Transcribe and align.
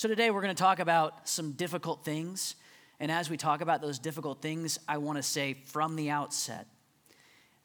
So 0.00 0.08
today 0.08 0.30
we're 0.30 0.40
going 0.40 0.56
to 0.56 0.62
talk 0.62 0.78
about 0.78 1.28
some 1.28 1.52
difficult 1.52 2.06
things. 2.06 2.54
And 3.00 3.12
as 3.12 3.28
we 3.28 3.36
talk 3.36 3.60
about 3.60 3.82
those 3.82 3.98
difficult 3.98 4.40
things, 4.40 4.78
I 4.88 4.96
want 4.96 5.18
to 5.18 5.22
say 5.22 5.58
from 5.66 5.94
the 5.94 6.08
outset 6.08 6.66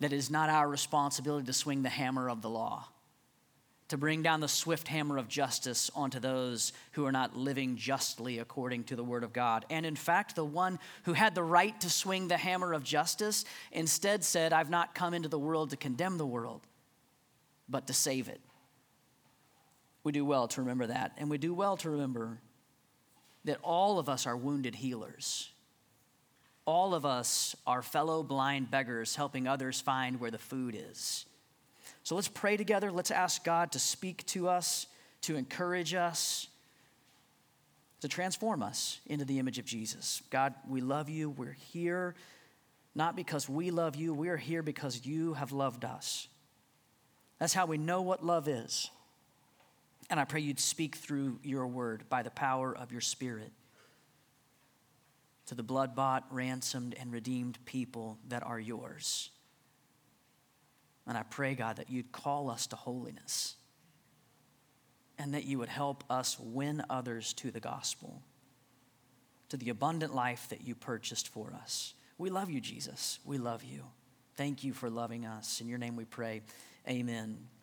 that 0.02 0.12
it 0.12 0.18
is 0.18 0.30
not 0.30 0.50
our 0.50 0.68
responsibility 0.68 1.46
to 1.46 1.54
swing 1.54 1.82
the 1.82 1.88
hammer 1.88 2.30
of 2.30 2.42
the 2.42 2.50
law, 2.50 2.90
to 3.88 3.96
bring 3.96 4.22
down 4.22 4.42
the 4.42 4.50
swift 4.50 4.90
hammer 4.90 5.18
of 5.18 5.30
justice 5.30 5.90
onto 5.96 6.20
those 6.20 6.74
who 6.92 7.06
are 7.06 7.12
not 7.14 7.38
living 7.38 7.78
justly 7.78 8.40
according 8.40 8.84
to 8.84 8.98
the 8.98 9.04
word 9.06 9.24
of 9.24 9.32
God. 9.32 9.66
And 9.70 9.86
in 9.86 9.96
fact, 9.96 10.36
the 10.36 10.44
one 10.44 10.78
who 11.04 11.14
had 11.14 11.36
the 11.36 11.44
right 11.44 11.80
to 11.80 11.90
swing 11.90 12.28
the 12.28 12.36
hammer 12.36 12.74
of 12.74 12.84
justice 12.84 13.46
instead 13.72 14.26
said, 14.26 14.52
I've 14.52 14.70
not 14.70 14.94
come 14.94 15.14
into 15.14 15.30
the 15.30 15.40
world 15.40 15.70
to 15.70 15.78
condemn 15.78 16.18
the 16.18 16.28
world, 16.28 16.68
but 17.70 17.88
to 17.88 17.94
save 17.94 18.28
it. 18.28 18.42
We 20.06 20.14
do 20.14 20.24
well 20.24 20.48
to 20.48 20.62
remember 20.62 20.88
that. 20.88 21.12
And 21.18 21.30
we 21.30 21.38
do 21.38 21.54
well 21.54 21.76
to 21.78 21.90
remember 21.90 22.40
that 23.44 23.58
all 23.62 24.00
of 24.00 24.08
us 24.08 24.26
are 24.26 24.38
wounded 24.38 24.76
healers. 24.76 25.50
All 26.66 26.96
of 26.96 27.06
us 27.06 27.58
are 27.68 27.82
fellow 27.82 28.24
blind 28.24 28.72
beggars 28.72 29.18
helping 29.18 29.48
others 29.48 29.82
find 29.82 30.22
where 30.22 30.32
the 30.32 30.38
food 30.38 30.78
is. 30.80 31.26
So 32.04 32.16
let's 32.16 32.30
pray 32.30 32.56
together. 32.56 32.90
Let's 32.90 33.12
ask 33.12 33.44
God 33.44 33.74
to 33.74 33.80
speak 33.80 34.26
to 34.28 34.48
us, 34.48 34.88
to 35.24 35.36
encourage 35.36 35.94
us, 35.94 36.48
to 38.00 38.08
transform 38.08 38.64
us 38.64 39.02
into 39.08 39.26
the 39.26 39.40
image 39.40 39.60
of 39.60 39.66
Jesus. 39.66 40.22
God, 40.30 40.54
we 40.70 40.80
love 40.80 41.10
you. 41.10 41.30
We're 41.30 41.58
here 41.74 42.16
not 42.96 43.18
because 43.18 43.50
we 43.50 43.72
love 43.72 43.98
you, 43.98 44.14
we're 44.14 44.38
here 44.38 44.64
because 44.64 45.06
you 45.06 45.34
have 45.34 45.52
loved 45.52 45.84
us. 45.84 46.30
That's 47.40 47.54
how 47.54 47.66
we 47.66 47.78
know 47.78 48.02
what 48.02 48.26
love 48.26 48.48
is. 48.48 48.90
And 50.10 50.20
I 50.20 50.26
pray 50.26 50.42
you'd 50.42 50.60
speak 50.60 50.96
through 50.96 51.40
your 51.44 51.68
word 51.68 52.04
by 52.10 52.24
the 52.24 52.30
power 52.30 52.76
of 52.76 52.92
your 52.92 53.02
spirit 53.02 53.52
to 55.48 55.56
the 55.56 55.64
blood 55.64 55.96
bought, 55.96 56.26
ransomed, 56.32 56.96
and 57.00 57.12
redeemed 57.12 57.58
people 57.66 58.18
that 58.30 58.44
are 58.44 58.60
yours. 58.60 59.30
And 61.08 61.18
I 61.18 61.24
pray, 61.24 61.54
God, 61.54 61.78
that 61.78 61.90
you'd 61.90 62.12
call 62.12 62.50
us 62.50 62.68
to 62.68 62.76
holiness 62.76 63.56
and 65.18 65.34
that 65.34 65.46
you 65.46 65.60
would 65.60 65.70
help 65.70 66.04
us 66.10 66.38
win 66.40 66.84
others 66.90 67.34
to 67.34 67.52
the 67.52 67.60
gospel, 67.60 68.22
to 69.50 69.58
the 69.58 69.70
abundant 69.70 70.16
life 70.16 70.48
that 70.50 70.66
you 70.66 70.76
purchased 70.76 71.30
for 71.30 71.54
us. 71.54 71.94
We 72.18 72.30
love 72.30 72.50
you, 72.50 72.60
Jesus. 72.60 73.20
We 73.24 73.38
love 73.38 73.64
you. 73.64 73.84
Thank 74.36 74.64
you 74.64 74.74
for 74.74 74.90
loving 74.90 75.26
us. 75.26 75.62
In 75.62 75.68
your 75.68 75.78
name 75.78 75.96
we 75.96 76.06
pray. 76.06 76.42
Amen. 76.90 77.55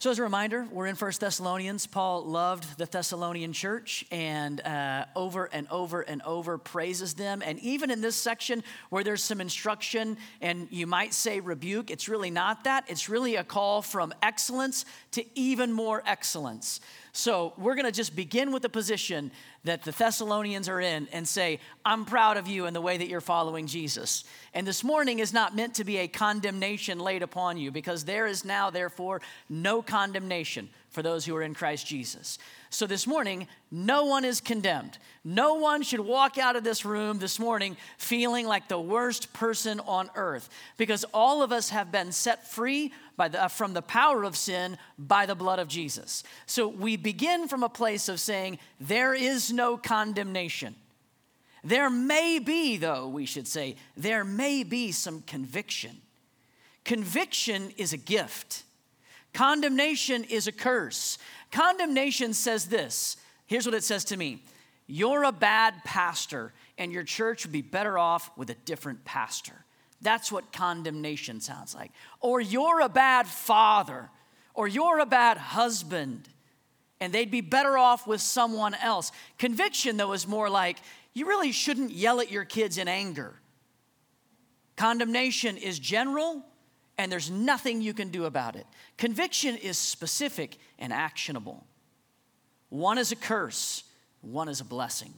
So, 0.00 0.12
as 0.12 0.20
a 0.20 0.22
reminder, 0.22 0.64
we're 0.70 0.86
in 0.86 0.94
First 0.94 1.20
Thessalonians. 1.20 1.88
Paul 1.88 2.24
loved 2.24 2.78
the 2.78 2.86
Thessalonian 2.86 3.52
church 3.52 4.04
and 4.12 4.60
uh, 4.60 5.06
over 5.16 5.46
and 5.46 5.66
over 5.72 6.02
and 6.02 6.22
over 6.22 6.56
praises 6.56 7.14
them. 7.14 7.42
And 7.44 7.58
even 7.58 7.90
in 7.90 8.00
this 8.00 8.14
section 8.14 8.62
where 8.90 9.02
there's 9.02 9.24
some 9.24 9.40
instruction 9.40 10.16
and 10.40 10.68
you 10.70 10.86
might 10.86 11.14
say 11.14 11.40
rebuke, 11.40 11.90
it's 11.90 12.08
really 12.08 12.30
not 12.30 12.62
that. 12.62 12.84
It's 12.86 13.08
really 13.08 13.34
a 13.34 13.42
call 13.42 13.82
from 13.82 14.14
excellence 14.22 14.84
to 15.12 15.24
even 15.36 15.72
more 15.72 16.00
excellence. 16.06 16.78
So, 17.12 17.54
we're 17.56 17.74
going 17.74 17.86
to 17.86 17.92
just 17.92 18.14
begin 18.14 18.52
with 18.52 18.62
the 18.62 18.68
position 18.68 19.30
that 19.64 19.82
the 19.82 19.92
Thessalonians 19.92 20.68
are 20.68 20.80
in 20.80 21.08
and 21.12 21.26
say, 21.26 21.60
I'm 21.84 22.04
proud 22.04 22.36
of 22.36 22.46
you 22.46 22.66
in 22.66 22.74
the 22.74 22.80
way 22.80 22.96
that 22.96 23.08
you're 23.08 23.20
following 23.20 23.66
Jesus. 23.66 24.24
And 24.54 24.66
this 24.66 24.84
morning 24.84 25.18
is 25.18 25.32
not 25.32 25.56
meant 25.56 25.74
to 25.74 25.84
be 25.84 25.98
a 25.98 26.08
condemnation 26.08 26.98
laid 26.98 27.22
upon 27.22 27.58
you 27.58 27.70
because 27.70 28.04
there 28.04 28.26
is 28.26 28.44
now, 28.44 28.70
therefore, 28.70 29.20
no 29.48 29.82
condemnation 29.82 30.68
for 30.90 31.02
those 31.02 31.24
who 31.24 31.36
are 31.36 31.42
in 31.42 31.54
Christ 31.54 31.86
Jesus. 31.86 32.38
So 32.70 32.86
this 32.86 33.06
morning, 33.06 33.46
no 33.70 34.04
one 34.04 34.24
is 34.24 34.40
condemned. 34.40 34.98
No 35.24 35.54
one 35.54 35.82
should 35.82 36.00
walk 36.00 36.38
out 36.38 36.56
of 36.56 36.64
this 36.64 36.84
room 36.84 37.18
this 37.18 37.38
morning 37.38 37.76
feeling 37.98 38.46
like 38.46 38.68
the 38.68 38.80
worst 38.80 39.32
person 39.32 39.80
on 39.80 40.10
earth 40.14 40.48
because 40.76 41.04
all 41.12 41.42
of 41.42 41.52
us 41.52 41.70
have 41.70 41.92
been 41.92 42.12
set 42.12 42.46
free 42.50 42.92
by 43.18 43.28
the, 43.28 43.44
uh, 43.44 43.48
from 43.48 43.74
the 43.74 43.82
power 43.82 44.22
of 44.24 44.34
sin 44.34 44.78
by 44.96 45.26
the 45.26 45.34
blood 45.34 45.58
of 45.58 45.68
Jesus. 45.68 46.22
So 46.46 46.68
we 46.68 46.96
begin 46.96 47.48
from 47.48 47.62
a 47.62 47.68
place 47.68 48.08
of 48.08 48.20
saying, 48.20 48.58
there 48.80 49.12
is 49.12 49.52
no 49.52 49.76
condemnation. 49.76 50.74
There 51.62 51.90
may 51.90 52.38
be, 52.38 52.78
though, 52.78 53.08
we 53.08 53.26
should 53.26 53.46
say, 53.46 53.76
there 53.96 54.24
may 54.24 54.62
be 54.62 54.92
some 54.92 55.20
conviction. 55.22 56.00
Conviction 56.84 57.72
is 57.76 57.92
a 57.92 57.98
gift. 57.98 58.62
Condemnation 59.34 60.24
is 60.24 60.46
a 60.46 60.52
curse. 60.52 61.18
Condemnation 61.50 62.32
says 62.32 62.66
this 62.66 63.16
here's 63.46 63.66
what 63.66 63.74
it 63.74 63.84
says 63.84 64.04
to 64.04 64.16
me 64.16 64.42
You're 64.86 65.24
a 65.24 65.32
bad 65.32 65.74
pastor, 65.84 66.52
and 66.78 66.92
your 66.92 67.02
church 67.02 67.44
would 67.44 67.52
be 67.52 67.62
better 67.62 67.98
off 67.98 68.30
with 68.38 68.48
a 68.48 68.54
different 68.54 69.04
pastor. 69.04 69.64
That's 70.00 70.30
what 70.30 70.52
condemnation 70.52 71.40
sounds 71.40 71.74
like. 71.74 71.90
Or 72.20 72.40
you're 72.40 72.80
a 72.80 72.88
bad 72.88 73.26
father, 73.26 74.10
or 74.54 74.68
you're 74.68 75.00
a 75.00 75.06
bad 75.06 75.36
husband, 75.36 76.28
and 77.00 77.12
they'd 77.12 77.30
be 77.30 77.40
better 77.40 77.76
off 77.76 78.06
with 78.06 78.20
someone 78.20 78.74
else. 78.74 79.12
Conviction, 79.38 79.96
though, 79.96 80.12
is 80.12 80.26
more 80.26 80.48
like 80.48 80.78
you 81.14 81.26
really 81.26 81.52
shouldn't 81.52 81.90
yell 81.90 82.20
at 82.20 82.30
your 82.30 82.44
kids 82.44 82.78
in 82.78 82.86
anger. 82.88 83.34
Condemnation 84.76 85.56
is 85.56 85.78
general, 85.78 86.44
and 86.96 87.10
there's 87.10 87.30
nothing 87.30 87.80
you 87.80 87.92
can 87.92 88.10
do 88.10 88.24
about 88.26 88.54
it. 88.54 88.66
Conviction 88.96 89.56
is 89.56 89.76
specific 89.76 90.58
and 90.78 90.92
actionable. 90.92 91.66
One 92.68 92.98
is 92.98 93.10
a 93.10 93.16
curse, 93.16 93.82
one 94.20 94.48
is 94.48 94.60
a 94.60 94.64
blessing. 94.64 95.12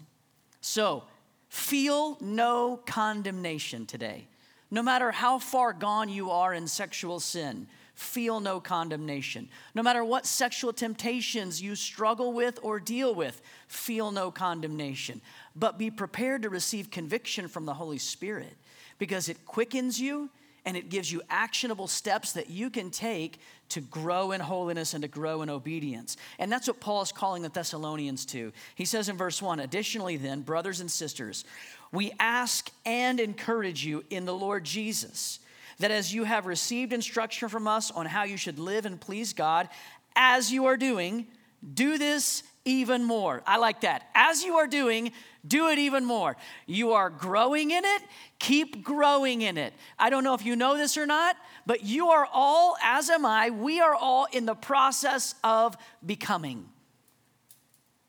So, 0.63 1.05
feel 1.49 2.17
no 2.21 2.81
condemnation 2.87 3.85
today. 3.85 4.29
No 4.71 4.83
matter 4.83 5.11
how 5.11 5.39
far 5.39 5.73
gone 5.73 6.09
you 6.09 6.31
are 6.31 6.55
in 6.55 6.67
sexual 6.69 7.19
sin, 7.19 7.67
feel 7.95 8.41
no 8.41 8.61
condemnation. 8.61 9.49
No 9.75 9.83
matter 9.83 10.05
what 10.05 10.27
sexual 10.27 10.73
temptations 10.73 11.61
you 11.61 11.75
struggle 11.75 12.33
with 12.33 12.59
or 12.63 12.79
deal 12.79 13.15
with, 13.15 13.43
feel 13.67 14.13
no 14.13 14.31
condemnation. 14.31 15.21
But 15.57 15.79
be 15.79 15.91
prepared 15.91 16.43
to 16.43 16.51
receive 16.51 16.91
conviction 16.91 17.49
from 17.49 17.67
the 17.67 17.75
Holy 17.75 17.99
Spirit 17.99 18.57
because 18.99 19.29
it 19.29 19.45
quickens 19.45 20.01
you 20.01 20.31
and 20.65 20.77
it 20.77 20.89
gives 20.89 21.11
you 21.11 21.23
actionable 21.31 21.87
steps 21.87 22.33
that 22.33 22.51
you 22.51 22.71
can 22.71 22.91
take 22.91 23.41
to 23.71 23.81
grow 23.81 24.33
in 24.33 24.41
holiness 24.41 24.95
and 24.95 25.03
to 25.03 25.09
grow 25.09 25.43
in 25.43 25.51
obedience. 25.51 26.17
And 26.39 26.51
that's 26.51 26.69
what 26.69 26.81
Paul 26.81 27.03
is 27.03 27.13
calling 27.13 27.43
the 27.43 27.49
Thessalonians 27.49 28.27
to. 28.27 28.53
He 28.75 28.85
says 28.85 29.09
in 29.09 29.17
verse 29.17 29.41
1 29.41 29.61
Additionally, 29.61 30.17
then, 30.17 30.43
brothers 30.43 30.81
and 30.81 30.91
sisters, 30.91 31.45
we 31.93 32.13
ask 32.19 32.71
and 32.85 33.21
encourage 33.21 33.85
you 33.85 34.05
in 34.11 34.25
the 34.25 34.35
Lord 34.35 34.65
Jesus 34.65 35.41
that 35.79 35.91
as 35.91 36.13
you 36.13 36.25
have 36.25 36.47
received 36.47 36.93
instruction 36.93 37.49
from 37.49 37.67
us 37.67 37.91
on 37.91 38.07
how 38.07 38.25
you 38.25 38.37
should 38.37 38.59
live 38.59 38.85
and 38.85 39.01
please 39.01 39.33
God, 39.33 39.69
as 40.15 40.53
you 40.53 40.67
are 40.67 40.77
doing, 40.77 41.27
do 41.75 41.99
this 41.99 42.43
even 42.65 43.05
more. 43.05 43.43
I 43.47 43.57
like 43.57 43.83
that. 43.83 44.09
As 44.15 44.43
you 44.43 44.57
are 44.57 44.67
doing, 44.67 45.13
do 45.47 45.69
it 45.69 45.79
even 45.79 46.05
more. 46.05 46.37
You 46.67 46.93
are 46.93 47.09
growing 47.09 47.71
in 47.71 47.85
it, 47.85 48.03
keep 48.39 48.85
growing 48.85 49.43
in 49.43 49.57
it. 49.57 49.73
I 49.99 50.11
don't 50.11 50.25
know 50.25 50.35
if 50.35 50.45
you 50.45 50.57
know 50.57 50.77
this 50.77 50.99
or 50.99 51.07
not, 51.07 51.37
but 51.67 51.85
you 51.85 52.09
are 52.09 52.29
all, 52.31 52.77
as 52.83 53.09
am 53.09 53.25
I, 53.25 53.51
we 53.51 53.81
are 53.81 53.95
all 53.95 54.27
in 54.33 54.45
the 54.45 54.55
process 54.55 55.35
of 55.43 55.77
becoming. 56.05 56.69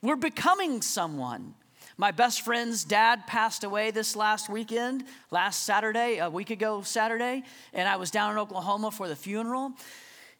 We're 0.01 0.15
becoming 0.15 0.81
someone. 0.81 1.53
My 1.97 2.11
best 2.11 2.41
friend's 2.41 2.83
dad 2.83 3.27
passed 3.27 3.63
away 3.63 3.91
this 3.91 4.15
last 4.15 4.49
weekend, 4.49 5.03
last 5.29 5.63
Saturday, 5.63 6.17
a 6.17 6.29
week 6.29 6.49
ago 6.49 6.81
Saturday, 6.81 7.43
and 7.73 7.87
I 7.87 7.97
was 7.97 8.09
down 8.09 8.31
in 8.31 8.37
Oklahoma 8.39 8.91
for 8.91 9.07
the 9.07 9.15
funeral 9.15 9.73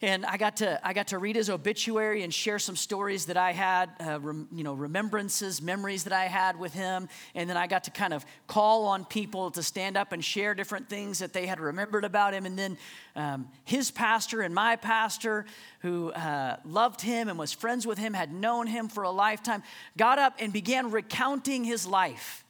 and 0.02 0.26
I 0.26 0.36
got 0.36 0.56
to 0.56 0.84
I 0.84 0.92
got 0.92 1.06
to 1.08 1.18
read 1.18 1.36
his 1.36 1.48
obituary 1.48 2.24
and 2.24 2.34
share 2.34 2.58
some 2.58 2.74
stories 2.74 3.26
that 3.26 3.36
I 3.36 3.52
had, 3.52 3.88
uh, 4.04 4.18
rem, 4.20 4.48
you 4.52 4.64
know, 4.64 4.74
remembrances, 4.74 5.62
memories 5.62 6.02
that 6.04 6.12
I 6.12 6.24
had 6.24 6.58
with 6.58 6.74
him, 6.74 7.08
and 7.36 7.48
then 7.48 7.56
I 7.56 7.68
got 7.68 7.84
to 7.84 7.92
kind 7.92 8.12
of 8.12 8.26
call 8.48 8.86
on 8.86 9.04
people 9.04 9.52
to 9.52 9.62
stand 9.62 9.96
up 9.96 10.10
and 10.12 10.22
share 10.22 10.54
different 10.54 10.88
things 10.88 11.20
that 11.20 11.32
they 11.32 11.46
had 11.46 11.60
remembered 11.60 12.04
about 12.04 12.34
him, 12.34 12.44
and 12.46 12.58
then 12.58 12.76
um, 13.14 13.48
his 13.64 13.92
pastor 13.92 14.42
and 14.42 14.52
my 14.52 14.74
pastor, 14.74 15.46
who 15.80 16.10
uh, 16.10 16.56
loved 16.64 17.00
him 17.00 17.28
and 17.28 17.38
was 17.38 17.52
friends 17.52 17.86
with 17.86 17.98
him, 17.98 18.12
had 18.12 18.32
known 18.32 18.66
him 18.66 18.88
for 18.88 19.04
a 19.04 19.10
lifetime, 19.10 19.62
got 19.96 20.18
up 20.18 20.34
and 20.40 20.52
began 20.52 20.90
recounting 20.90 21.62
his 21.62 21.86
life, 21.86 22.44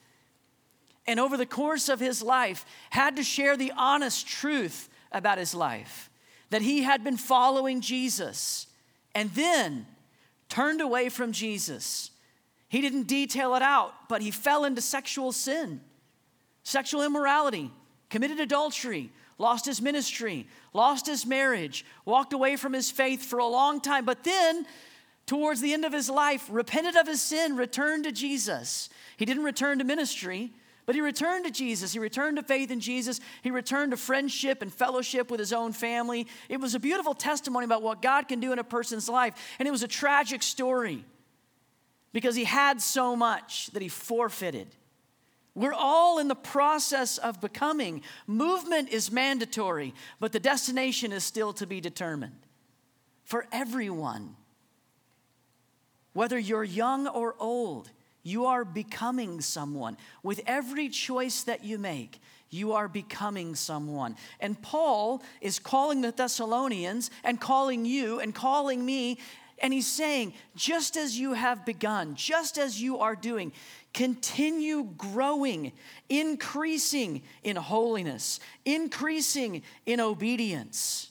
and 1.06 1.20
over 1.20 1.36
the 1.36 1.46
course 1.46 1.90
of 1.90 2.00
his 2.00 2.22
life, 2.22 2.64
had 2.88 3.16
to 3.16 3.22
share 3.22 3.58
the 3.58 3.72
honest 3.76 4.26
truth 4.26 4.88
about 5.12 5.36
his 5.36 5.54
life 5.54 6.08
that 6.52 6.60
he 6.60 6.82
had 6.82 7.02
been 7.02 7.16
following 7.16 7.80
Jesus 7.80 8.66
and 9.14 9.30
then 9.30 9.86
turned 10.50 10.82
away 10.82 11.08
from 11.08 11.32
Jesus. 11.32 12.10
He 12.68 12.82
didn't 12.82 13.04
detail 13.04 13.54
it 13.54 13.62
out, 13.62 13.94
but 14.06 14.20
he 14.20 14.30
fell 14.30 14.66
into 14.66 14.82
sexual 14.82 15.32
sin, 15.32 15.80
sexual 16.62 17.02
immorality, 17.04 17.70
committed 18.10 18.38
adultery, 18.38 19.10
lost 19.38 19.64
his 19.64 19.80
ministry, 19.80 20.46
lost 20.74 21.06
his 21.06 21.24
marriage, 21.24 21.86
walked 22.04 22.34
away 22.34 22.56
from 22.56 22.74
his 22.74 22.90
faith 22.90 23.24
for 23.24 23.38
a 23.38 23.46
long 23.46 23.80
time, 23.80 24.04
but 24.04 24.22
then 24.22 24.66
towards 25.24 25.62
the 25.62 25.72
end 25.72 25.86
of 25.86 25.92
his 25.94 26.10
life, 26.10 26.46
repented 26.50 26.96
of 26.96 27.06
his 27.06 27.22
sin, 27.22 27.56
returned 27.56 28.04
to 28.04 28.12
Jesus. 28.12 28.90
He 29.16 29.24
didn't 29.24 29.44
return 29.44 29.78
to 29.78 29.84
ministry, 29.84 30.52
but 30.84 30.94
he 30.94 31.00
returned 31.00 31.44
to 31.44 31.50
Jesus. 31.50 31.92
He 31.92 31.98
returned 31.98 32.38
to 32.38 32.42
faith 32.42 32.70
in 32.70 32.80
Jesus. 32.80 33.20
He 33.42 33.50
returned 33.50 33.92
to 33.92 33.96
friendship 33.96 34.62
and 34.62 34.72
fellowship 34.72 35.30
with 35.30 35.38
his 35.38 35.52
own 35.52 35.72
family. 35.72 36.26
It 36.48 36.60
was 36.60 36.74
a 36.74 36.80
beautiful 36.80 37.14
testimony 37.14 37.64
about 37.64 37.82
what 37.82 38.02
God 38.02 38.28
can 38.28 38.40
do 38.40 38.52
in 38.52 38.58
a 38.58 38.64
person's 38.64 39.08
life. 39.08 39.34
And 39.58 39.68
it 39.68 39.70
was 39.70 39.82
a 39.82 39.88
tragic 39.88 40.42
story 40.42 41.04
because 42.12 42.34
he 42.34 42.44
had 42.44 42.82
so 42.82 43.14
much 43.14 43.68
that 43.68 43.82
he 43.82 43.88
forfeited. 43.88 44.68
We're 45.54 45.74
all 45.74 46.18
in 46.18 46.28
the 46.28 46.34
process 46.34 47.18
of 47.18 47.40
becoming. 47.40 48.02
Movement 48.26 48.88
is 48.88 49.12
mandatory, 49.12 49.94
but 50.18 50.32
the 50.32 50.40
destination 50.40 51.12
is 51.12 51.24
still 51.24 51.52
to 51.54 51.66
be 51.66 51.80
determined 51.80 52.38
for 53.24 53.46
everyone. 53.52 54.36
Whether 56.12 56.38
you're 56.38 56.64
young 56.64 57.06
or 57.06 57.34
old, 57.38 57.90
you 58.22 58.46
are 58.46 58.64
becoming 58.64 59.40
someone. 59.40 59.96
With 60.22 60.40
every 60.46 60.88
choice 60.88 61.42
that 61.44 61.64
you 61.64 61.78
make, 61.78 62.20
you 62.50 62.72
are 62.72 62.88
becoming 62.88 63.54
someone. 63.54 64.16
And 64.38 64.60
Paul 64.60 65.22
is 65.40 65.58
calling 65.58 66.02
the 66.02 66.12
Thessalonians 66.12 67.10
and 67.24 67.40
calling 67.40 67.84
you 67.84 68.20
and 68.20 68.34
calling 68.34 68.84
me. 68.84 69.18
And 69.58 69.72
he's 69.72 69.86
saying, 69.86 70.34
just 70.54 70.96
as 70.96 71.18
you 71.18 71.32
have 71.32 71.64
begun, 71.64 72.14
just 72.14 72.58
as 72.58 72.80
you 72.80 72.98
are 72.98 73.16
doing, 73.16 73.52
continue 73.94 74.84
growing, 74.96 75.72
increasing 76.08 77.22
in 77.42 77.56
holiness, 77.56 78.38
increasing 78.64 79.62
in 79.86 80.00
obedience. 80.00 81.10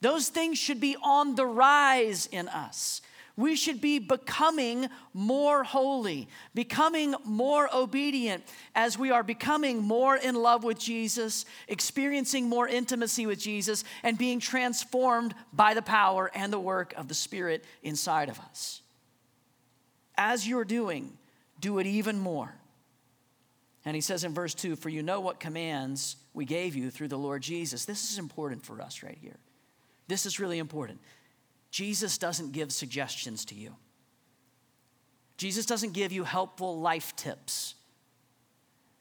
Those 0.00 0.28
things 0.28 0.58
should 0.58 0.80
be 0.80 0.96
on 1.02 1.34
the 1.34 1.46
rise 1.46 2.28
in 2.30 2.48
us. 2.48 3.00
We 3.36 3.56
should 3.56 3.80
be 3.80 3.98
becoming 3.98 4.88
more 5.12 5.64
holy, 5.64 6.28
becoming 6.54 7.16
more 7.24 7.68
obedient 7.74 8.44
as 8.76 8.96
we 8.96 9.10
are 9.10 9.24
becoming 9.24 9.82
more 9.82 10.16
in 10.16 10.36
love 10.36 10.62
with 10.62 10.78
Jesus, 10.78 11.44
experiencing 11.66 12.48
more 12.48 12.68
intimacy 12.68 13.26
with 13.26 13.40
Jesus, 13.40 13.82
and 14.04 14.16
being 14.16 14.38
transformed 14.38 15.34
by 15.52 15.74
the 15.74 15.82
power 15.82 16.30
and 16.32 16.52
the 16.52 16.60
work 16.60 16.94
of 16.96 17.08
the 17.08 17.14
Spirit 17.14 17.64
inside 17.82 18.28
of 18.28 18.38
us. 18.38 18.82
As 20.16 20.46
you're 20.46 20.64
doing, 20.64 21.18
do 21.58 21.80
it 21.80 21.86
even 21.86 22.20
more. 22.20 22.54
And 23.84 23.96
he 23.96 24.00
says 24.00 24.22
in 24.22 24.32
verse 24.32 24.54
2 24.54 24.76
For 24.76 24.88
you 24.88 25.02
know 25.02 25.20
what 25.20 25.40
commands 25.40 26.16
we 26.34 26.44
gave 26.44 26.76
you 26.76 26.90
through 26.90 27.08
the 27.08 27.18
Lord 27.18 27.42
Jesus. 27.42 27.84
This 27.84 28.12
is 28.12 28.18
important 28.18 28.64
for 28.64 28.80
us 28.80 29.02
right 29.02 29.18
here. 29.20 29.38
This 30.06 30.26
is 30.26 30.38
really 30.38 30.58
important. 30.58 31.00
Jesus 31.74 32.18
doesn't 32.18 32.52
give 32.52 32.70
suggestions 32.70 33.44
to 33.46 33.56
you, 33.56 33.74
Jesus 35.36 35.66
doesn't 35.66 35.90
give 35.90 36.12
you 36.12 36.22
helpful 36.22 36.78
life 36.78 37.16
tips. 37.16 37.74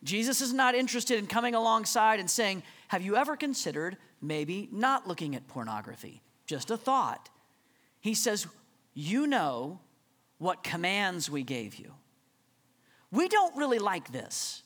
Jesus 0.04 0.42
is 0.42 0.52
not 0.52 0.74
interested 0.74 1.20
in 1.20 1.28
coming 1.28 1.54
alongside 1.54 2.20
and 2.20 2.28
saying, 2.28 2.64
Have 2.88 3.04
you 3.04 3.16
ever 3.16 3.38
considered 3.38 3.98
maybe 4.24 4.70
not 4.72 5.08
looking 5.08 5.36
at 5.36 5.48
pornography? 5.48 6.24
Just 6.48 6.72
a 6.72 6.76
thought. 6.76 7.30
He 8.02 8.16
says, 8.16 8.48
You 8.96 9.28
know 9.28 9.80
what 10.40 10.64
commands 10.64 11.30
we 11.30 11.44
gave 11.44 11.76
you. 11.76 11.94
We 13.12 13.28
don't 13.28 13.56
really 13.56 13.78
like 13.78 14.12
this. 14.12 14.63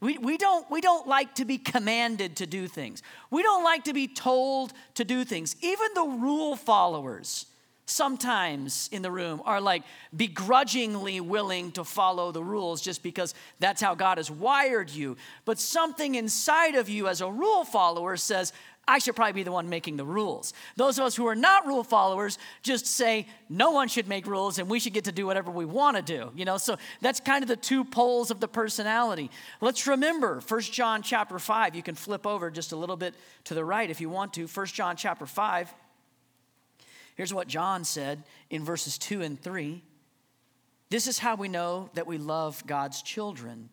We, 0.00 0.16
we, 0.18 0.36
don't, 0.36 0.70
we 0.70 0.80
don't 0.80 1.08
like 1.08 1.34
to 1.36 1.44
be 1.44 1.58
commanded 1.58 2.36
to 2.36 2.46
do 2.46 2.68
things. 2.68 3.02
We 3.30 3.42
don't 3.42 3.64
like 3.64 3.84
to 3.84 3.92
be 3.92 4.06
told 4.06 4.72
to 4.94 5.04
do 5.04 5.24
things. 5.24 5.56
Even 5.60 5.88
the 5.94 6.04
rule 6.04 6.54
followers, 6.54 7.46
sometimes 7.86 8.88
in 8.92 9.02
the 9.02 9.10
room, 9.10 9.42
are 9.44 9.60
like 9.60 9.82
begrudgingly 10.16 11.20
willing 11.20 11.72
to 11.72 11.82
follow 11.82 12.30
the 12.30 12.44
rules 12.44 12.80
just 12.80 13.02
because 13.02 13.34
that's 13.58 13.80
how 13.80 13.96
God 13.96 14.18
has 14.18 14.30
wired 14.30 14.88
you. 14.88 15.16
But 15.44 15.58
something 15.58 16.14
inside 16.14 16.76
of 16.76 16.88
you 16.88 17.08
as 17.08 17.20
a 17.20 17.30
rule 17.30 17.64
follower 17.64 18.16
says, 18.16 18.52
I 18.88 18.98
should 18.98 19.14
probably 19.14 19.34
be 19.34 19.42
the 19.42 19.52
one 19.52 19.68
making 19.68 19.98
the 19.98 20.04
rules. 20.04 20.54
Those 20.76 20.98
of 20.98 21.04
us 21.04 21.14
who 21.14 21.26
are 21.26 21.34
not 21.34 21.66
rule 21.66 21.84
followers 21.84 22.38
just 22.62 22.86
say 22.86 23.26
no 23.50 23.70
one 23.70 23.86
should 23.86 24.08
make 24.08 24.26
rules 24.26 24.58
and 24.58 24.68
we 24.68 24.80
should 24.80 24.94
get 24.94 25.04
to 25.04 25.12
do 25.12 25.26
whatever 25.26 25.50
we 25.50 25.66
want 25.66 25.98
to 25.98 26.02
do. 26.02 26.32
You 26.34 26.46
know, 26.46 26.56
so 26.56 26.78
that's 27.02 27.20
kind 27.20 27.44
of 27.44 27.48
the 27.48 27.56
two 27.56 27.84
poles 27.84 28.30
of 28.30 28.40
the 28.40 28.48
personality. 28.48 29.30
Let's 29.60 29.86
remember 29.86 30.40
1 30.40 30.60
John 30.62 31.02
chapter 31.02 31.38
5. 31.38 31.76
You 31.76 31.82
can 31.82 31.94
flip 31.94 32.26
over 32.26 32.50
just 32.50 32.72
a 32.72 32.76
little 32.76 32.96
bit 32.96 33.14
to 33.44 33.54
the 33.54 33.64
right 33.64 33.90
if 33.90 34.00
you 34.00 34.08
want 34.08 34.32
to. 34.34 34.46
1 34.46 34.66
John 34.68 34.96
chapter 34.96 35.26
5. 35.26 35.74
Here's 37.14 37.34
what 37.34 37.46
John 37.46 37.84
said 37.84 38.24
in 38.48 38.64
verses 38.64 38.96
2 38.96 39.20
and 39.20 39.38
3. 39.38 39.82
This 40.88 41.06
is 41.06 41.18
how 41.18 41.36
we 41.36 41.48
know 41.48 41.90
that 41.92 42.06
we 42.06 42.16
love 42.16 42.66
God's 42.66 43.02
children 43.02 43.68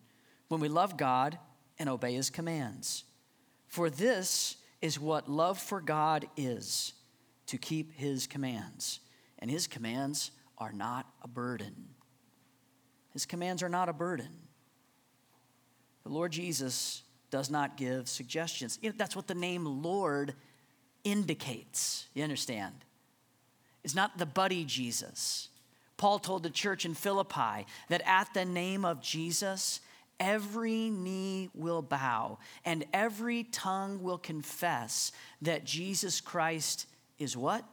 when 0.50 0.60
we 0.60 0.68
love 0.68 0.98
God 0.98 1.40
and 1.80 1.88
obey 1.88 2.16
his 2.16 2.30
commands. 2.30 3.06
For 3.68 3.90
this 3.90 4.58
is 4.82 5.00
what 5.00 5.30
love 5.30 5.58
for 5.58 5.82
God 5.82 6.28
is 6.38 6.94
to 7.48 7.58
keep 7.58 7.94
his 7.94 8.28
commands. 8.28 9.00
And 9.40 9.50
his 9.50 9.68
commands 9.68 10.32
are 10.58 10.72
not 10.72 11.06
a 11.24 11.28
burden. 11.28 11.76
His 13.14 13.26
commands 13.26 13.64
are 13.64 13.70
not 13.70 13.90
a 13.90 13.94
burden. 13.94 14.30
The 16.04 16.10
Lord 16.10 16.32
Jesus 16.32 17.04
does 17.32 17.50
not 17.50 17.78
give 17.78 18.08
suggestions. 18.08 18.80
That's 18.98 19.16
what 19.16 19.28
the 19.28 19.36
name 19.36 19.66
Lord 19.84 20.34
indicates. 21.04 22.08
You 22.14 22.24
understand? 22.24 22.74
It's 23.84 23.96
not 23.96 24.18
the 24.18 24.26
buddy 24.26 24.66
Jesus. 24.66 25.50
Paul 25.98 26.20
told 26.20 26.44
the 26.44 26.50
church 26.50 26.86
in 26.86 26.94
Philippi 26.94 27.66
that 27.90 28.02
at 28.06 28.34
the 28.34 28.46
name 28.46 28.84
of 28.84 29.02
Jesus, 29.02 29.80
every 30.20 30.90
knee 30.90 31.50
will 31.54 31.82
bow 31.82 32.40
and 32.64 32.86
every 32.94 33.44
tongue 33.44 34.02
will 34.02 34.18
confess 34.18 35.12
that 35.42 35.66
Jesus 35.66 36.22
Christ 36.22 36.88
is 37.18 37.36
what? 37.36 37.64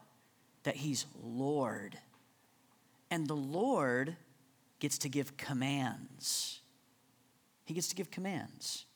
That 0.65 0.77
he's 0.77 1.06
Lord. 1.23 1.99
And 3.11 3.27
the 3.27 3.37
Lord 3.37 4.17
gets 4.79 4.99
to 4.99 5.09
give 5.09 5.37
commands. 5.37 6.61
He 7.65 7.75
gets 7.75 7.89
to 7.89 7.94
give 7.94 8.11
commands. 8.11 8.87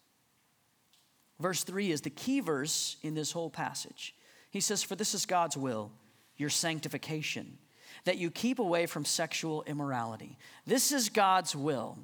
Verse 1.38 1.64
3 1.64 1.90
is 1.90 2.00
the 2.00 2.10
key 2.10 2.40
verse 2.40 2.96
in 3.02 3.14
this 3.14 3.32
whole 3.32 3.50
passage. 3.50 4.14
He 4.50 4.60
says, 4.60 4.82
For 4.82 4.96
this 4.96 5.14
is 5.14 5.26
God's 5.26 5.56
will, 5.56 5.92
your 6.36 6.48
sanctification 6.48 7.58
that 8.06 8.18
you 8.18 8.30
keep 8.30 8.58
away 8.58 8.86
from 8.86 9.04
sexual 9.04 9.64
immorality. 9.64 10.38
This 10.64 10.92
is 10.92 11.08
God's 11.08 11.54
will. 11.54 11.98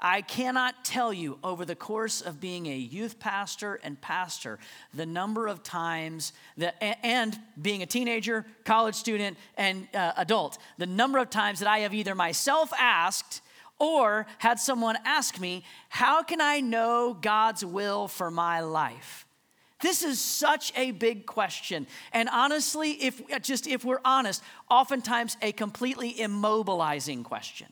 I 0.00 0.22
cannot 0.22 0.84
tell 0.84 1.12
you 1.12 1.38
over 1.44 1.64
the 1.64 1.76
course 1.76 2.22
of 2.22 2.40
being 2.40 2.66
a 2.66 2.76
youth 2.76 3.20
pastor 3.20 3.78
and 3.84 4.00
pastor 4.00 4.58
the 4.94 5.06
number 5.06 5.46
of 5.46 5.62
times 5.62 6.32
that, 6.56 6.76
and 7.04 7.38
being 7.60 7.82
a 7.82 7.86
teenager, 7.86 8.44
college 8.64 8.94
student, 8.94 9.36
and 9.56 9.86
uh, 9.94 10.12
adult, 10.16 10.58
the 10.78 10.86
number 10.86 11.18
of 11.18 11.30
times 11.30 11.60
that 11.60 11.68
I 11.68 11.80
have 11.80 11.94
either 11.94 12.14
myself 12.14 12.72
asked 12.78 13.42
or 13.78 14.26
had 14.38 14.58
someone 14.58 14.96
ask 15.04 15.38
me, 15.38 15.64
How 15.90 16.22
can 16.22 16.40
I 16.40 16.60
know 16.60 17.16
God's 17.20 17.64
will 17.64 18.08
for 18.08 18.30
my 18.30 18.60
life? 18.60 19.26
This 19.82 20.04
is 20.04 20.20
such 20.20 20.72
a 20.76 20.92
big 20.92 21.26
question. 21.26 21.88
And 22.12 22.28
honestly, 22.28 22.92
if 22.92 23.20
just 23.42 23.66
if 23.66 23.84
we're 23.84 24.00
honest, 24.04 24.42
oftentimes 24.70 25.36
a 25.42 25.52
completely 25.52 26.14
immobilizing 26.14 27.24
question. 27.24 27.66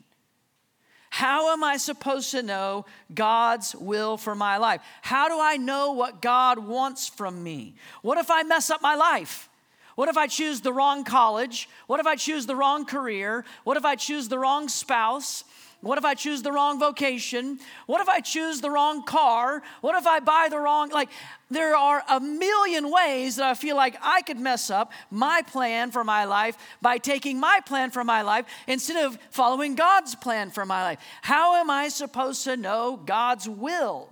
How 1.10 1.52
am 1.52 1.64
I 1.64 1.76
supposed 1.76 2.32
to 2.32 2.42
know 2.42 2.84
God's 3.14 3.74
will 3.74 4.16
for 4.16 4.34
my 4.34 4.58
life? 4.58 4.80
How 5.02 5.28
do 5.28 5.40
I 5.40 5.56
know 5.56 5.92
what 5.92 6.20
God 6.20 6.58
wants 6.58 7.08
from 7.08 7.42
me? 7.42 7.74
What 8.02 8.18
if 8.18 8.30
I 8.30 8.42
mess 8.42 8.70
up 8.70 8.82
my 8.82 8.96
life? 8.96 9.48
What 9.94 10.08
if 10.08 10.16
I 10.16 10.26
choose 10.26 10.60
the 10.60 10.72
wrong 10.72 11.04
college? 11.04 11.68
What 11.86 12.00
if 12.00 12.06
I 12.06 12.16
choose 12.16 12.46
the 12.46 12.56
wrong 12.56 12.86
career? 12.86 13.44
What 13.64 13.76
if 13.76 13.84
I 13.84 13.96
choose 13.96 14.28
the 14.28 14.38
wrong 14.38 14.68
spouse? 14.68 15.44
What 15.82 15.96
if 15.96 16.04
I 16.04 16.14
choose 16.14 16.42
the 16.42 16.52
wrong 16.52 16.78
vocation? 16.78 17.58
What 17.86 18.02
if 18.02 18.08
I 18.08 18.20
choose 18.20 18.60
the 18.60 18.70
wrong 18.70 19.02
car? 19.02 19.62
What 19.80 19.96
if 19.96 20.06
I 20.06 20.20
buy 20.20 20.48
the 20.50 20.58
wrong? 20.58 20.90
Like, 20.90 21.08
there 21.50 21.74
are 21.74 22.02
a 22.08 22.20
million 22.20 22.90
ways 22.90 23.36
that 23.36 23.46
I 23.46 23.54
feel 23.54 23.76
like 23.76 23.96
I 24.02 24.20
could 24.20 24.38
mess 24.38 24.68
up 24.68 24.92
my 25.10 25.40
plan 25.42 25.90
for 25.90 26.04
my 26.04 26.26
life 26.26 26.58
by 26.82 26.98
taking 26.98 27.40
my 27.40 27.60
plan 27.64 27.90
for 27.90 28.04
my 28.04 28.20
life 28.20 28.44
instead 28.66 29.04
of 29.04 29.18
following 29.30 29.74
God's 29.74 30.14
plan 30.14 30.50
for 30.50 30.66
my 30.66 30.82
life. 30.82 30.98
How 31.22 31.56
am 31.56 31.70
I 31.70 31.88
supposed 31.88 32.44
to 32.44 32.58
know 32.58 33.00
God's 33.02 33.48
will? 33.48 34.10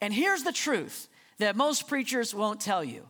And 0.00 0.12
here's 0.14 0.42
the 0.42 0.52
truth 0.52 1.06
that 1.38 1.54
most 1.54 1.86
preachers 1.86 2.34
won't 2.34 2.60
tell 2.60 2.82
you 2.82 3.06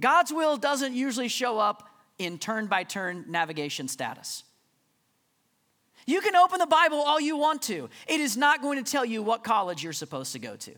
God's 0.00 0.32
will 0.32 0.56
doesn't 0.56 0.94
usually 0.94 1.28
show 1.28 1.58
up 1.58 1.90
in 2.18 2.38
turn 2.38 2.66
by 2.66 2.84
turn 2.84 3.26
navigation 3.28 3.88
status. 3.88 4.43
You 6.06 6.20
can 6.20 6.36
open 6.36 6.58
the 6.58 6.66
Bible 6.66 6.98
all 6.98 7.20
you 7.20 7.36
want 7.36 7.62
to, 7.62 7.88
it 8.06 8.20
is 8.20 8.36
not 8.36 8.62
going 8.62 8.82
to 8.82 8.90
tell 8.90 9.04
you 9.04 9.22
what 9.22 9.42
college 9.42 9.82
you're 9.82 9.92
supposed 9.92 10.32
to 10.32 10.38
go 10.38 10.56
to. 10.56 10.74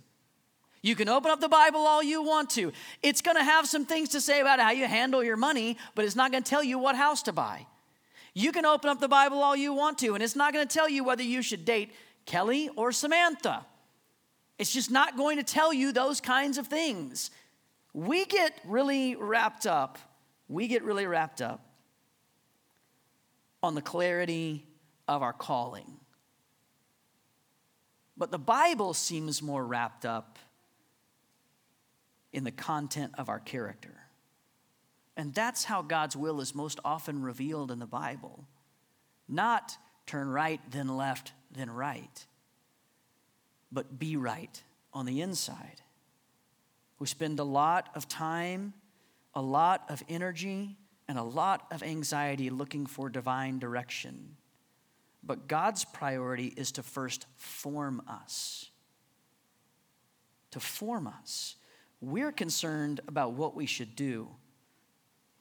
You 0.82 0.94
can 0.94 1.08
open 1.08 1.32
up 1.32 1.40
the 1.40 1.48
Bible 1.48 1.80
all 1.80 2.02
you 2.02 2.22
want 2.22 2.50
to. 2.50 2.72
It's 3.02 3.20
going 3.20 3.36
to 3.36 3.42
have 3.42 3.66
some 3.66 3.84
things 3.86 4.10
to 4.10 4.20
say 4.20 4.40
about 4.40 4.60
how 4.60 4.70
you 4.70 4.86
handle 4.86 5.24
your 5.24 5.36
money, 5.36 5.78
but 5.96 6.04
it's 6.04 6.14
not 6.14 6.30
going 6.30 6.44
to 6.44 6.48
tell 6.48 6.62
you 6.62 6.78
what 6.78 6.94
house 6.94 7.22
to 7.24 7.32
buy. 7.32 7.66
You 8.34 8.52
can 8.52 8.64
open 8.64 8.90
up 8.90 9.00
the 9.00 9.08
Bible 9.08 9.42
all 9.42 9.56
you 9.56 9.72
want 9.72 9.98
to, 9.98 10.14
and 10.14 10.22
it's 10.22 10.36
not 10.36 10.52
going 10.52 10.66
to 10.66 10.72
tell 10.72 10.88
you 10.88 11.02
whether 11.02 11.24
you 11.24 11.42
should 11.42 11.64
date 11.64 11.92
Kelly 12.24 12.70
or 12.76 12.92
Samantha. 12.92 13.66
It's 14.58 14.72
just 14.72 14.90
not 14.90 15.16
going 15.16 15.38
to 15.38 15.42
tell 15.42 15.72
you 15.72 15.92
those 15.92 16.20
kinds 16.20 16.56
of 16.56 16.68
things. 16.68 17.30
We 17.92 18.24
get 18.26 18.52
really 18.64 19.16
wrapped 19.16 19.66
up, 19.66 19.98
we 20.48 20.68
get 20.68 20.84
really 20.84 21.06
wrapped 21.06 21.42
up 21.42 21.64
on 23.62 23.74
the 23.74 23.82
clarity 23.82 24.64
of 25.08 25.22
our 25.22 25.32
calling. 25.32 25.98
But 28.16 28.30
the 28.30 28.38
Bible 28.38 28.94
seems 28.94 29.42
more 29.42 29.64
wrapped 29.64 30.06
up 30.06 30.38
in 32.32 32.44
the 32.44 32.50
content 32.50 33.12
of 33.18 33.28
our 33.28 33.40
character. 33.40 33.94
And 35.16 35.34
that's 35.34 35.64
how 35.64 35.82
God's 35.82 36.16
will 36.16 36.40
is 36.40 36.54
most 36.54 36.78
often 36.84 37.22
revealed 37.22 37.70
in 37.70 37.78
the 37.78 37.86
Bible. 37.86 38.46
Not 39.28 39.76
turn 40.06 40.28
right, 40.28 40.60
then 40.70 40.96
left, 40.96 41.32
then 41.50 41.70
right, 41.70 42.26
but 43.72 43.98
be 43.98 44.16
right 44.16 44.62
on 44.92 45.06
the 45.06 45.20
inside. 45.20 45.82
We 46.98 47.06
spend 47.06 47.38
a 47.38 47.44
lot 47.44 47.90
of 47.94 48.08
time, 48.08 48.74
a 49.34 49.42
lot 49.42 49.84
of 49.88 50.02
energy, 50.08 50.76
and 51.08 51.18
a 51.18 51.22
lot 51.22 51.66
of 51.70 51.82
anxiety 51.82 52.50
looking 52.50 52.86
for 52.86 53.08
divine 53.08 53.58
direction. 53.58 54.36
But 55.26 55.48
God's 55.48 55.84
priority 55.84 56.52
is 56.56 56.72
to 56.72 56.82
first 56.82 57.26
form 57.36 58.00
us. 58.08 58.70
To 60.52 60.60
form 60.60 61.06
us. 61.06 61.56
We're 62.00 62.32
concerned 62.32 63.00
about 63.08 63.32
what 63.32 63.56
we 63.56 63.66
should 63.66 63.96
do, 63.96 64.28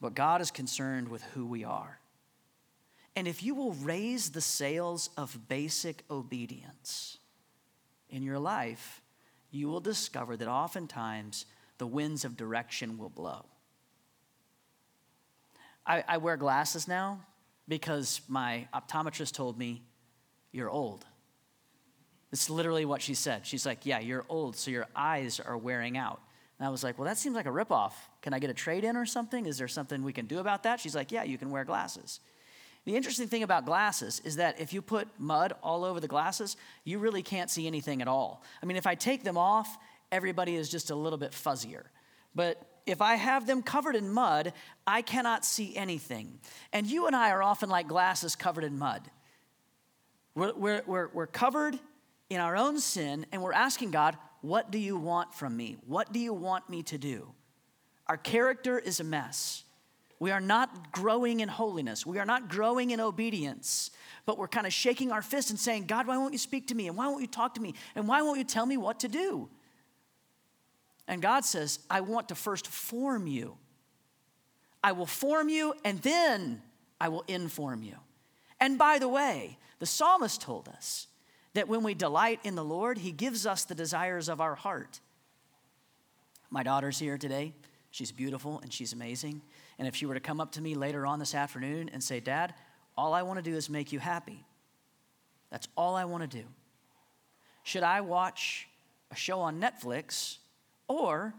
but 0.01 0.15
God 0.15 0.41
is 0.41 0.51
concerned 0.51 1.09
with 1.09 1.21
who 1.33 1.45
we 1.45 1.63
are. 1.63 1.99
And 3.15 3.27
if 3.27 3.43
you 3.43 3.53
will 3.55 3.73
raise 3.73 4.31
the 4.31 4.41
sails 4.41 5.09
of 5.17 5.47
basic 5.47 6.03
obedience 6.09 7.17
in 8.09 8.23
your 8.23 8.39
life, 8.39 9.01
you 9.51 9.67
will 9.67 9.79
discover 9.79 10.35
that 10.37 10.47
oftentimes 10.47 11.45
the 11.77 11.87
winds 11.87 12.25
of 12.25 12.35
direction 12.35 12.97
will 12.97 13.09
blow. 13.09 13.45
I, 15.85 16.03
I 16.07 16.17
wear 16.17 16.35
glasses 16.35 16.87
now 16.87 17.19
because 17.67 18.21
my 18.27 18.67
optometrist 18.73 19.33
told 19.33 19.57
me, 19.57 19.83
You're 20.51 20.69
old. 20.69 21.05
It's 22.31 22.49
literally 22.49 22.85
what 22.85 23.01
she 23.01 23.13
said. 23.13 23.45
She's 23.45 23.65
like, 23.65 23.85
Yeah, 23.85 23.99
you're 23.99 24.25
old, 24.29 24.55
so 24.55 24.71
your 24.71 24.87
eyes 24.95 25.39
are 25.39 25.57
wearing 25.57 25.97
out. 25.97 26.21
And 26.59 26.67
I 26.67 26.69
was 26.69 26.83
like, 26.83 26.97
Well, 26.97 27.05
that 27.05 27.17
seems 27.17 27.35
like 27.35 27.45
a 27.45 27.49
ripoff. 27.49 27.93
Can 28.21 28.33
I 28.33 28.39
get 28.39 28.49
a 28.49 28.53
trade 28.53 28.83
in 28.83 28.95
or 28.95 29.05
something? 29.05 29.45
Is 29.45 29.57
there 29.57 29.67
something 29.67 30.03
we 30.03 30.13
can 30.13 30.25
do 30.25 30.39
about 30.39 30.63
that? 30.63 30.79
She's 30.79 30.95
like, 30.95 31.11
Yeah, 31.11 31.23
you 31.23 31.37
can 31.37 31.49
wear 31.49 31.63
glasses. 31.63 32.19
The 32.85 32.95
interesting 32.95 33.27
thing 33.27 33.41
about 33.41 33.65
glasses 33.65 34.21
is 34.23 34.35
that 34.35 34.59
if 34.59 34.71
you 34.71 34.81
put 34.81 35.07
mud 35.17 35.53
all 35.63 35.83
over 35.83 35.99
the 35.99 36.07
glasses, 36.07 36.55
you 36.83 36.99
really 36.99 37.23
can't 37.23 37.49
see 37.49 37.65
anything 37.65 38.01
at 38.01 38.07
all. 38.07 38.43
I 38.61 38.67
mean, 38.67 38.77
if 38.77 38.85
I 38.85 38.93
take 38.93 39.23
them 39.23 39.39
off, 39.39 39.79
everybody 40.11 40.55
is 40.55 40.69
just 40.69 40.91
a 40.91 40.95
little 40.95 41.17
bit 41.17 41.31
fuzzier. 41.31 41.85
But 42.35 42.61
if 42.85 43.01
I 43.01 43.15
have 43.15 43.47
them 43.47 43.63
covered 43.63 43.95
in 43.95 44.11
mud, 44.11 44.53
I 44.85 45.01
cannot 45.01 45.43
see 45.43 45.75
anything. 45.75 46.39
And 46.71 46.85
you 46.85 47.07
and 47.07 47.15
I 47.15 47.31
are 47.31 47.41
often 47.41 47.69
like 47.69 47.87
glasses 47.87 48.35
covered 48.35 48.63
in 48.63 48.77
mud. 48.77 49.09
We're, 50.35 50.53
we're, 50.53 50.81
we're, 50.85 51.09
we're 51.13 51.27
covered 51.27 51.79
in 52.29 52.39
our 52.39 52.55
own 52.55 52.79
sin, 52.79 53.25
and 53.31 53.41
we're 53.41 53.53
asking 53.53 53.91
God, 53.91 54.17
What 54.41 54.71
do 54.71 54.77
you 54.77 54.97
want 54.97 55.33
from 55.33 55.55
me? 55.55 55.77
What 55.87 56.11
do 56.11 56.19
you 56.19 56.33
want 56.33 56.69
me 56.69 56.83
to 56.83 56.97
do? 56.97 57.31
Our 58.07 58.17
character 58.17 58.77
is 58.77 58.99
a 58.99 59.03
mess. 59.03 59.63
We 60.19 60.31
are 60.31 60.41
not 60.41 60.91
growing 60.91 61.41
in 61.41 61.49
holiness. 61.49 62.05
We 62.05 62.19
are 62.19 62.25
not 62.25 62.47
growing 62.49 62.91
in 62.91 62.99
obedience, 62.99 63.91
but 64.25 64.37
we're 64.37 64.47
kind 64.47 64.65
of 64.65 64.73
shaking 64.73 65.11
our 65.11 65.21
fist 65.21 65.49
and 65.49 65.59
saying, 65.59 65.85
God, 65.85 66.07
why 66.07 66.17
won't 66.17 66.33
you 66.33 66.39
speak 66.39 66.67
to 66.67 66.75
me? 66.75 66.87
And 66.87 66.95
why 66.95 67.07
won't 67.07 67.21
you 67.21 67.27
talk 67.27 67.55
to 67.55 67.61
me? 67.61 67.73
And 67.95 68.07
why 68.07 68.21
won't 68.21 68.37
you 68.37 68.45
tell 68.45 68.65
me 68.65 68.77
what 68.77 69.01
to 69.01 69.07
do? 69.07 69.49
And 71.07 71.21
God 71.21 71.45
says, 71.45 71.79
I 71.89 72.01
want 72.01 72.29
to 72.29 72.35
first 72.35 72.67
form 72.67 73.27
you. 73.27 73.57
I 74.83 74.91
will 74.91 75.05
form 75.05 75.49
you 75.49 75.73
and 75.83 76.01
then 76.01 76.61
I 76.99 77.09
will 77.09 77.23
inform 77.27 77.83
you. 77.83 77.95
And 78.59 78.77
by 78.77 78.99
the 78.99 79.09
way, 79.09 79.57
the 79.79 79.85
psalmist 79.85 80.41
told 80.41 80.67
us 80.67 81.07
that 81.53 81.67
when 81.67 81.83
we 81.83 81.93
delight 81.93 82.39
in 82.43 82.55
the 82.55 82.63
Lord, 82.63 82.97
he 82.97 83.11
gives 83.11 83.45
us 83.45 83.65
the 83.65 83.75
desires 83.75 84.29
of 84.29 84.41
our 84.41 84.55
heart. 84.55 84.99
My 86.49 86.63
daughter's 86.63 86.99
here 86.99 87.17
today. 87.17 87.53
She's 87.91 88.11
beautiful 88.11 88.59
and 88.61 88.71
she's 88.71 88.93
amazing. 88.93 89.41
And 89.77 89.87
if 89.87 89.95
she 89.95 90.05
were 90.05 90.13
to 90.13 90.19
come 90.19 90.41
up 90.41 90.53
to 90.53 90.61
me 90.61 90.75
later 90.75 91.05
on 91.05 91.19
this 91.19 91.35
afternoon 91.35 91.89
and 91.93 92.03
say, 92.03 92.19
Dad, 92.19 92.53
all 92.97 93.13
I 93.13 93.23
want 93.23 93.43
to 93.43 93.49
do 93.49 93.55
is 93.55 93.69
make 93.69 93.91
you 93.91 93.99
happy. 93.99 94.43
That's 95.49 95.67
all 95.75 95.95
I 95.95 96.05
want 96.05 96.29
to 96.29 96.37
do. 96.37 96.45
Should 97.63 97.83
I 97.83 98.01
watch 98.01 98.67
a 99.11 99.15
show 99.15 99.39
on 99.39 99.59
Netflix 99.59 100.37
or 100.87 101.33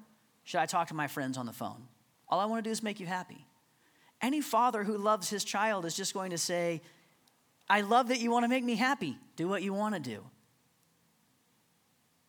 should 0.45 0.61
I 0.61 0.67
talk 0.67 0.88
to 0.88 0.95
my 0.95 1.07
friends 1.07 1.38
on 1.38 1.47
the 1.47 1.53
phone? 1.53 1.88
All 2.29 2.41
I 2.41 2.45
want 2.47 2.65
to 2.65 2.69
do 2.69 2.73
is 2.73 2.83
make 2.83 3.00
you 3.00 3.07
happy. 3.07 3.47
Any 4.21 4.41
father 4.41 4.85
who 4.85 4.97
loves 4.97 5.29
his 5.29 5.45
child 5.45 5.85
is 5.85 5.95
just 5.95 6.15
going 6.15 6.31
to 6.31 6.38
say, 6.38 6.81
I 7.69 7.83
love 7.83 8.09
that 8.09 8.21
you 8.21 8.31
want 8.31 8.45
to 8.45 8.49
make 8.49 8.65
me 8.65 8.76
happy. 8.76 9.19
Do 9.37 9.49
what 9.49 9.62
you 9.62 9.73
want 9.73 9.95
to 9.95 10.00
do. 10.00 10.23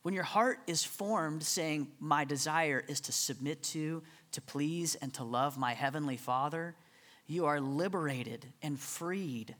When 0.02 0.14
your 0.14 0.24
heart 0.24 0.60
is 0.68 0.84
formed 0.84 1.44
saying, 1.44 1.90
My 2.00 2.26
desire 2.26 2.84
is 2.88 3.02
to 3.02 3.12
submit 3.12 3.62
to, 3.64 4.04
to 4.32 4.42
please, 4.42 4.96
and 4.96 5.14
to 5.16 5.24
love 5.24 5.58
my 5.58 5.74
heavenly 5.74 6.18
Father, 6.18 6.76
you 7.26 7.46
are 7.46 7.60
liberated 7.60 8.46
and 8.62 8.80
freed. 8.80 9.56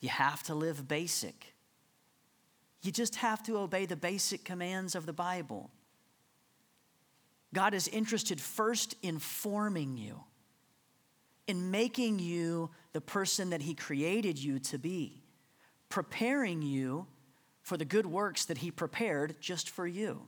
You 0.00 0.10
have 0.10 0.42
to 0.44 0.54
live 0.54 0.86
basic. 0.86 1.51
You 2.82 2.90
just 2.90 3.16
have 3.16 3.42
to 3.44 3.58
obey 3.58 3.86
the 3.86 3.96
basic 3.96 4.44
commands 4.44 4.94
of 4.94 5.06
the 5.06 5.12
Bible. 5.12 5.70
God 7.54 7.74
is 7.74 7.86
interested 7.88 8.40
first 8.40 8.96
in 9.02 9.18
forming 9.18 9.96
you, 9.96 10.20
in 11.46 11.70
making 11.70 12.18
you 12.18 12.70
the 12.92 13.00
person 13.00 13.50
that 13.50 13.62
He 13.62 13.74
created 13.74 14.38
you 14.38 14.58
to 14.60 14.78
be, 14.78 15.22
preparing 15.88 16.62
you 16.62 17.06
for 17.62 17.76
the 17.76 17.84
good 17.84 18.06
works 18.06 18.46
that 18.46 18.58
He 18.58 18.70
prepared 18.70 19.36
just 19.40 19.70
for 19.70 19.86
you. 19.86 20.26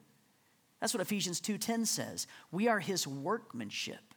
That's 0.81 0.95
what 0.95 1.01
Ephesians 1.01 1.41
2:10 1.41 1.87
says. 1.87 2.27
We 2.53 2.69
are 2.69 2.79
His 2.79 3.07
workmanship. 3.07 4.15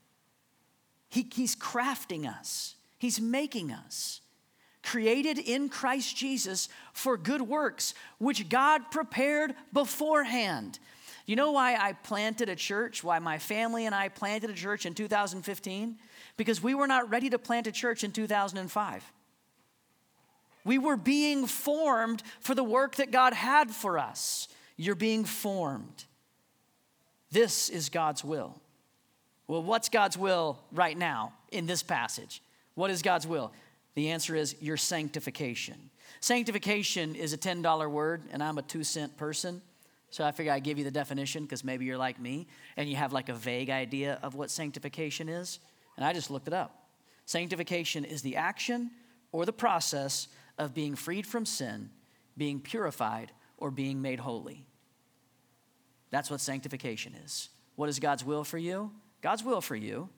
He, 1.10 1.27
he's 1.34 1.56
crafting 1.56 2.27
us. 2.27 2.75
He's 3.00 3.22
making 3.22 3.72
us 3.72 4.22
created 4.88 5.38
in 5.38 5.67
Christ 5.67 6.15
Jesus 6.15 6.70
for 6.94 7.17
good 7.17 7.41
works, 7.41 7.94
which 8.20 8.48
God 8.48 8.89
prepared 8.89 9.53
beforehand. 9.74 10.79
You 11.25 11.36
know 11.36 11.51
why 11.51 11.75
I 11.75 11.91
planted 11.91 12.48
a 12.48 12.56
church, 12.56 13.03
why 13.03 13.20
my 13.20 13.38
family 13.38 13.86
and 13.86 13.94
I 13.94 14.08
planted 14.08 14.50
a 14.50 14.53
church 14.53 14.86
in 14.86 14.94
2015? 14.94 15.98
Because 16.38 16.63
we 16.63 16.74
were 16.74 16.88
not 16.88 17.10
ready 17.10 17.29
to 17.29 17.38
plant 17.38 17.67
a 17.67 17.72
church 17.72 18.06
in 18.06 18.13
2005. 18.13 19.03
We 20.63 20.77
were 20.77 20.98
being 20.98 21.48
formed 21.48 22.24
for 22.39 22.56
the 22.56 22.63
work 22.63 22.96
that 22.96 23.12
God 23.12 23.34
had 23.34 23.72
for 23.72 24.00
us. 24.00 24.48
You're 24.77 24.96
being 24.96 25.25
formed. 25.25 26.06
This 27.29 27.67
is 27.70 27.89
God's 27.89 28.24
will. 28.24 28.56
Well, 29.48 29.63
what's 29.63 29.89
God's 29.89 30.17
will 30.17 30.60
right 30.72 30.98
now 30.98 31.34
in 31.51 31.65
this 31.65 31.84
passage? 31.84 32.41
What 32.75 32.89
is 32.89 33.01
God's 33.01 33.27
will? 33.27 33.51
The 33.98 34.12
answer 34.12 34.36
is 34.36 34.56
your 34.60 34.77
sanctification. 34.77 35.89
Sanctification 36.20 37.16
is 37.16 37.34
a 37.34 37.38
$10 37.38 37.89
word, 37.89 38.25
and 38.32 38.44
I'm 38.44 38.60
a 38.60 38.62
two 38.62 38.84
cent 38.84 39.18
person. 39.18 39.60
So 40.12 40.24
I 40.24 40.32
figure 40.32 40.51
I 40.51 40.60
give 40.60 40.77
you 40.77 40.84
the 40.84 40.92
definition 40.92 41.42
because 41.42 41.63
maybe 41.63 41.86
you're 41.86 41.98
like 41.98 42.20
me 42.20 42.46
and 42.77 42.88
you 42.88 42.96
have 42.96 43.12
like 43.12 43.27
a 43.27 43.34
vague 43.34 43.72
idea 43.72 44.20
of 44.22 44.36
what 44.36 44.51
sanctification 44.51 45.30
is. 45.30 45.58
And 45.96 46.06
I 46.06 46.13
just 46.13 46.30
looked 46.30 46.46
it 46.46 46.54
up. 46.54 46.89
Sanctification 47.25 48.06
is 48.06 48.22
the 48.22 48.36
action 48.36 48.92
or 49.32 49.48
the 49.48 49.51
process 49.51 50.27
of 50.60 50.75
being 50.75 50.94
freed 50.94 51.25
from 51.25 51.44
sin, 51.44 51.89
being 52.38 52.60
purified, 52.60 53.32
or 53.58 53.72
being 53.72 54.00
made 54.00 54.20
holy. 54.20 54.63
That's 56.12 56.30
what 56.30 56.39
sanctification 56.39 57.16
is. 57.25 57.50
What 57.75 57.89
is 57.89 57.98
God's 57.98 58.24
will 58.24 58.44
for 58.44 58.60
you? 58.60 58.92
God's 59.24 59.44
will 59.44 59.60
for 59.60 59.75
you 59.75 60.10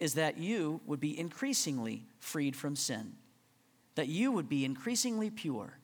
is 0.00 0.14
that 0.14 0.38
you 0.38 0.80
would 0.86 1.00
be 1.00 1.18
increasingly 1.18 2.06
freed 2.18 2.56
from 2.56 2.76
sin 2.76 3.12
that 3.96 4.08
you 4.08 4.30
would 4.30 4.48
be 4.48 4.64
increasingly 4.64 5.30
pure, 5.30 5.78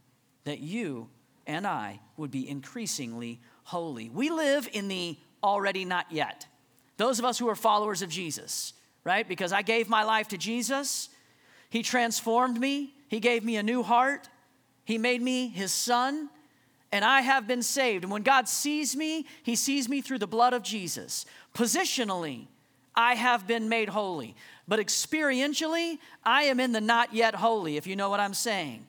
that 0.45 0.61
you 0.61 1.09
and 1.47 1.67
I 1.67 2.01
would 2.17 2.31
be 2.31 2.49
increasingly 2.49 3.41
holy. 3.65 4.09
We 4.09 4.31
live 4.31 4.69
in 4.73 4.89
the 4.89 5.19
already 5.43 5.85
not 5.85 6.07
yet. 6.11 6.47
Those 6.99 7.19
of 7.19 7.25
us 7.25 7.39
who 7.39 7.49
are 7.49 7.57
followers 7.57 8.03
of 8.03 8.11
Jesus, 8.11 8.75
right? 9.03 9.27
Because 9.27 9.53
I 9.53 9.63
gave 9.63 9.89
my 9.89 10.05
life 10.05 10.29
to 10.29 10.39
Jesus, 10.39 11.09
He 11.69 11.83
transformed 11.83 12.61
me, 12.61 12.95
He 13.09 13.19
gave 13.19 13.45
me 13.45 13.57
a 13.57 13.63
new 13.63 13.83
heart, 13.83 14.29
He 14.85 14.99
made 14.99 15.21
me 15.21 15.49
His 15.49 15.73
son, 15.73 16.29
and 16.93 17.05
I 17.05 17.23
have 17.23 17.49
been 17.49 17.63
saved. 17.63 18.05
And 18.05 18.13
when 18.13 18.23
God 18.23 18.47
sees 18.47 18.95
me, 18.95 19.27
He 19.43 19.57
sees 19.57 19.89
me 19.89 20.03
through 20.03 20.19
the 20.19 20.27
blood 20.27 20.53
of 20.53 20.63
Jesus. 20.63 21.25
Positionally, 21.55 22.47
I 22.95 23.15
have 23.15 23.47
been 23.47 23.69
made 23.69 23.89
holy. 23.89 24.35
But 24.69 24.79
experientially, 24.79 25.99
I 26.25 26.45
am 26.45 26.61
in 26.61 26.73
the 26.73 26.81
not 26.81 27.15
yet 27.15 27.35
holy, 27.35 27.77
if 27.77 27.87
you 27.87 27.97
know 27.97 28.11
what 28.11 28.21
I'm 28.21 28.35
saying. 28.35 28.87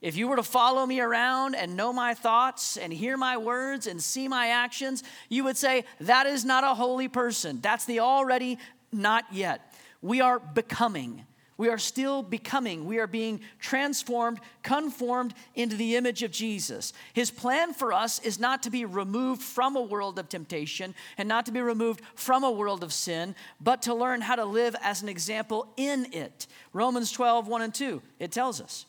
If 0.00 0.16
you 0.16 0.28
were 0.28 0.36
to 0.36 0.42
follow 0.42 0.84
me 0.84 1.00
around 1.00 1.54
and 1.54 1.76
know 1.76 1.90
my 1.90 2.12
thoughts 2.12 2.76
and 2.76 2.92
hear 2.92 3.16
my 3.16 3.38
words 3.38 3.86
and 3.86 4.02
see 4.02 4.28
my 4.28 4.48
actions, 4.48 5.02
you 5.30 5.44
would 5.44 5.56
say, 5.56 5.84
that 6.00 6.26
is 6.26 6.44
not 6.44 6.62
a 6.62 6.74
holy 6.74 7.08
person. 7.08 7.60
That's 7.62 7.86
the 7.86 8.00
already 8.00 8.58
not 8.92 9.24
yet. 9.32 9.74
We 10.02 10.20
are 10.20 10.38
becoming. 10.38 11.24
We 11.56 11.68
are 11.68 11.78
still 11.78 12.22
becoming. 12.22 12.84
We 12.84 12.98
are 12.98 13.06
being 13.06 13.40
transformed, 13.60 14.40
conformed 14.62 15.34
into 15.54 15.76
the 15.76 15.94
image 15.94 16.22
of 16.24 16.32
Jesus. 16.32 16.92
His 17.12 17.30
plan 17.30 17.72
for 17.72 17.92
us 17.92 18.18
is 18.20 18.40
not 18.40 18.64
to 18.64 18.70
be 18.70 18.84
removed 18.84 19.40
from 19.40 19.76
a 19.76 19.82
world 19.82 20.18
of 20.18 20.28
temptation 20.28 20.94
and 21.16 21.28
not 21.28 21.46
to 21.46 21.52
be 21.52 21.60
removed 21.60 22.00
from 22.16 22.42
a 22.42 22.50
world 22.50 22.82
of 22.82 22.92
sin, 22.92 23.36
but 23.60 23.82
to 23.82 23.94
learn 23.94 24.20
how 24.20 24.34
to 24.34 24.44
live 24.44 24.74
as 24.82 25.02
an 25.02 25.08
example 25.08 25.72
in 25.76 26.12
it. 26.12 26.48
Romans 26.72 27.12
12, 27.12 27.46
1 27.46 27.62
and 27.62 27.74
2, 27.74 28.02
it 28.18 28.32
tells 28.32 28.60
us. 28.60 28.86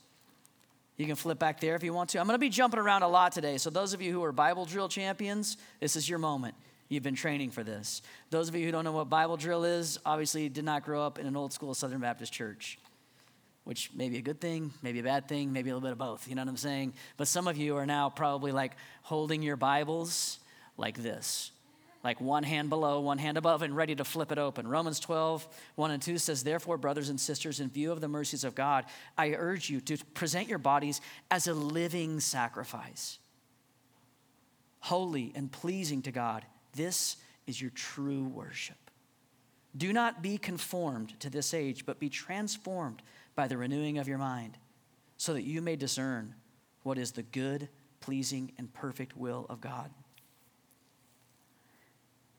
You 0.97 1.05
can 1.05 1.15
flip 1.15 1.37
back 1.37 1.59
there 1.59 1.75
if 1.75 1.83
you 1.83 1.93
want 1.93 2.09
to. 2.11 2.19
I'm 2.19 2.25
going 2.25 2.35
to 2.35 2.39
be 2.39 2.49
jumping 2.49 2.79
around 2.79 3.03
a 3.03 3.07
lot 3.07 3.33
today. 3.33 3.57
So, 3.57 3.69
those 3.69 3.93
of 3.93 4.01
you 4.01 4.13
who 4.13 4.23
are 4.23 4.31
Bible 4.31 4.65
drill 4.65 4.87
champions, 4.87 5.57
this 5.81 5.97
is 5.97 6.07
your 6.07 6.19
moment. 6.19 6.55
You've 6.87 7.03
been 7.03 7.15
training 7.15 7.51
for 7.51 7.63
this. 7.63 8.01
Those 8.29 8.47
of 8.47 8.55
you 8.55 8.65
who 8.65 8.71
don't 8.71 8.83
know 8.83 8.91
what 8.91 9.09
Bible 9.09 9.37
drill 9.37 9.63
is, 9.63 9.99
obviously 10.05 10.49
did 10.49 10.65
not 10.65 10.85
grow 10.85 11.03
up 11.03 11.17
in 11.17 11.25
an 11.25 11.35
old 11.35 11.51
school 11.51 11.73
Southern 11.73 11.99
Baptist 11.99 12.31
church, 12.31 12.77
which 13.63 13.91
may 13.95 14.09
be 14.09 14.17
a 14.17 14.21
good 14.21 14.39
thing, 14.39 14.71
maybe 14.83 14.99
a 14.99 15.03
bad 15.03 15.27
thing, 15.27 15.51
maybe 15.51 15.71
a 15.71 15.73
little 15.73 15.85
bit 15.85 15.93
of 15.93 15.97
both. 15.97 16.27
You 16.27 16.35
know 16.35 16.43
what 16.43 16.49
I'm 16.49 16.57
saying? 16.57 16.93
But 17.17 17.27
some 17.27 17.47
of 17.47 17.57
you 17.57 17.75
are 17.77 17.85
now 17.85 18.09
probably 18.09 18.51
like 18.51 18.73
holding 19.01 19.41
your 19.41 19.55
Bibles 19.55 20.39
like 20.77 20.97
this 20.97 21.51
like 22.05 22.21
one 22.21 22.43
hand 22.43 22.69
below, 22.69 22.99
one 22.99 23.17
hand 23.17 23.35
above, 23.35 23.63
and 23.63 23.75
ready 23.75 23.95
to 23.95 24.03
flip 24.05 24.31
it 24.31 24.37
open. 24.37 24.67
Romans 24.67 24.99
12, 24.99 25.47
1 25.73 25.91
and 25.91 25.99
2 25.99 26.19
says, 26.19 26.43
Therefore, 26.43 26.77
brothers 26.77 27.09
and 27.09 27.19
sisters, 27.19 27.59
in 27.59 27.67
view 27.67 27.91
of 27.91 27.99
the 27.99 28.07
mercies 28.07 28.43
of 28.43 28.53
God, 28.53 28.85
I 29.17 29.31
urge 29.31 29.71
you 29.71 29.81
to 29.81 29.97
present 30.13 30.47
your 30.47 30.59
bodies 30.59 31.01
as 31.31 31.47
a 31.47 31.53
living 31.55 32.19
sacrifice, 32.19 33.17
holy 34.81 35.33
and 35.35 35.51
pleasing 35.51 36.03
to 36.03 36.11
God. 36.11 36.45
This 36.75 37.17
is 37.47 37.59
your 37.59 37.71
true 37.71 38.25
worship. 38.25 38.77
Do 39.75 39.91
not 39.91 40.21
be 40.21 40.37
conformed 40.37 41.19
to 41.21 41.29
this 41.29 41.53
age, 41.53 41.85
but 41.85 41.99
be 41.99 42.09
transformed 42.09 43.01
by 43.35 43.47
the 43.47 43.57
renewing 43.57 43.97
of 43.97 44.07
your 44.07 44.17
mind, 44.17 44.57
so 45.17 45.33
that 45.33 45.43
you 45.43 45.61
may 45.61 45.75
discern 45.75 46.35
what 46.83 46.97
is 46.97 47.11
the 47.11 47.23
good, 47.23 47.67
pleasing, 47.99 48.51
and 48.57 48.71
perfect 48.73 49.17
will 49.17 49.45
of 49.49 49.59
God. 49.59 49.89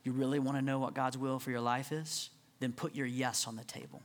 You 0.04 0.12
really 0.12 0.38
want 0.38 0.56
to 0.56 0.62
know 0.62 0.78
what 0.78 0.94
God's 0.94 1.18
will 1.18 1.38
for 1.38 1.50
your 1.50 1.60
life 1.60 1.92
is? 1.92 2.30
Then 2.60 2.72
put 2.72 2.94
your 2.94 3.06
yes 3.06 3.46
on 3.46 3.56
the 3.56 3.64
table. 3.64 4.02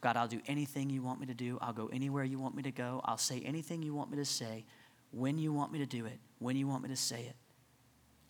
God, 0.00 0.16
I'll 0.16 0.28
do 0.28 0.40
anything 0.46 0.90
you 0.90 1.02
want 1.02 1.20
me 1.20 1.26
to 1.26 1.34
do. 1.34 1.58
I'll 1.60 1.72
go 1.72 1.88
anywhere 1.92 2.24
you 2.24 2.38
want 2.38 2.54
me 2.54 2.62
to 2.64 2.72
go. 2.72 3.00
I'll 3.04 3.16
say 3.16 3.40
anything 3.40 3.82
you 3.82 3.94
want 3.94 4.10
me 4.10 4.16
to 4.18 4.24
say, 4.24 4.64
when 5.12 5.38
you 5.38 5.52
want 5.52 5.72
me 5.72 5.78
to 5.78 5.86
do 5.86 6.04
it, 6.04 6.18
when 6.40 6.56
you 6.56 6.66
want 6.66 6.82
me 6.82 6.88
to 6.90 6.96
say 6.96 7.20
it. 7.22 7.36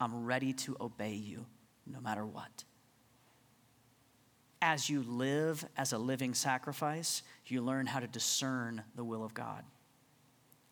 I'm 0.00 0.25
ready 0.25 0.53
to 0.53 0.76
obey 0.81 1.15
you 1.15 1.47
no 1.87 2.00
matter 2.00 2.25
what. 2.25 2.65
As 4.61 4.91
you 4.91 5.03
live 5.03 5.65
as 5.76 5.93
a 5.93 5.99
living 5.99 6.35
sacrifice, 6.35 7.23
you 7.47 7.61
learn 7.61 7.87
how 7.87 8.00
to 8.00 8.07
discern 8.07 8.83
the 8.95 9.05
will 9.05 9.25
of 9.25 9.35
God. 9.35 9.65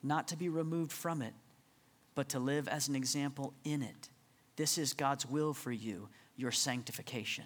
Not 0.03 0.29
to 0.29 0.37
be 0.37 0.49
removed 0.49 0.93
from 0.93 1.23
it, 1.23 1.35
but 2.15 2.29
to 2.31 2.39
live 2.39 2.69
as 2.69 2.89
an 2.89 2.97
example 2.97 3.55
in 3.65 3.83
it. 3.83 4.09
This 4.57 4.79
is 4.79 4.93
God's 4.93 5.27
will 5.27 5.55
for 5.55 5.73
you, 5.73 6.09
your 6.37 6.51
sanctification. 6.51 7.45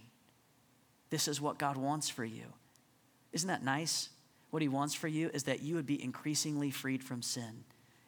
This 1.10 1.28
is 1.28 1.40
what 1.40 1.58
God 1.58 1.76
wants 1.76 2.08
for 2.08 2.24
you. 2.24 2.44
Isn't 3.32 3.48
that 3.48 3.64
nice? 3.64 4.10
What 4.50 4.62
He 4.62 4.68
wants 4.68 4.94
for 4.94 5.08
you 5.08 5.30
is 5.32 5.44
that 5.44 5.62
you 5.62 5.74
would 5.74 5.86
be 5.86 6.02
increasingly 6.02 6.70
freed 6.70 7.02
from 7.02 7.22
sin, 7.22 7.64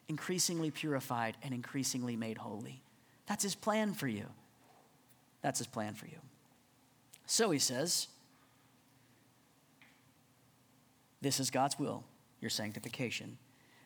increasingly 0.08 0.70
purified, 0.70 1.36
and 1.42 1.52
increasingly 1.54 2.16
made 2.16 2.38
holy. 2.38 2.82
That's 3.30 3.44
his 3.44 3.54
plan 3.54 3.92
for 3.92 4.08
you. 4.08 4.26
That's 5.40 5.58
his 5.58 5.68
plan 5.68 5.94
for 5.94 6.06
you. 6.06 6.16
So 7.26 7.52
he 7.52 7.60
says, 7.60 8.08
This 11.20 11.38
is 11.38 11.48
God's 11.48 11.78
will, 11.78 12.02
your 12.40 12.50
sanctification, 12.50 13.38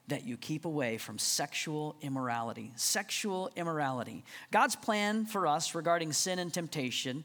that 0.09 0.25
you 0.25 0.39
keep 0.39 0.65
away 0.65 0.97
from 0.97 1.19
sexual 1.19 1.95
immorality. 2.01 2.73
Sexual 2.77 3.51
immorality. 3.55 4.25
God's 4.51 4.77
plan 4.77 5.27
for 5.27 5.47
us 5.47 5.75
regarding 5.75 6.15
sin 6.15 6.39
and 6.39 6.51
temptation, 6.51 7.23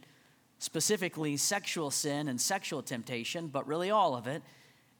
specifically 0.58 1.38
sexual 1.38 1.89
sin 1.89 2.27
and 2.27 2.41
sexual 2.41 2.84
temptation, 2.84 3.47
but 3.47 3.65
really 3.65 3.91
all 3.91 4.13
of 4.13 4.27
it, 4.27 4.43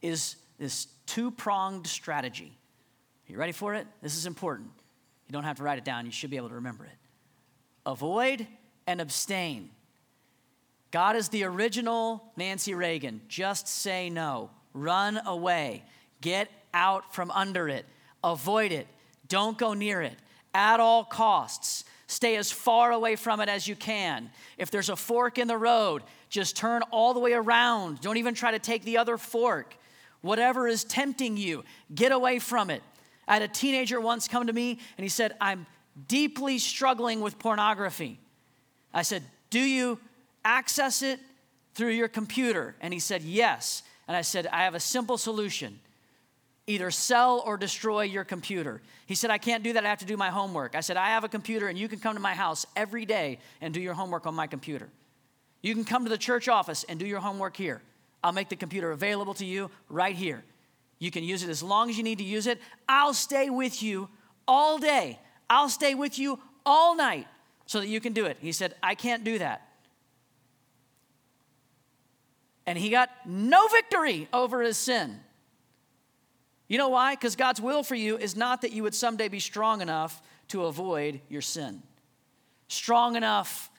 is 0.02 0.38
this 0.58 0.88
two 1.06 1.32
pronged 1.32 1.86
strategy. 1.86 2.54
Are 3.28 3.32
you 3.34 3.38
ready 3.38 3.52
for 3.52 3.74
it? 3.74 3.88
This 4.02 4.16
is 4.16 4.26
important. 4.26 4.70
You 5.28 5.34
don't 5.34 5.44
have 5.44 5.58
to 5.58 5.64
write 5.64 5.80
it 5.80 5.84
down, 5.84 6.06
you 6.06 6.14
should 6.14 6.30
be 6.30 6.38
able 6.38 6.48
to 6.48 6.56
remember 6.56 6.86
it 6.86 6.92
avoid 7.92 8.48
and 8.88 9.02
abstain. 9.02 9.70
God 10.92 11.16
is 11.16 11.30
the 11.30 11.44
original 11.44 12.32
Nancy 12.36 12.74
Reagan. 12.74 13.22
Just 13.28 13.68
say 13.68 14.10
no. 14.10 14.50
Run 14.74 15.20
away. 15.26 15.84
Get 16.22 16.50
out 16.74 17.14
from 17.14 17.32
under 17.32 17.68
it. 17.68 17.86
Avoid 18.24 18.72
it. 18.72 18.88
Don't 19.28 19.58
go 19.58 19.74
near 19.74 20.02
it 20.02 20.16
at 20.54 20.80
all 20.80 21.04
costs. 21.04 21.86
Stay 22.08 22.38
as 22.38 22.52
far 22.52 22.92
away 22.92 23.16
from 23.16 23.40
it 23.40 23.50
as 23.50 23.68
you 23.68 23.76
can. 23.76 24.32
If 24.58 24.72
there's 24.72 24.90
a 24.90 24.96
fork 24.96 25.38
in 25.38 25.48
the 25.48 25.58
road, 25.58 26.02
just 26.30 26.58
turn 26.58 26.82
all 26.92 27.14
the 27.14 27.20
way 27.20 27.34
around. 27.34 28.02
Don't 28.02 28.18
even 28.18 28.34
try 28.34 28.52
to 28.52 28.60
take 28.60 28.84
the 28.84 28.98
other 28.98 29.18
fork. 29.18 29.76
Whatever 30.22 30.68
is 30.68 30.84
tempting 30.84 31.38
you, 31.38 31.64
get 31.94 32.12
away 32.12 32.40
from 32.40 32.72
it. 32.72 32.82
I 33.28 33.34
had 33.34 33.44
a 33.44 33.48
teenager 33.48 34.02
once 34.02 34.28
come 34.28 34.48
to 34.48 34.54
me 34.54 34.80
and 34.98 35.04
he 35.04 35.10
said, 35.10 35.36
I'm 35.40 35.68
deeply 36.08 36.58
struggling 36.58 37.22
with 37.22 37.40
pornography. 37.40 38.20
I 38.94 39.02
said, 39.02 39.24
Do 39.50 39.60
you 39.60 40.00
access 40.44 41.02
it 41.02 41.20
through 41.76 41.92
your 41.92 42.08
computer? 42.08 42.76
And 42.82 42.94
he 42.94 43.00
said, 43.00 43.22
Yes. 43.22 43.84
And 44.08 44.18
I 44.18 44.22
said, 44.22 44.48
I 44.48 44.64
have 44.64 44.76
a 44.76 44.80
simple 44.80 45.18
solution 45.18 45.80
either 46.70 46.92
sell 46.92 47.42
or 47.48 47.58
destroy 47.58 48.04
your 48.04 48.24
computer. 48.24 48.80
He 49.08 49.16
said, 49.16 49.32
I 49.32 49.40
can't 49.40 49.64
do 49.64 49.74
that. 49.74 49.84
I 49.84 49.90
have 49.90 50.00
to 50.00 50.06
do 50.06 50.16
my 50.16 50.30
homework. 50.30 50.76
I 50.76 50.82
said, 50.82 50.98
I 50.98 51.08
have 51.08 51.24
a 51.24 51.28
computer 51.28 51.68
and 51.68 51.80
you 51.80 51.88
can 51.88 52.00
come 52.00 52.14
to 52.14 52.20
my 52.20 52.36
house 52.36 52.64
every 52.76 53.06
day 53.06 53.40
and 53.60 53.74
do 53.74 53.82
your 53.82 53.96
homework 53.96 54.28
on 54.28 54.36
my 54.36 54.46
computer. 54.46 54.88
You 55.64 55.74
can 55.74 55.84
come 55.84 56.04
to 56.04 56.12
the 56.12 56.18
church 56.18 56.48
office 56.48 56.86
and 56.88 57.00
do 57.00 57.08
your 57.08 57.22
homework 57.22 57.58
here. 57.58 57.82
I'll 58.24 58.34
make 58.34 58.50
the 58.50 58.56
computer 58.56 58.92
available 58.92 59.34
to 59.36 59.46
you 59.46 59.72
right 59.90 60.16
here. 60.16 60.44
You 61.00 61.10
can 61.10 61.24
use 61.24 61.42
it 61.42 61.50
as 61.50 61.64
long 61.64 61.90
as 61.90 61.98
you 61.98 62.04
need 62.04 62.20
to 62.20 62.24
use 62.24 62.46
it. 62.46 62.60
I'll 62.88 63.16
stay 63.16 63.50
with 63.50 63.82
you 63.82 64.10
all 64.48 64.78
day. 64.78 65.18
I'll 65.50 65.70
stay 65.70 65.96
with 65.96 66.20
you 66.20 66.40
all 66.66 66.96
night 66.96 67.28
so 67.66 67.80
that 67.80 67.88
you 67.88 68.00
can 68.00 68.14
do 68.14 68.26
it. 68.26 68.38
He 68.40 68.52
said, 68.52 68.76
I 68.84 68.96
can't 68.96 69.24
do 69.24 69.38
that. 69.40 69.68
And 72.66 72.78
he 72.78 72.90
got 72.90 73.10
no 73.26 73.68
victory 73.68 74.28
over 74.32 74.62
his 74.62 74.78
sin. 74.78 75.20
You 76.68 76.78
know 76.78 76.90
why? 76.90 77.16
Because 77.16 77.36
God's 77.36 77.60
will 77.60 77.82
for 77.82 77.96
you 77.96 78.18
is 78.18 78.36
not 78.36 78.62
that 78.62 78.72
you 78.72 78.84
would 78.84 78.94
someday 78.94 79.28
be 79.28 79.40
strong 79.40 79.82
enough 79.82 80.22
to 80.50 80.66
avoid 80.66 81.22
your 81.30 81.42
sin, 81.42 81.82
strong 82.68 83.16
enough 83.16 83.72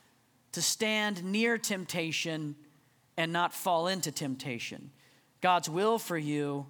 to 0.52 0.62
stand 0.62 1.22
near 1.22 1.56
temptation 1.56 2.56
and 3.16 3.32
not 3.32 3.52
fall 3.52 3.86
into 3.86 4.10
temptation. 4.10 4.90
God's 5.40 5.68
will 5.70 5.98
for 5.98 6.18
you 6.18 6.66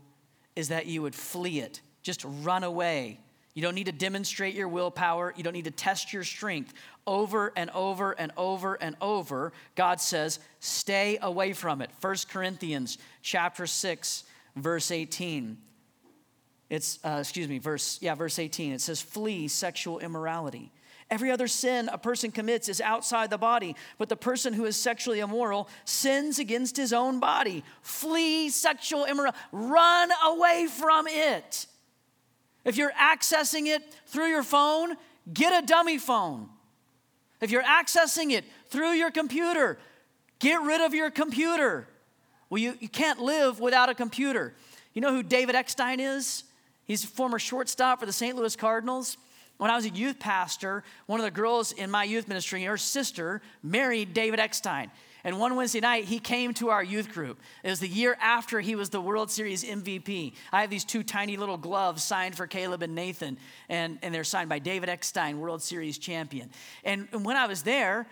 is 0.57 0.69
that 0.69 0.87
you 0.87 1.01
would 1.01 1.15
flee 1.15 1.61
it, 1.61 1.81
just 2.03 2.25
run 2.43 2.65
away 2.65 3.21
you 3.55 3.63
don't 3.63 3.75
need 3.75 3.87
to 3.87 3.93
demonstrate 3.93 4.55
your 4.55 4.69
willpower. 4.69 5.35
You 5.37 5.43
don't 5.43 5.53
need 5.53 5.65
to 5.65 5.71
test 5.71 6.13
your 6.13 6.23
strength. 6.23 6.73
Over 7.07 7.53
and 7.57 7.71
over 7.71 8.13
and 8.13 8.31
over 8.37 8.75
and 8.75 8.95
over, 9.01 9.53
God 9.75 10.01
says, 10.01 10.39
stay 10.61 11.19
away 11.21 11.53
from 11.53 11.83
it. 11.83 11.91
1 12.01 12.17
Corinthians 12.31 12.99
chapter 13.23 13.67
6, 13.67 14.25
verse 14.55 14.91
18. 14.91 15.59
It's, 16.69 17.01
uh, 17.05 17.17
excuse 17.19 17.49
me, 17.49 17.59
verse, 17.59 17.99
yeah, 18.01 18.15
verse 18.15 18.39
18. 18.39 18.73
It 18.73 18.81
says, 18.81 19.03
flee 19.03 19.49
sexual 19.49 19.99
immorality. 19.99 20.71
Every 21.11 21.33
other 21.33 21.49
sin 21.49 21.91
a 21.93 21.99
person 21.99 22.31
commits 22.31 22.69
is 22.69 22.81
outside 22.81 23.31
the 23.31 23.39
body, 23.39 23.75
but 23.99 24.09
the 24.09 24.17
person 24.17 24.53
who 24.53 24.65
is 24.65 24.77
sexually 24.77 25.19
immoral 25.19 25.69
sins 25.85 26.39
against 26.39 26.77
his 26.77 26.93
own 26.93 27.19
body. 27.19 27.65
Flee 27.83 28.49
sexual 28.49 29.07
immorality. 29.07 29.39
Run 29.51 30.11
away 30.25 30.69
from 30.71 31.09
it. 31.09 31.67
If 32.65 32.77
you're 32.77 32.93
accessing 32.93 33.67
it 33.67 33.83
through 34.07 34.29
your 34.29 34.43
phone, 34.43 34.97
get 35.33 35.63
a 35.63 35.67
dummy 35.67 35.99
phone. 35.99 36.49
If 37.41 37.51
you're 37.51 37.63
accessing 37.63 38.33
it 38.33 38.45
through 38.69 38.93
your 38.93 39.11
computer, 39.11 39.79
get 40.39 40.61
rid 40.63 40.81
of 40.81 40.93
your 40.93 41.11
computer. 41.11 41.89
Well, 42.51 42.61
you, 42.61 42.77
you 42.81 42.89
can't 42.89 43.21
live 43.21 43.61
without 43.61 43.89
a 43.89 43.95
computer. 43.95 44.55
You 44.93 45.01
know 45.01 45.13
who 45.13 45.23
David 45.23 45.55
Eckstein 45.55 46.01
is? 46.01 46.45
He's 46.85 47.05
a 47.05 47.07
former 47.07 47.39
shortstop 47.39 48.01
for 48.01 48.07
the 48.07 48.13
St. 48.13 48.37
Louis 48.37 48.57
Cardinals. 48.57 49.17
When 49.57 49.71
I 49.71 49.77
was 49.77 49.85
a 49.85 49.91
youth 49.91 50.19
pastor, 50.19 50.83
one 51.07 51.21
of 51.21 51.25
the 51.25 51.31
girls 51.31 51.73
in 51.73 51.91
my 51.91 52.05
youth 52.05 52.29
ministry, 52.29 52.65
her 52.65 52.77
sister, 52.77 53.43
married 53.63 54.13
David 54.15 54.41
Eckstein. 54.41 54.91
And 55.25 55.39
one 55.39 55.57
Wednesday 55.57 55.81
night, 55.81 56.05
he 56.05 56.19
came 56.19 56.55
to 56.55 56.71
our 56.71 56.83
youth 56.83 57.13
group. 57.13 57.41
It 57.63 57.71
was 57.71 57.81
the 57.81 57.89
year 57.89 58.17
after 58.21 58.61
he 58.61 58.75
was 58.75 58.91
the 58.91 59.01
World 59.01 59.31
Series 59.31 59.65
MVP. 59.65 60.35
I 60.53 60.63
have 60.63 60.71
these 60.71 60.85
two 60.85 61.03
tiny 61.03 61.37
little 61.37 61.59
gloves 61.59 62.03
signed 62.03 62.37
for 62.37 62.47
Caleb 62.47 62.83
and 62.83 62.95
Nathan, 62.95 63.39
and, 63.69 63.99
and 64.03 64.15
they're 64.15 64.25
signed 64.25 64.49
by 64.49 64.59
David 64.59 64.89
Eckstein, 64.89 65.41
World 65.41 65.63
Series 65.63 65.99
champion. 65.99 66.51
And, 66.85 67.09
and 67.13 67.25
when 67.25 67.37
I 67.37 67.47
was 67.47 67.63
there, 67.63 68.07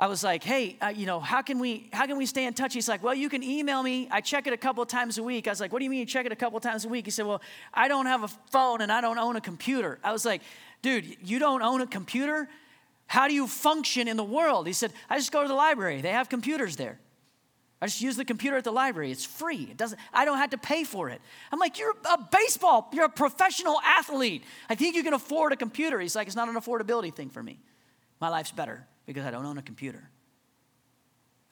I 0.00 0.06
was 0.06 0.24
like, 0.24 0.42
hey, 0.42 0.78
uh, 0.80 0.88
you 0.88 1.04
know, 1.04 1.20
how 1.20 1.42
can 1.42 1.58
we 1.58 1.90
how 1.92 2.06
can 2.06 2.16
we 2.16 2.24
stay 2.24 2.46
in 2.46 2.54
touch? 2.54 2.72
He's 2.72 2.88
like, 2.88 3.02
well, 3.02 3.14
you 3.14 3.28
can 3.28 3.42
email 3.42 3.82
me. 3.82 4.08
I 4.10 4.22
check 4.22 4.46
it 4.46 4.54
a 4.54 4.56
couple 4.56 4.84
times 4.86 5.18
a 5.18 5.22
week. 5.22 5.46
I 5.46 5.50
was 5.50 5.60
like, 5.60 5.74
what 5.74 5.80
do 5.80 5.84
you 5.84 5.90
mean 5.90 6.00
you 6.00 6.06
check 6.06 6.24
it 6.24 6.32
a 6.32 6.36
couple 6.36 6.58
times 6.58 6.86
a 6.86 6.88
week? 6.88 7.04
He 7.04 7.10
said, 7.10 7.26
well, 7.26 7.42
I 7.74 7.86
don't 7.86 8.06
have 8.06 8.22
a 8.22 8.28
phone 8.28 8.80
and 8.80 8.90
I 8.90 9.02
don't 9.02 9.18
own 9.18 9.36
a 9.36 9.42
computer. 9.42 9.98
I 10.02 10.12
was 10.12 10.24
like, 10.24 10.40
dude, 10.80 11.18
you 11.22 11.38
don't 11.38 11.60
own 11.60 11.82
a 11.82 11.86
computer? 11.86 12.48
How 13.10 13.26
do 13.26 13.34
you 13.34 13.48
function 13.48 14.06
in 14.06 14.16
the 14.16 14.22
world? 14.22 14.68
He 14.68 14.72
said, 14.72 14.92
I 15.08 15.16
just 15.18 15.32
go 15.32 15.42
to 15.42 15.48
the 15.48 15.54
library. 15.54 16.00
They 16.00 16.12
have 16.12 16.28
computers 16.28 16.76
there. 16.76 17.00
I 17.82 17.86
just 17.86 18.00
use 18.00 18.14
the 18.14 18.24
computer 18.24 18.56
at 18.56 18.62
the 18.62 18.70
library. 18.70 19.10
It's 19.10 19.24
free. 19.24 19.66
It 19.68 19.76
doesn't, 19.76 19.98
I 20.12 20.24
don't 20.24 20.38
have 20.38 20.50
to 20.50 20.58
pay 20.58 20.84
for 20.84 21.08
it. 21.08 21.20
I'm 21.50 21.58
like, 21.58 21.76
you're 21.76 21.90
a 21.90 22.18
baseball, 22.30 22.88
you're 22.92 23.06
a 23.06 23.08
professional 23.08 23.80
athlete. 23.84 24.44
I 24.68 24.76
think 24.76 24.94
you 24.94 25.02
can 25.02 25.12
afford 25.12 25.52
a 25.52 25.56
computer. 25.56 25.98
He's 25.98 26.14
like, 26.14 26.28
it's 26.28 26.36
not 26.36 26.48
an 26.48 26.54
affordability 26.54 27.12
thing 27.12 27.30
for 27.30 27.42
me. 27.42 27.58
My 28.20 28.28
life's 28.28 28.52
better 28.52 28.86
because 29.06 29.26
I 29.26 29.32
don't 29.32 29.44
own 29.44 29.58
a 29.58 29.62
computer. 29.62 30.08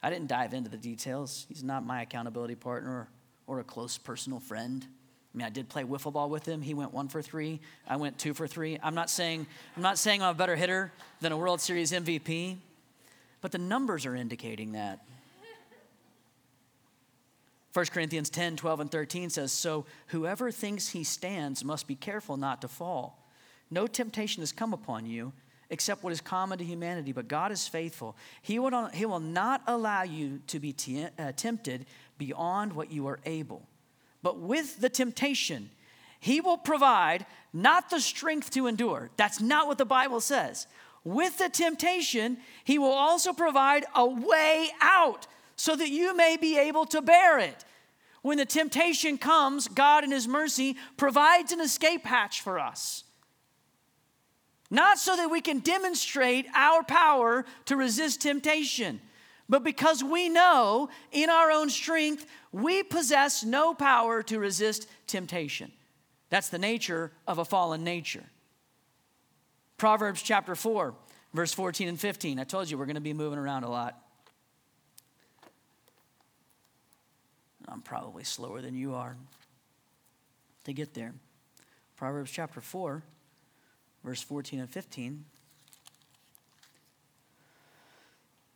I 0.01 0.09
didn't 0.09 0.27
dive 0.27 0.53
into 0.53 0.69
the 0.69 0.77
details. 0.77 1.45
He's 1.49 1.61
not 1.61 1.85
my 1.85 2.03
accountability 2.03 2.55
partner 2.55 3.09
or 3.47 3.59
a 3.59 3.65
close 3.65 3.97
personal 3.97 4.39
friend. 4.39 4.87
I 5.33 5.37
mean, 5.37 5.45
I 5.45 5.49
did 5.49 5.69
play 5.69 5.83
wiffle 5.83 6.11
ball 6.11 6.29
with 6.29 6.45
him. 6.45 6.61
He 6.61 6.73
went 6.73 6.93
one 6.93 7.07
for 7.07 7.21
three. 7.21 7.59
I 7.87 7.97
went 7.97 8.17
two 8.17 8.33
for 8.33 8.47
three. 8.47 8.79
I'm 8.81 8.95
not 8.95 9.09
saying 9.09 9.45
I'm 9.75 9.83
not 9.83 9.97
saying 9.97 10.23
I'm 10.23 10.31
a 10.31 10.37
better 10.37 10.55
hitter 10.55 10.91
than 11.21 11.31
a 11.31 11.37
World 11.37 11.61
Series 11.61 11.91
MVP, 11.91 12.57
but 13.41 13.51
the 13.51 13.59
numbers 13.59 14.05
are 14.05 14.15
indicating 14.15 14.71
that. 14.71 14.99
1 17.73 17.85
Corinthians 17.85 18.31
10, 18.31 18.55
12, 18.55 18.79
and 18.79 18.91
13 18.91 19.29
says, 19.29 19.51
So 19.51 19.85
whoever 20.07 20.49
thinks 20.49 20.89
he 20.89 21.03
stands 21.03 21.63
must 21.63 21.85
be 21.85 21.93
careful 21.93 22.35
not 22.35 22.61
to 22.61 22.67
fall. 22.67 23.23
No 23.69 23.85
temptation 23.85 24.41
has 24.41 24.51
come 24.51 24.73
upon 24.73 25.05
you 25.05 25.33
except 25.69 26.03
what 26.03 26.11
is 26.11 26.19
common 26.19 26.57
to 26.57 26.63
humanity, 26.63 27.11
but 27.11 27.27
God 27.27 27.51
is 27.51 27.67
faithful. 27.67 28.17
He 28.41 28.57
will, 28.57 28.87
he 28.87 29.05
will 29.05 29.19
not 29.19 29.61
allow 29.67 30.01
you 30.01 30.41
to 30.47 30.59
be 30.59 30.75
uh, 31.19 31.31
tempted 31.35 31.85
beyond 32.17 32.73
what 32.73 32.91
you 32.91 33.07
are 33.07 33.19
able 33.23 33.67
but 34.21 34.39
with 34.39 34.79
the 34.79 34.89
temptation, 34.89 35.69
he 36.19 36.41
will 36.41 36.57
provide 36.57 37.25
not 37.53 37.89
the 37.89 38.01
strength 38.01 38.51
to 38.51 38.67
endure. 38.67 39.09
That's 39.17 39.39
not 39.41 39.67
what 39.67 39.77
the 39.77 39.85
Bible 39.85 40.21
says. 40.21 40.67
With 41.03 41.37
the 41.37 41.49
temptation, 41.49 42.37
he 42.63 42.77
will 42.77 42.91
also 42.91 43.33
provide 43.33 43.85
a 43.95 44.05
way 44.05 44.69
out 44.81 45.27
so 45.55 45.75
that 45.75 45.89
you 45.89 46.15
may 46.15 46.37
be 46.37 46.57
able 46.57 46.85
to 46.87 47.01
bear 47.01 47.39
it. 47.39 47.65
When 48.21 48.37
the 48.37 48.45
temptation 48.45 49.17
comes, 49.17 49.67
God 49.67 50.03
in 50.03 50.11
his 50.11 50.27
mercy 50.27 50.75
provides 50.97 51.51
an 51.51 51.61
escape 51.61 52.05
hatch 52.05 52.41
for 52.41 52.59
us. 52.59 53.05
Not 54.69 54.99
so 54.99 55.15
that 55.15 55.31
we 55.31 55.41
can 55.41 55.59
demonstrate 55.59 56.45
our 56.53 56.83
power 56.83 57.45
to 57.65 57.75
resist 57.75 58.21
temptation, 58.21 59.01
but 59.49 59.63
because 59.63 60.03
we 60.03 60.29
know 60.29 60.89
in 61.11 61.29
our 61.29 61.51
own 61.51 61.69
strength 61.69 62.25
we 62.51 62.83
possess 62.83 63.43
no 63.43 63.73
power 63.73 64.21
to 64.23 64.39
resist 64.39 64.87
temptation. 65.07 65.71
That's 66.29 66.49
the 66.49 66.59
nature 66.59 67.11
of 67.27 67.39
a 67.39 67.45
fallen 67.45 67.83
nature. 67.83 68.23
Proverbs 69.77 70.21
chapter 70.21 70.55
4, 70.55 70.93
verse 71.33 71.53
14 71.53 71.87
and 71.87 71.99
15. 71.99 72.39
I 72.39 72.43
told 72.43 72.69
you 72.69 72.77
we're 72.77 72.85
going 72.85 72.95
to 72.95 73.01
be 73.01 73.13
moving 73.13 73.39
around 73.39 73.63
a 73.63 73.69
lot. 73.69 73.99
I'm 77.67 77.81
probably 77.81 78.23
slower 78.23 78.61
than 78.61 78.75
you 78.75 78.93
are 78.93 79.15
to 80.65 80.73
get 80.73 80.93
there. 80.93 81.13
Proverbs 81.95 82.31
chapter 82.31 82.61
4, 82.61 83.03
verse 84.03 84.21
14 84.21 84.59
and 84.59 84.69
15 84.69 85.25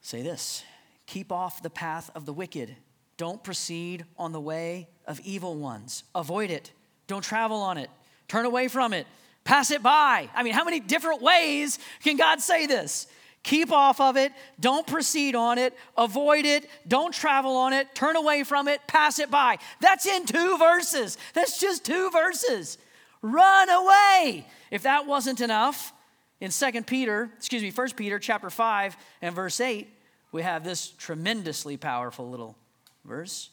say 0.03 0.21
this 0.21 0.63
Keep 1.05 1.31
off 1.31 1.61
the 1.61 1.69
path 1.69 2.09
of 2.15 2.25
the 2.25 2.33
wicked. 2.33 2.75
Don't 3.17 3.43
proceed 3.43 4.05
on 4.17 4.31
the 4.31 4.39
way 4.39 4.87
of 5.05 5.19
evil 5.21 5.55
ones. 5.55 6.03
Avoid 6.15 6.49
it. 6.49 6.71
Don't 7.07 7.23
travel 7.23 7.57
on 7.57 7.77
it. 7.77 7.89
Turn 8.27 8.45
away 8.45 8.67
from 8.67 8.93
it. 8.93 9.05
Pass 9.43 9.71
it 9.71 9.83
by. 9.83 10.29
I 10.33 10.43
mean, 10.43 10.53
how 10.53 10.63
many 10.63 10.79
different 10.79 11.21
ways 11.21 11.77
can 12.03 12.17
God 12.17 12.39
say 12.41 12.65
this? 12.65 13.07
Keep 13.43 13.73
off 13.73 13.99
of 13.99 14.15
it. 14.15 14.31
Don't 14.59 14.87
proceed 14.87 15.35
on 15.35 15.57
it. 15.57 15.77
Avoid 15.97 16.45
it. 16.45 16.69
Don't 16.87 17.13
travel 17.13 17.57
on 17.57 17.73
it. 17.73 17.93
Turn 17.93 18.15
away 18.15 18.43
from 18.45 18.69
it. 18.69 18.79
Pass 18.87 19.19
it 19.19 19.29
by. 19.29 19.57
That's 19.81 20.05
in 20.05 20.25
two 20.25 20.57
verses. 20.57 21.17
That's 21.33 21.59
just 21.59 21.83
two 21.85 22.09
verses. 22.09 22.77
Run 23.21 23.69
away. 23.69 24.47
If 24.71 24.83
that 24.83 25.05
wasn't 25.05 25.41
enough, 25.41 25.91
in 26.39 26.51
Second 26.51 26.87
Peter, 26.87 27.29
excuse 27.37 27.61
me, 27.61 27.71
First 27.71 27.95
Peter 27.95 28.19
chapter 28.19 28.49
5 28.49 28.97
and 29.21 29.33
verse 29.33 29.61
8, 29.61 29.87
we 30.33 30.41
have 30.41 30.65
this 30.65 30.89
tremendously 30.89 31.77
powerful 31.77 32.29
little 32.29 32.57
verse 33.05 33.51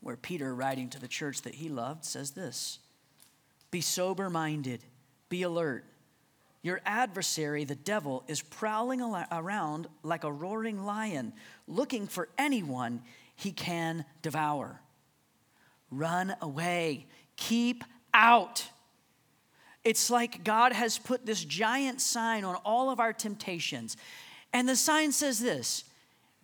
where 0.00 0.16
Peter, 0.16 0.54
writing 0.54 0.88
to 0.90 1.00
the 1.00 1.08
church 1.08 1.42
that 1.42 1.56
he 1.56 1.68
loved, 1.68 2.04
says 2.04 2.30
this 2.30 2.78
Be 3.72 3.80
sober 3.80 4.30
minded, 4.30 4.84
be 5.28 5.42
alert. 5.42 5.84
Your 6.60 6.80
adversary, 6.84 7.64
the 7.64 7.76
devil, 7.76 8.24
is 8.26 8.42
prowling 8.42 9.00
around 9.00 9.86
like 10.02 10.24
a 10.24 10.32
roaring 10.32 10.84
lion, 10.84 11.32
looking 11.66 12.06
for 12.06 12.28
anyone 12.36 13.00
he 13.36 13.52
can 13.52 14.04
devour. 14.22 14.80
Run 15.90 16.34
away, 16.42 17.06
keep 17.36 17.84
out. 18.12 18.68
It's 19.88 20.10
like 20.10 20.44
God 20.44 20.74
has 20.74 20.98
put 20.98 21.24
this 21.24 21.42
giant 21.42 22.02
sign 22.02 22.44
on 22.44 22.56
all 22.56 22.90
of 22.90 23.00
our 23.00 23.14
temptations. 23.14 23.96
And 24.52 24.68
the 24.68 24.76
sign 24.76 25.12
says 25.12 25.38
this 25.38 25.82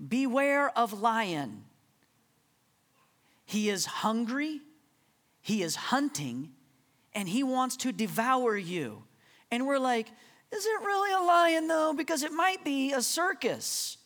Beware 0.09 0.71
of 0.71 1.03
lion. 1.03 1.65
He 3.45 3.69
is 3.69 3.85
hungry, 3.85 4.63
he 5.43 5.63
is 5.63 5.77
hunting, 5.77 6.53
and 7.13 7.29
he 7.29 7.43
wants 7.43 7.77
to 7.77 7.93
devour 7.93 8.57
you. 8.57 9.03
And 9.51 9.67
we're 9.67 9.79
like, 9.79 10.09
is 10.51 10.65
it 10.65 10.81
really 10.81 11.13
a 11.13 11.27
lion 11.27 11.69
though? 11.69 11.93
Because 11.93 12.23
it 12.23 12.33
might 12.33 12.65
be 12.65 12.95
a 12.95 13.03
circus. 13.03 13.99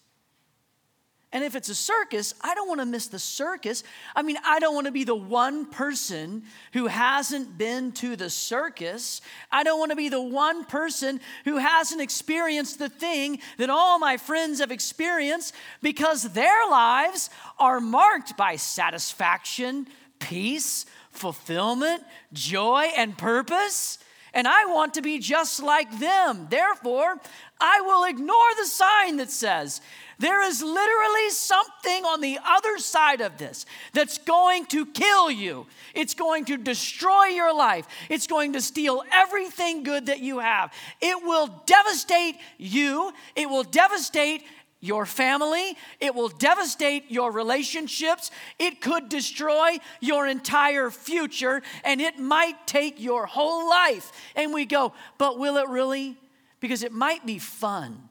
And 1.30 1.44
if 1.44 1.54
it's 1.54 1.68
a 1.68 1.74
circus, 1.74 2.34
I 2.40 2.54
don't 2.54 2.68
want 2.68 2.80
to 2.80 2.86
miss 2.86 3.08
the 3.08 3.18
circus. 3.18 3.84
I 4.16 4.22
mean, 4.22 4.38
I 4.46 4.60
don't 4.60 4.74
want 4.74 4.86
to 4.86 4.92
be 4.92 5.04
the 5.04 5.14
one 5.14 5.66
person 5.66 6.42
who 6.72 6.86
hasn't 6.86 7.58
been 7.58 7.92
to 7.92 8.16
the 8.16 8.30
circus. 8.30 9.20
I 9.52 9.62
don't 9.62 9.78
want 9.78 9.90
to 9.90 9.96
be 9.96 10.08
the 10.08 10.22
one 10.22 10.64
person 10.64 11.20
who 11.44 11.58
hasn't 11.58 12.00
experienced 12.00 12.78
the 12.78 12.88
thing 12.88 13.40
that 13.58 13.68
all 13.68 13.98
my 13.98 14.16
friends 14.16 14.60
have 14.60 14.70
experienced 14.70 15.54
because 15.82 16.22
their 16.32 16.66
lives 16.70 17.28
are 17.58 17.80
marked 17.80 18.38
by 18.38 18.56
satisfaction, 18.56 19.86
peace, 20.18 20.86
fulfillment, 21.10 22.04
joy, 22.32 22.90
and 22.96 23.18
purpose. 23.18 23.98
And 24.38 24.46
I 24.46 24.66
want 24.66 24.94
to 24.94 25.02
be 25.02 25.18
just 25.18 25.60
like 25.60 25.98
them. 25.98 26.46
Therefore, 26.48 27.16
I 27.60 27.80
will 27.80 28.04
ignore 28.04 28.54
the 28.56 28.66
sign 28.66 29.16
that 29.16 29.32
says, 29.32 29.80
there 30.20 30.44
is 30.44 30.62
literally 30.62 31.30
something 31.30 32.04
on 32.04 32.20
the 32.20 32.38
other 32.46 32.78
side 32.78 33.20
of 33.20 33.36
this 33.36 33.66
that's 33.92 34.18
going 34.18 34.66
to 34.66 34.86
kill 34.86 35.28
you. 35.28 35.66
It's 35.92 36.14
going 36.14 36.44
to 36.44 36.56
destroy 36.56 37.24
your 37.24 37.52
life. 37.52 37.88
It's 38.08 38.28
going 38.28 38.52
to 38.52 38.60
steal 38.60 39.02
everything 39.10 39.82
good 39.82 40.06
that 40.06 40.20
you 40.20 40.38
have. 40.38 40.72
It 41.00 41.20
will 41.24 41.48
devastate 41.66 42.36
you. 42.58 43.12
It 43.34 43.50
will 43.50 43.64
devastate 43.64 44.44
your 44.80 45.06
family. 45.06 45.76
It 46.00 46.14
will 46.14 46.28
devastate 46.28 47.10
your 47.10 47.32
relationships. 47.32 48.30
It 48.58 48.80
could 48.80 49.08
destroy 49.08 49.78
your 50.00 50.26
entire 50.26 50.90
future 50.90 51.62
and 51.84 52.00
it 52.00 52.18
might 52.18 52.66
take 52.66 53.00
your 53.00 53.26
whole 53.26 53.68
life. 53.68 54.12
And 54.36 54.52
we 54.52 54.64
go, 54.64 54.92
but 55.18 55.38
will 55.38 55.56
it 55.56 55.68
really? 55.68 56.16
Because 56.60 56.82
it 56.82 56.92
might 56.92 57.26
be 57.26 57.38
fun. 57.38 58.08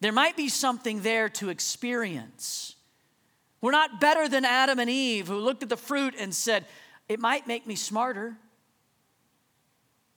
There 0.00 0.12
might 0.12 0.36
be 0.36 0.48
something 0.48 1.00
there 1.00 1.28
to 1.30 1.48
experience. 1.48 2.76
We're 3.60 3.70
not 3.70 4.00
better 4.00 4.28
than 4.28 4.44
Adam 4.44 4.78
and 4.78 4.90
Eve 4.90 5.28
who 5.28 5.38
looked 5.38 5.62
at 5.62 5.70
the 5.70 5.76
fruit 5.78 6.14
and 6.18 6.34
said, 6.34 6.66
It 7.08 7.18
might 7.18 7.46
make 7.46 7.66
me 7.66 7.76
smarter. 7.76 8.36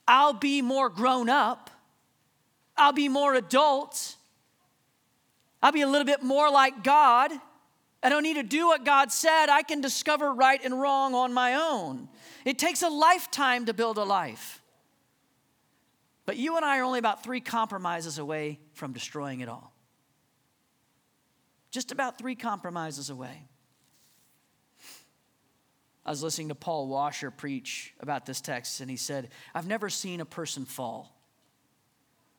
I'll 0.05 0.33
be 0.33 0.61
more 0.61 0.89
grown 0.89 1.29
up. 1.29 1.69
I'll 2.77 2.93
be 2.93 3.09
more 3.09 3.33
adult. 3.33 4.15
I'll 5.61 5.71
be 5.71 5.81
a 5.81 5.87
little 5.87 6.05
bit 6.05 6.21
more 6.23 6.51
like 6.51 6.83
God. 6.83 7.31
I 8.03 8.09
don't 8.09 8.23
need 8.23 8.35
to 8.35 8.43
do 8.43 8.67
what 8.67 8.85
God 8.85 9.11
said. 9.11 9.49
I 9.49 9.63
can 9.63 9.81
discover 9.81 10.33
right 10.33 10.63
and 10.63 10.79
wrong 10.79 11.15
on 11.15 11.33
my 11.33 11.55
own. 11.55 12.07
It 12.45 12.59
takes 12.59 12.83
a 12.83 12.89
lifetime 12.89 13.65
to 13.65 13.73
build 13.73 13.97
a 13.97 14.03
life. 14.03 14.61
But 16.25 16.37
you 16.37 16.57
and 16.57 16.65
I 16.65 16.79
are 16.79 16.83
only 16.83 16.99
about 16.99 17.23
three 17.23 17.39
compromises 17.39 18.19
away 18.19 18.59
from 18.73 18.93
destroying 18.93 19.39
it 19.39 19.49
all. 19.49 19.73
Just 21.71 21.91
about 21.91 22.17
three 22.17 22.35
compromises 22.35 23.09
away. 23.09 23.47
I 26.05 26.09
was 26.09 26.23
listening 26.23 26.49
to 26.49 26.55
Paul 26.55 26.87
Washer 26.87 27.31
preach 27.31 27.93
about 27.99 28.25
this 28.25 28.39
text, 28.39 28.79
and 28.79 28.89
he 28.89 28.95
said, 28.95 29.29
I've 29.53 29.67
never 29.67 29.89
seen 29.89 30.21
a 30.21 30.25
person 30.25 30.63
fall, 30.63 31.16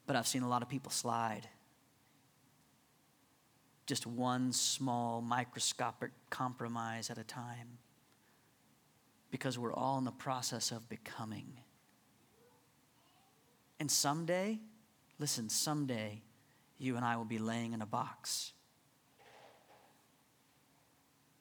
but 0.09 0.17
I've 0.17 0.27
seen 0.27 0.43
a 0.43 0.49
lot 0.49 0.63
of 0.63 0.71
people 0.71 0.91
slide. 0.91 1.47
Just 3.87 4.07
one 4.07 4.55
small 4.55 5.21
microscopic 5.21 6.13
compromise 6.31 7.11
at 7.11 7.19
a 7.19 7.25
time. 7.25 7.77
Because 9.31 9.59
we're 9.59 9.75
all 9.75 9.99
in 9.99 10.05
the 10.05 10.11
process 10.11 10.71
of 10.71 10.89
becoming. 10.89 11.59
And 13.79 13.91
someday, 13.91 14.61
listen, 15.19 15.51
someday, 15.51 16.23
you 16.79 16.97
and 16.97 17.05
I 17.05 17.19
will 17.19 17.27
be 17.27 17.39
laying 17.39 17.75
in 17.75 17.83
a 17.83 17.87
box 17.87 18.55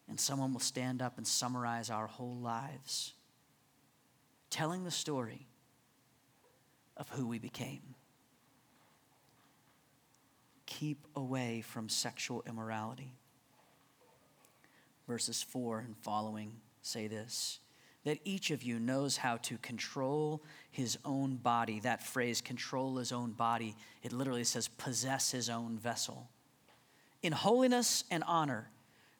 and 0.10 0.19
someone 0.19 0.51
will 0.51 0.60
stand 0.60 1.01
up 1.01 1.17
and 1.17 1.25
summarize 1.25 1.89
our 1.89 2.08
whole 2.08 2.36
lives, 2.36 3.13
telling 4.49 4.84
the 4.84 4.91
story 4.91 5.47
of 6.97 7.08
who 7.10 7.25
we 7.27 7.39
became. 7.39 7.95
Keep 10.80 11.08
away 11.16 11.62
from 11.62 11.90
sexual 11.90 12.44
immorality. 12.48 13.16
Verses 15.08 15.42
4 15.42 15.80
and 15.80 15.98
following 15.98 16.52
say 16.84 17.08
this 17.08 17.60
that 18.04 18.20
each 18.24 18.52
of 18.52 18.62
you 18.62 18.80
knows 18.80 19.18
how 19.18 19.38
to 19.38 19.58
control 19.58 20.44
his 20.70 21.00
own 21.04 21.36
body. 21.38 21.80
That 21.80 22.04
phrase, 22.04 22.42
control 22.42 22.98
his 22.98 23.12
own 23.12 23.32
body, 23.32 23.76
it 24.04 24.13
literally 24.13 24.44
says 24.44 24.68
possess 24.68 25.32
his 25.32 25.50
own 25.50 25.80
vessel. 25.80 26.30
In 27.24 27.34
holiness 27.34 28.04
and 28.12 28.24
honor 28.28 28.70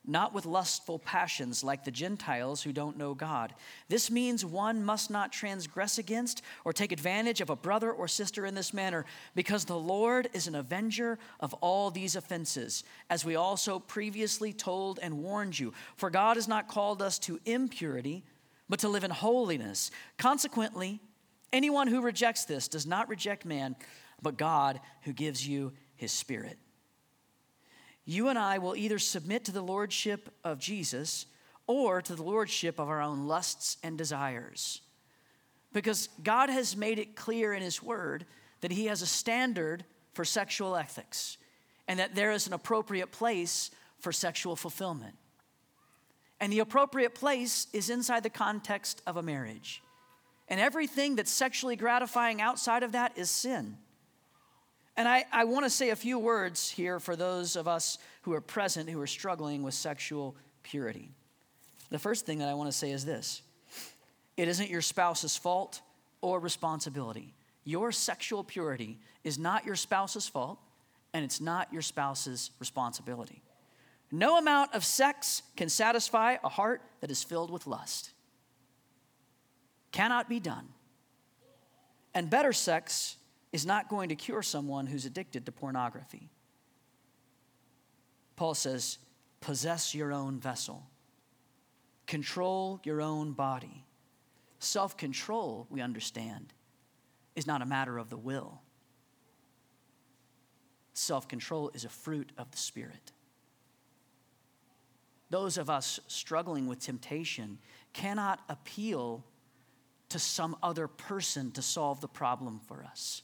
not 0.08 0.34
with 0.34 0.46
lustful 0.46 0.98
passions 0.98 1.64
like 1.64 1.84
the 1.84 1.92
Gentiles 1.92 2.64
who 2.64 2.72
don't 2.72 2.98
know 2.98 3.14
God. 3.14 3.54
This 3.90 4.10
means 4.10 4.46
one 4.46 4.84
must 4.84 5.12
not 5.12 5.34
transgress 5.34 5.98
against 5.98 6.42
or 6.64 6.72
take 6.72 6.94
advantage 6.94 7.42
of 7.42 7.50
a 7.50 7.56
brother 7.56 7.92
or 7.92 8.08
sister 8.08 8.46
in 8.46 8.56
this 8.56 8.74
manner, 8.74 9.06
because 9.36 9.66
the 9.66 9.78
Lord 9.78 10.30
is 10.34 10.48
an 10.48 10.56
avenger 10.56 11.20
of 11.42 11.54
all 11.56 11.92
these 11.92 12.16
offenses, 12.16 12.86
as 13.10 13.26
we 13.26 13.36
also 13.36 13.80
previously 13.80 14.54
told 14.54 15.00
and 15.02 15.22
warned 15.22 15.60
you. 15.60 15.74
For 15.98 16.10
God 16.10 16.38
has 16.38 16.48
not 16.48 16.70
called 16.70 17.02
us 17.02 17.20
to 17.20 17.40
impurity, 17.46 18.24
but 18.70 18.80
to 18.80 18.90
live 18.90 19.04
in 19.04 19.12
holiness. 19.12 19.92
Consequently, 20.18 21.02
anyone 21.52 21.88
who 21.88 22.02
rejects 22.02 22.46
this 22.46 22.68
does 22.68 22.86
not 22.86 23.10
reject 23.10 23.46
man, 23.46 23.76
but 24.22 24.38
God 24.38 24.80
who 25.04 25.12
gives 25.12 25.46
you 25.46 25.74
his 25.96 26.12
Spirit 26.12 26.58
you 28.08 28.30
and 28.30 28.40
I 28.40 28.58
will 28.58 28.76
either 28.76 29.00
submit 29.00 29.44
to 29.46 29.52
the 29.52 29.62
lordship 29.62 30.30
of 30.46 30.60
Jesus 30.60 31.26
or 31.68 32.02
to 32.02 32.16
the 32.16 32.24
lordship 32.24 32.80
of 32.80 32.88
our 32.88 33.02
own 33.02 33.28
lusts 33.28 33.76
and 33.84 33.98
desires. 33.98 34.80
Because 35.74 36.08
God 36.24 36.50
has 36.50 36.78
made 36.78 37.00
it 37.00 37.18
clear 37.18 37.54
in 37.54 37.62
His 37.62 37.84
Word 37.84 38.26
that 38.62 38.72
He 38.72 38.86
has 38.86 39.02
a 39.02 39.06
standard 39.06 39.84
for 40.14 40.24
sexual 40.24 40.78
ethics 40.78 41.38
and 41.90 42.00
that 42.00 42.16
there 42.16 42.32
is 42.32 42.48
an 42.48 42.54
appropriate 42.54 43.12
place 43.12 43.72
for 44.00 44.14
sexual 44.14 44.56
fulfillment. 44.56 45.16
And 46.40 46.54
the 46.54 46.60
appropriate 46.60 47.14
place 47.14 47.68
is 47.74 47.90
inside 47.90 48.24
the 48.24 48.30
context 48.30 49.02
of 49.06 49.18
a 49.18 49.22
marriage. 49.22 49.84
And 50.48 50.62
everything 50.62 51.18
that's 51.18 51.32
sexually 51.32 51.76
gratifying 51.76 52.40
outside 52.40 52.84
of 52.84 52.94
that 52.94 53.18
is 53.18 53.30
sin. 53.30 53.78
And 54.98 55.08
I, 55.08 55.26
I 55.32 55.44
want 55.44 55.64
to 55.64 55.70
say 55.70 55.92
a 55.92 55.96
few 55.96 56.18
words 56.18 56.70
here 56.70 57.00
for 57.00 57.16
those 57.16 57.56
of 57.56 57.68
us 57.68 58.00
who 58.24 58.34
are 58.34 58.42
present 58.42 58.90
who 58.90 59.00
are 59.00 59.08
struggling 59.08 59.62
with 59.62 59.76
sexual 59.76 60.36
purity. 60.64 61.12
The 61.92 62.00
first 62.00 62.26
thing 62.26 62.40
that 62.40 62.50
I 62.50 62.56
want 62.56 62.70
to 62.70 62.78
say 62.78 62.92
is 62.92 63.06
this 63.06 63.44
it 64.36 64.48
isn't 64.48 64.70
your 64.70 64.82
spouse's 64.82 65.38
fault 65.38 65.82
or 66.22 66.40
responsibility. 66.40 67.36
Your 67.64 67.92
sexual 67.92 68.44
purity 68.44 68.98
is 69.24 69.38
not 69.38 69.66
your 69.66 69.76
spouse's 69.76 70.28
fault, 70.28 70.58
and 71.14 71.24
it's 71.24 71.42
not 71.42 71.72
your 71.72 71.82
spouse's 71.82 72.52
responsibility. 72.60 73.44
No 74.10 74.38
amount 74.38 74.74
of 74.74 74.86
sex 74.86 75.44
can 75.58 75.68
satisfy 75.68 76.38
a 76.44 76.50
heart 76.50 76.82
that 77.02 77.12
is 77.12 77.24
filled 77.24 77.52
with 77.52 77.68
lust. 77.68 78.12
Cannot 79.92 80.30
be 80.30 80.40
done. 80.40 80.70
And 82.14 82.30
better 82.30 82.54
sex 82.54 83.17
is 83.52 83.66
not 83.66 83.90
going 83.90 84.10
to 84.10 84.16
cure 84.16 84.42
someone 84.42 84.88
who's 84.88 85.06
addicted 85.06 85.46
to 85.46 85.52
pornography. 85.52 86.30
Paul 88.36 88.54
says, 88.54 89.00
possess 89.42 89.96
your 89.96 90.14
own 90.14 90.40
vessel, 90.40 90.84
control 92.06 92.80
your 92.84 93.02
own 93.02 93.34
body. 93.34 93.84
Self 94.60 94.98
control, 94.98 95.68
we 95.70 95.82
understand, 95.82 96.54
is 97.36 97.48
not 97.48 97.62
a 97.62 97.66
matter 97.66 97.98
of 97.98 98.10
the 98.10 98.18
will. 98.18 98.62
Self 100.94 101.28
control 101.28 101.72
is 101.74 101.86
a 101.86 101.90
fruit 101.90 102.32
of 102.38 102.50
the 102.52 102.58
Spirit. 102.58 103.12
Those 105.30 105.58
of 105.58 105.70
us 105.70 106.00
struggling 106.08 106.68
with 106.68 106.80
temptation 106.80 107.60
cannot 107.94 108.40
appeal 108.50 109.24
to 110.10 110.20
some 110.20 110.56
other 110.64 110.88
person 110.88 111.52
to 111.52 111.62
solve 111.62 112.02
the 112.02 112.08
problem 112.08 112.60
for 112.66 112.84
us. 112.84 113.22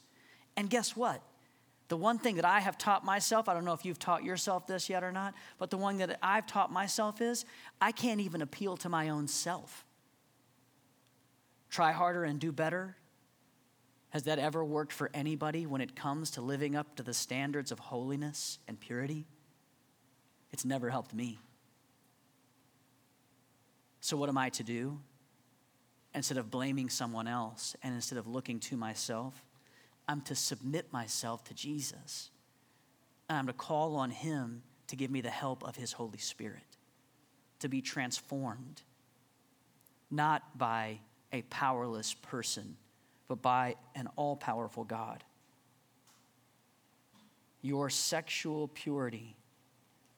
And 0.56 0.70
guess 0.70 0.96
what? 0.96 1.22
The 1.89 1.98
one 1.98 2.18
thing 2.18 2.38
that 2.38 2.46
I 2.46 2.60
have 2.60 2.78
taught 2.78 3.04
myself, 3.04 3.50
I 3.50 3.54
don't 3.54 3.66
know 3.66 3.74
if 3.74 3.86
you've 3.86 4.00
taught 4.00 4.24
yourself 4.24 4.66
this 4.68 4.89
yet 4.89 5.04
or 5.04 5.12
not, 5.12 5.34
but 5.58 5.70
the 5.70 5.78
one 5.78 5.98
that 5.98 6.18
I've 6.22 6.48
taught 6.48 6.72
myself 6.72 7.22
is 7.22 7.46
I 7.82 7.92
can't 7.92 8.22
even 8.22 8.42
appeal 8.42 8.78
to 8.78 8.89
my 8.89 9.10
own 9.10 9.28
self. 9.28 9.86
Try 11.70 11.92
harder 11.92 12.24
and 12.24 12.39
do 12.39 12.52
better. 12.52 12.96
Has 14.10 14.24
that 14.24 14.39
ever 14.39 14.63
worked 14.63 14.94
for 14.94 15.10
anybody 15.13 15.66
when 15.66 15.82
it 15.82 15.96
comes 15.96 16.32
to 16.32 16.42
living 16.42 16.76
up 16.76 16.96
to 16.98 17.04
the 17.04 17.13
standards 17.13 17.72
of 17.72 17.80
holiness 17.80 18.60
and 18.68 18.80
purity? 18.80 19.26
It's 20.52 20.63
never 20.63 20.92
helped 20.92 21.13
me. 21.13 21.39
So, 24.02 24.16
what 24.16 24.30
am 24.30 24.38
I 24.38 24.50
to 24.50 24.63
do? 24.63 25.00
Instead 26.13 26.38
of 26.38 26.52
blaming 26.52 26.89
someone 26.89 27.28
else 27.28 27.76
and 27.82 27.96
instead 27.96 28.20
of 28.20 28.28
looking 28.28 28.60
to 28.60 28.78
myself, 28.78 29.44
I'm 30.08 30.22
to 30.22 30.36
submit 30.36 30.92
myself 30.92 31.44
to 31.46 31.54
Jesus. 31.54 32.30
And 33.30 33.38
I'm 33.38 33.48
to 33.48 33.54
call 33.54 33.96
on 33.96 34.10
Him 34.10 34.63
to 34.88 34.96
give 34.96 35.10
me 35.10 35.22
the 35.22 35.30
help 35.30 35.63
of 35.63 35.76
His 35.76 35.94
Holy 35.94 36.18
Spirit, 36.18 36.78
to 37.60 37.70
be 37.70 37.82
transformed, 37.82 38.82
not 40.12 40.58
by 40.58 41.00
a 41.32 41.42
powerless 41.44 42.13
person, 42.13 42.78
but 43.28 43.42
by 43.42 43.76
an 43.96 44.08
all 44.16 44.36
powerful 44.36 44.84
God. 44.84 45.24
Your 47.62 47.89
sexual 47.89 48.68
purity 48.68 49.38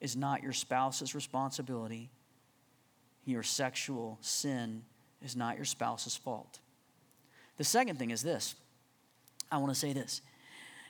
is 0.01 0.15
not 0.15 0.43
your 0.43 0.51
spouse's 0.51 1.15
responsibility. 1.15 2.09
Your 3.23 3.43
sexual 3.43 4.17
sin 4.21 4.83
is 5.23 5.35
not 5.35 5.55
your 5.55 5.65
spouse's 5.65 6.15
fault. 6.15 6.59
The 7.57 7.63
second 7.63 7.97
thing 7.97 8.11
is 8.11 8.21
this 8.21 8.55
I 9.51 9.57
want 9.57 9.73
to 9.73 9.79
say 9.79 9.93
this. 9.93 10.21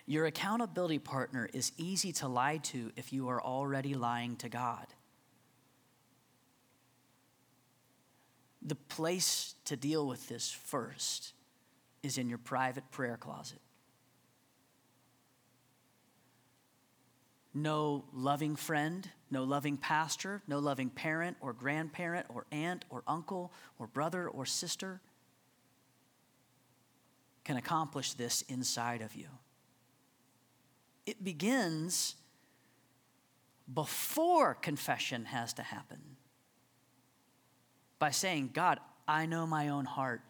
Your 0.05 0.25
accountability 0.27 0.99
partner 0.99 1.49
is 1.51 1.71
easy 1.77 2.11
to 2.13 2.27
lie 2.27 2.57
to 2.57 2.91
if 2.95 3.11
you 3.11 3.29
are 3.29 3.41
already 3.41 3.95
lying 3.95 4.35
to 4.37 4.49
God. 4.49 4.85
The 8.61 8.75
place 8.75 9.55
to 9.65 9.75
deal 9.75 10.07
with 10.07 10.27
this 10.27 10.51
first 10.51 11.33
is 12.03 12.17
in 12.17 12.29
your 12.29 12.37
private 12.37 12.89
prayer 12.91 13.17
closet. 13.17 13.59
No 17.53 18.03
loving 18.13 18.55
friend, 18.55 19.09
no 19.31 19.43
loving 19.43 19.77
pastor, 19.77 20.41
no 20.47 20.59
loving 20.59 20.89
parent 20.89 21.37
or 21.41 21.53
grandparent 21.53 22.27
or 22.29 22.45
aunt 22.51 22.85
or 22.89 23.01
uncle 23.07 23.53
or 23.79 23.87
brother 23.87 24.27
or 24.27 24.45
sister 24.45 25.01
can 27.45 27.55
accomplish 27.55 28.13
this 28.13 28.41
inside 28.43 29.01
of 29.01 29.15
you. 29.15 29.27
It 31.05 31.23
begins 31.23 32.15
before 33.71 34.55
confession 34.55 35.25
has 35.25 35.53
to 35.53 35.61
happen 35.61 35.99
by 37.99 38.11
saying, 38.11 38.49
God, 38.53 38.79
I 39.07 39.25
know 39.27 39.45
my 39.47 39.69
own 39.69 39.85
heart, 39.85 40.21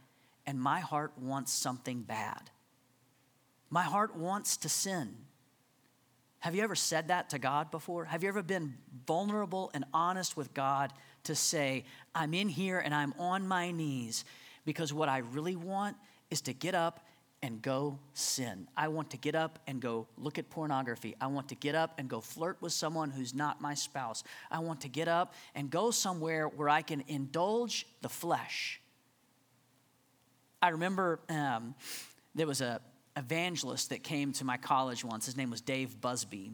and 0.45 0.59
my 0.59 0.81
heart 0.81 1.13
wants 1.17 1.51
something 1.51 2.01
bad. 2.01 2.51
My 3.69 3.83
heart 3.83 4.15
wants 4.15 4.57
to 4.57 4.69
sin. 4.69 5.15
Have 6.39 6.53
you 6.53 6.61
ever 6.61 6.75
said 6.75 7.07
that 7.07 7.31
to 7.31 7.39
God 7.39 7.71
before? 7.71 8.05
Have 8.05 8.21
you 8.21 8.29
ever 8.29 8.43
been 8.43 8.75
vulnerable 9.07 9.71
and 9.73 9.83
honest 9.93 10.37
with 10.37 10.53
God 10.53 10.93
to 11.23 11.33
say, 11.33 11.85
I'm 12.13 12.33
in 12.33 12.49
here 12.49 12.77
and 12.77 12.93
I'm 12.93 13.13
on 13.17 13.47
my 13.47 13.71
knees 13.71 14.25
because 14.63 14.93
what 14.93 15.09
I 15.09 15.19
really 15.19 15.55
want 15.55 15.97
is 16.35 16.41
to 16.41 16.53
get 16.53 16.75
up 16.75 16.99
and 17.41 17.61
go 17.61 17.97
sin. 18.13 18.67
I 18.75 18.89
want 18.89 19.11
to 19.11 19.17
get 19.17 19.35
up 19.35 19.59
and 19.67 19.81
go 19.81 20.07
look 20.17 20.37
at 20.37 20.49
pornography. 20.49 21.15
I 21.21 21.27
want 21.27 21.47
to 21.49 21.55
get 21.55 21.75
up 21.75 21.97
and 21.97 22.09
go 22.09 22.19
flirt 22.19 22.57
with 22.59 22.73
someone 22.73 23.09
who's 23.09 23.33
not 23.33 23.61
my 23.61 23.73
spouse. 23.73 24.23
I 24.51 24.59
want 24.59 24.81
to 24.81 24.89
get 24.89 25.07
up 25.07 25.33
and 25.53 25.69
go 25.69 25.91
somewhere 25.91 26.47
where 26.47 26.67
I 26.67 26.81
can 26.81 27.03
indulge 27.07 27.87
the 28.01 28.09
flesh. 28.09 28.81
I 30.61 30.69
remember 30.69 31.19
um, 31.29 31.75
there 32.33 32.47
was 32.47 32.59
a 32.59 32.81
evangelist 33.15 33.91
that 33.91 34.03
came 34.03 34.33
to 34.33 34.43
my 34.43 34.57
college 34.57 35.05
once. 35.05 35.25
His 35.25 35.37
name 35.37 35.49
was 35.49 35.61
Dave 35.61 36.01
Busby. 36.01 36.51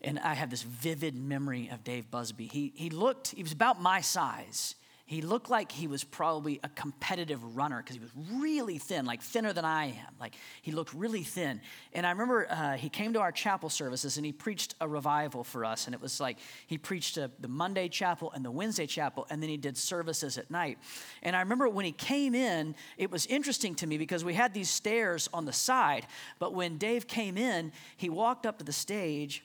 And 0.00 0.18
I 0.20 0.32
have 0.32 0.48
this 0.48 0.62
vivid 0.62 1.14
memory 1.14 1.68
of 1.70 1.84
Dave 1.84 2.10
Busby. 2.10 2.46
He, 2.46 2.72
he 2.74 2.88
looked, 2.88 3.28
he 3.32 3.42
was 3.42 3.52
about 3.52 3.82
my 3.82 4.00
size. 4.00 4.74
He 5.08 5.22
looked 5.22 5.48
like 5.48 5.70
he 5.70 5.86
was 5.86 6.02
probably 6.02 6.58
a 6.64 6.68
competitive 6.68 7.56
runner 7.56 7.80
because 7.80 7.94
he 7.94 8.00
was 8.00 8.10
really 8.40 8.76
thin, 8.78 9.06
like 9.06 9.22
thinner 9.22 9.52
than 9.52 9.64
I 9.64 9.86
am. 9.86 10.14
Like 10.18 10.34
he 10.62 10.72
looked 10.72 10.92
really 10.94 11.22
thin. 11.22 11.60
And 11.92 12.04
I 12.04 12.10
remember 12.10 12.50
uh, 12.50 12.72
he 12.72 12.88
came 12.88 13.12
to 13.12 13.20
our 13.20 13.30
chapel 13.30 13.70
services 13.70 14.16
and 14.16 14.26
he 14.26 14.32
preached 14.32 14.74
a 14.80 14.88
revival 14.88 15.44
for 15.44 15.64
us. 15.64 15.86
And 15.86 15.94
it 15.94 16.00
was 16.00 16.18
like 16.18 16.38
he 16.66 16.76
preached 16.76 17.18
a, 17.18 17.30
the 17.38 17.46
Monday 17.46 17.88
chapel 17.88 18.32
and 18.32 18.44
the 18.44 18.50
Wednesday 18.50 18.86
chapel, 18.86 19.28
and 19.30 19.40
then 19.40 19.48
he 19.48 19.56
did 19.56 19.76
services 19.76 20.38
at 20.38 20.50
night. 20.50 20.76
And 21.22 21.36
I 21.36 21.40
remember 21.40 21.68
when 21.68 21.84
he 21.84 21.92
came 21.92 22.34
in, 22.34 22.74
it 22.98 23.08
was 23.08 23.26
interesting 23.26 23.76
to 23.76 23.86
me 23.86 23.98
because 23.98 24.24
we 24.24 24.34
had 24.34 24.54
these 24.54 24.68
stairs 24.68 25.28
on 25.32 25.44
the 25.44 25.52
side. 25.52 26.08
But 26.40 26.52
when 26.52 26.78
Dave 26.78 27.06
came 27.06 27.38
in, 27.38 27.70
he 27.96 28.08
walked 28.08 28.44
up 28.44 28.58
to 28.58 28.64
the 28.64 28.72
stage 28.72 29.44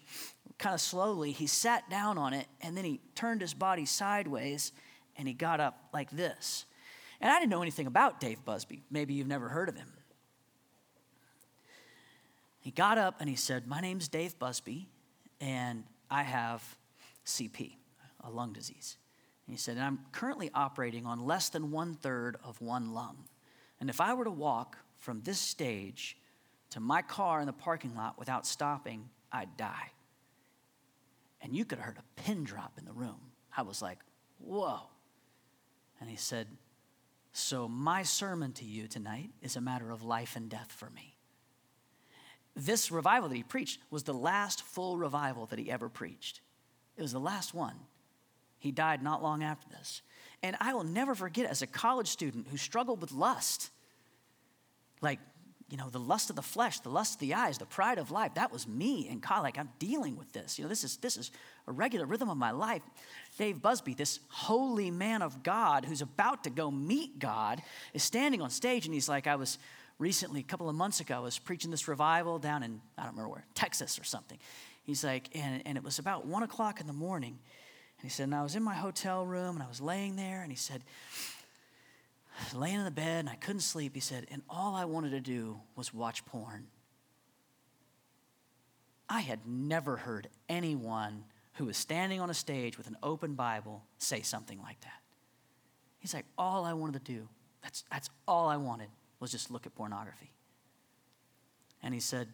kind 0.58 0.74
of 0.74 0.82
slowly. 0.82 1.32
He 1.32 1.46
sat 1.46 1.88
down 1.88 2.18
on 2.18 2.34
it 2.34 2.48
and 2.62 2.76
then 2.76 2.84
he 2.84 3.00
turned 3.14 3.42
his 3.42 3.54
body 3.54 3.86
sideways 3.86 4.72
and 5.18 5.28
he 5.28 5.34
got 5.34 5.60
up 5.60 5.90
like 5.94 6.12
this. 6.12 6.66
And 7.20 7.32
I 7.32 7.40
didn't 7.40 7.52
know 7.52 7.62
anything 7.62 7.88
about 7.88 8.20
Dave 8.20 8.44
Busby. 8.44 8.84
Maybe 8.90 9.14
you've 9.14 9.28
never 9.28 9.50
heard 9.50 9.70
of 9.70 9.76
him. 9.76 9.92
He 12.60 12.72
got 12.72 12.98
up 12.98 13.16
and 13.20 13.30
he 13.30 13.36
said, 13.36 13.68
My 13.68 13.82
name's 13.82 14.08
Dave 14.08 14.38
Busby, 14.38 14.88
and 15.40 15.84
I 16.10 16.24
have 16.24 16.64
CF, 17.26 17.74
a 18.24 18.30
lung 18.30 18.54
disease. 18.54 18.98
And 19.48 19.56
he 19.56 19.60
said, 19.60 19.78
and 19.78 19.86
I'm 19.86 20.00
currently 20.12 20.50
operating 20.54 21.06
on 21.06 21.26
less 21.26 21.50
than 21.50 21.72
one 21.72 21.96
third 21.96 22.38
of 22.44 22.62
one 22.62 22.94
lung. 22.94 23.26
And 23.80 23.90
if 23.90 24.00
I 24.00 24.14
were 24.14 24.24
to 24.24 24.32
walk 24.32 24.78
from 25.00 25.22
this 25.22 25.40
stage 25.40 26.16
to 26.70 26.80
my 26.80 27.02
car 27.02 27.42
in 27.42 27.48
the 27.48 27.54
parking 27.54 27.96
lot 27.96 28.18
without 28.20 28.46
stopping, 28.46 29.10
I'd 29.32 29.58
die. 29.58 29.92
And 31.42 31.56
you 31.56 31.66
could 31.66 31.80
have 31.80 31.88
heard 31.88 31.98
a 31.98 32.22
pin 32.22 32.44
drop 32.44 32.78
in 32.78 32.86
the 32.86 32.94
room. 32.94 33.20
I 33.56 33.64
was 33.64 33.82
like, 33.82 33.98
whoa. 34.38 34.82
And 36.02 36.10
he 36.10 36.18
said, 36.18 36.48
So 37.32 37.70
my 37.70 38.04
sermon 38.04 38.52
to 38.54 38.66
you 38.66 38.88
tonight 38.88 39.30
is 39.42 39.56
a 39.56 39.62
matter 39.62 39.92
of 39.92 40.04
life 40.04 40.36
and 40.36 40.50
death 40.50 40.72
for 40.72 40.90
me. 40.90 41.16
This 42.56 42.92
revival 42.92 43.30
that 43.30 43.36
he 43.36 43.44
preached 43.44 43.80
was 43.90 44.04
the 44.04 44.14
last 44.14 44.64
full 44.64 44.98
revival 44.98 45.46
that 45.46 45.60
he 45.60 45.72
ever 45.72 45.88
preached. 45.88 46.42
It 46.98 47.02
was 47.02 47.14
the 47.14 47.20
last 47.20 47.54
one. 47.54 47.76
He 48.60 48.72
died 48.72 49.02
not 49.02 49.24
long 49.24 49.44
after 49.44 49.70
this. 49.70 50.02
And 50.44 50.58
I 50.60 50.74
will 50.74 50.84
never 50.84 51.16
forget 51.16 51.46
as 51.46 51.62
a 51.62 51.68
college 51.68 52.08
student 52.08 52.48
who 52.50 52.58
struggled 52.58 53.00
with 53.00 53.12
lust, 53.12 53.70
like, 55.02 55.20
you 55.70 55.78
know, 55.78 55.90
the 55.90 56.00
lust 56.00 56.30
of 56.30 56.36
the 56.36 56.42
flesh, 56.42 56.80
the 56.82 56.90
lust 56.90 57.14
of 57.14 57.20
the 57.22 57.34
eyes, 57.34 57.58
the 57.58 57.66
pride 57.66 57.98
of 57.98 58.12
life. 58.12 58.34
That 58.34 58.52
was 58.52 58.68
me 58.68 59.08
in 59.08 59.22
college. 59.22 59.44
Like, 59.44 59.58
I'm 59.58 59.70
dealing 59.80 60.18
with 60.18 60.34
this. 60.34 60.60
You 60.60 60.66
know, 60.66 60.70
this 60.70 60.84
is 60.84 60.98
this 60.98 61.16
is 61.16 61.32
a 61.66 61.72
regular 61.72 62.06
rhythm 62.06 62.30
of 62.30 62.38
my 62.38 62.52
life. 62.52 62.82
Dave 63.38 63.62
Busby, 63.62 63.94
this 63.94 64.20
holy 64.28 64.92
man 64.92 65.22
of 65.22 65.42
God 65.42 65.86
who's 65.86 66.02
about 66.02 66.44
to 66.44 66.50
go 66.50 66.70
meet 66.70 67.18
God, 67.18 67.62
is 67.94 68.04
standing 68.04 68.42
on 68.42 68.50
stage 68.50 68.86
and 68.86 68.94
he's 68.94 69.10
like, 69.10 69.26
I 69.26 69.36
was 69.36 69.58
recently, 69.98 70.42
a 70.42 70.44
couple 70.44 70.70
of 70.70 70.76
months 70.76 71.00
ago, 71.00 71.16
I 71.16 71.20
was 71.20 71.40
preaching 71.40 71.72
this 71.72 71.88
revival 71.88 72.40
down 72.40 72.64
in, 72.64 72.82
I 72.98 73.04
don't 73.04 73.12
remember 73.12 73.30
where, 73.30 73.46
Texas 73.56 73.98
or 74.00 74.04
something. 74.04 74.38
He's 74.84 75.04
like, 75.04 75.30
and, 75.34 75.62
and 75.66 75.78
it 75.78 75.84
was 75.84 76.00
about 76.00 76.26
one 76.26 76.44
o'clock 76.44 76.82
in 76.82 76.88
the 76.88 76.94
morning. 76.94 77.40
And 78.00 78.04
he 78.04 78.10
said, 78.10 78.24
and 78.24 78.36
I 78.36 78.44
was 78.44 78.56
in 78.56 78.64
my 78.64 78.74
hotel 78.74 79.26
room 79.26 79.56
and 79.56 79.64
I 79.64 79.68
was 79.68 79.80
laying 79.80 80.16
there 80.16 80.42
and 80.42 80.52
he 80.52 80.58
said, 80.58 80.84
laying 82.54 82.76
in 82.76 82.86
the 82.86 82.92
bed 82.92 83.20
and 83.22 83.30
I 83.30 83.36
couldn't 83.36 83.62
sleep. 83.62 83.94
He 83.94 84.02
said, 84.02 84.28
and 84.32 84.42
all 84.50 84.76
I 84.76 84.86
wanted 84.86 85.12
to 85.12 85.20
do 85.20 85.60
was 85.76 85.94
watch 85.94 86.26
porn. 86.26 86.68
I 89.08 89.22
had 89.22 89.46
never 89.46 89.98
heard 89.98 90.30
anyone 90.50 91.26
who 91.54 91.66
was 91.66 91.78
standing 91.78 92.20
on 92.20 92.30
a 92.30 92.34
stage 92.34 92.78
with 92.78 92.88
an 92.88 92.98
open 93.04 93.34
Bible 93.36 93.84
say 93.98 94.22
something 94.22 94.62
like 94.62 94.80
that. 94.82 95.02
He's 96.00 96.14
like, 96.14 96.26
all 96.38 96.66
I 96.66 96.74
wanted 96.74 97.06
to 97.06 97.12
do, 97.14 97.28
that's, 97.62 97.84
that's 97.92 98.10
all 98.28 98.48
I 98.48 98.58
wanted, 98.58 98.90
was 99.20 99.32
just 99.32 99.52
look 99.52 99.66
at 99.66 99.76
pornography. 99.76 100.32
And 101.84 101.94
he 101.94 102.00
said, 102.00 102.28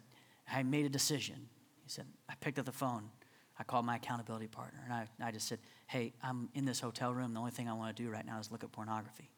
I 0.50 0.62
made 0.62 0.86
a 0.86 0.88
decision. 0.88 1.48
He 1.84 1.90
said, 1.90 2.06
I 2.28 2.34
picked 2.40 2.58
up 2.58 2.64
the 2.64 2.72
phone. 2.72 3.10
I 3.58 3.64
called 3.64 3.84
my 3.84 3.96
accountability 3.96 4.46
partner, 4.46 4.80
and 4.84 4.92
I, 4.92 5.08
I 5.20 5.32
just 5.32 5.48
said, 5.48 5.58
Hey, 5.88 6.12
I'm 6.22 6.48
in 6.54 6.64
this 6.64 6.78
hotel 6.78 7.12
room. 7.12 7.34
The 7.34 7.40
only 7.40 7.50
thing 7.50 7.68
I 7.68 7.72
want 7.72 7.96
to 7.96 8.02
do 8.02 8.08
right 8.08 8.24
now 8.24 8.38
is 8.38 8.52
look 8.52 8.62
at 8.62 8.70
pornography. 8.70 9.30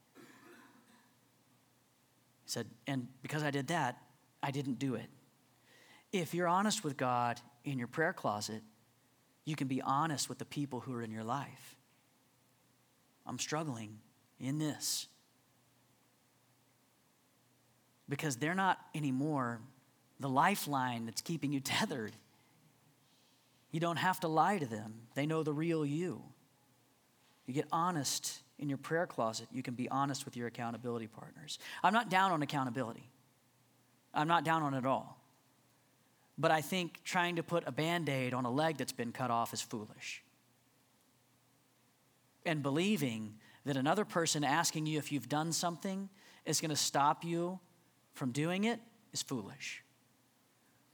He 2.44 2.50
said, 2.50 2.66
And 2.86 3.08
because 3.22 3.42
I 3.42 3.50
did 3.50 3.68
that, 3.68 3.96
I 4.42 4.50
didn't 4.50 4.78
do 4.78 4.94
it. 4.94 5.08
If 6.12 6.34
you're 6.34 6.48
honest 6.48 6.84
with 6.84 6.96
God 6.96 7.40
in 7.64 7.78
your 7.78 7.88
prayer 7.88 8.12
closet, 8.12 8.62
you 9.44 9.56
can 9.56 9.68
be 9.68 9.82
honest 9.82 10.28
with 10.28 10.38
the 10.38 10.44
people 10.44 10.80
who 10.80 10.94
are 10.94 11.02
in 11.02 11.10
your 11.10 11.24
life. 11.24 11.76
I'm 13.26 13.38
struggling 13.38 13.98
in 14.38 14.58
this. 14.58 15.06
Because 18.08 18.36
they're 18.36 18.54
not 18.54 18.78
anymore 18.94 19.60
the 20.18 20.28
lifeline 20.28 21.06
that's 21.06 21.22
keeping 21.22 21.52
you 21.52 21.60
tethered. 21.64 22.12
You 23.70 23.80
don't 23.80 23.96
have 23.96 24.20
to 24.20 24.28
lie 24.28 24.58
to 24.58 24.66
them, 24.66 24.94
they 25.14 25.26
know 25.26 25.42
the 25.42 25.52
real 25.52 25.86
you. 25.86 26.22
You 27.46 27.54
get 27.54 27.66
honest 27.72 28.40
in 28.58 28.68
your 28.68 28.78
prayer 28.78 29.06
closet, 29.06 29.48
you 29.52 29.62
can 29.62 29.74
be 29.74 29.88
honest 29.88 30.24
with 30.24 30.36
your 30.36 30.46
accountability 30.46 31.06
partners. 31.06 31.58
I'm 31.82 31.92
not 31.92 32.10
down 32.10 32.32
on 32.32 32.42
accountability, 32.42 33.08
I'm 34.12 34.28
not 34.28 34.44
down 34.44 34.62
on 34.62 34.74
it 34.74 34.78
at 34.78 34.86
all. 34.86 35.19
But 36.40 36.50
I 36.50 36.62
think 36.62 37.04
trying 37.04 37.36
to 37.36 37.42
put 37.42 37.68
a 37.68 37.70
band 37.70 38.08
aid 38.08 38.32
on 38.32 38.46
a 38.46 38.50
leg 38.50 38.78
that's 38.78 38.92
been 38.92 39.12
cut 39.12 39.30
off 39.30 39.52
is 39.52 39.60
foolish. 39.60 40.22
And 42.46 42.62
believing 42.62 43.34
that 43.66 43.76
another 43.76 44.06
person 44.06 44.42
asking 44.42 44.86
you 44.86 44.96
if 44.96 45.12
you've 45.12 45.28
done 45.28 45.52
something 45.52 46.08
is 46.46 46.62
going 46.62 46.70
to 46.70 46.76
stop 46.76 47.24
you 47.24 47.60
from 48.14 48.32
doing 48.32 48.64
it 48.64 48.80
is 49.12 49.20
foolish. 49.20 49.84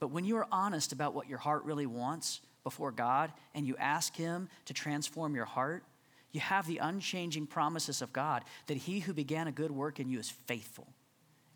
But 0.01 0.09
when 0.09 0.25
you 0.25 0.35
are 0.35 0.47
honest 0.51 0.91
about 0.91 1.13
what 1.13 1.29
your 1.29 1.37
heart 1.37 1.63
really 1.63 1.85
wants 1.85 2.41
before 2.65 2.91
God 2.91 3.31
and 3.55 3.65
you 3.65 3.77
ask 3.77 4.17
Him 4.17 4.49
to 4.65 4.73
transform 4.73 5.33
your 5.33 5.45
heart, 5.45 5.85
you 6.33 6.41
have 6.41 6.67
the 6.67 6.79
unchanging 6.79 7.47
promises 7.47 8.01
of 8.01 8.11
God 8.11 8.43
that 8.65 8.75
He 8.75 8.99
who 8.99 9.13
began 9.13 9.47
a 9.47 9.53
good 9.53 9.71
work 9.71 10.01
in 10.01 10.09
you 10.09 10.19
is 10.19 10.29
faithful 10.29 10.89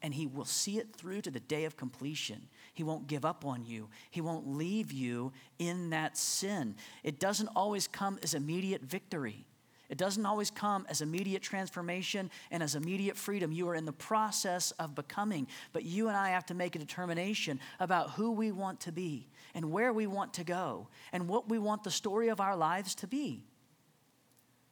and 0.01 0.13
He 0.13 0.27
will 0.27 0.45
see 0.45 0.77
it 0.77 0.95
through 0.95 1.21
to 1.21 1.31
the 1.31 1.39
day 1.39 1.65
of 1.65 1.77
completion. 1.77 2.47
He 2.73 2.83
won't 2.83 3.07
give 3.07 3.25
up 3.25 3.45
on 3.45 3.65
you, 3.65 3.89
He 4.09 4.21
won't 4.21 4.47
leave 4.47 4.91
you 4.91 5.33
in 5.59 5.89
that 5.91 6.17
sin. 6.17 6.75
It 7.03 7.19
doesn't 7.19 7.49
always 7.55 7.87
come 7.87 8.19
as 8.23 8.33
immediate 8.33 8.81
victory. 8.81 9.45
It 9.91 9.97
doesn't 9.97 10.25
always 10.25 10.49
come 10.49 10.85
as 10.89 11.01
immediate 11.01 11.41
transformation 11.41 12.31
and 12.49 12.63
as 12.63 12.75
immediate 12.75 13.17
freedom. 13.17 13.51
You 13.51 13.67
are 13.67 13.75
in 13.75 13.83
the 13.83 13.91
process 13.91 14.71
of 14.79 14.95
becoming, 14.95 15.47
but 15.73 15.83
you 15.83 16.07
and 16.07 16.15
I 16.15 16.29
have 16.29 16.45
to 16.45 16.53
make 16.53 16.77
a 16.77 16.79
determination 16.79 17.59
about 17.77 18.11
who 18.11 18.31
we 18.31 18.53
want 18.53 18.79
to 18.81 18.93
be 18.93 19.27
and 19.53 19.69
where 19.69 19.91
we 19.91 20.07
want 20.07 20.33
to 20.35 20.45
go 20.45 20.87
and 21.11 21.27
what 21.27 21.49
we 21.49 21.59
want 21.59 21.83
the 21.83 21.91
story 21.91 22.29
of 22.29 22.39
our 22.39 22.55
lives 22.55 22.95
to 22.95 23.07
be. 23.07 23.43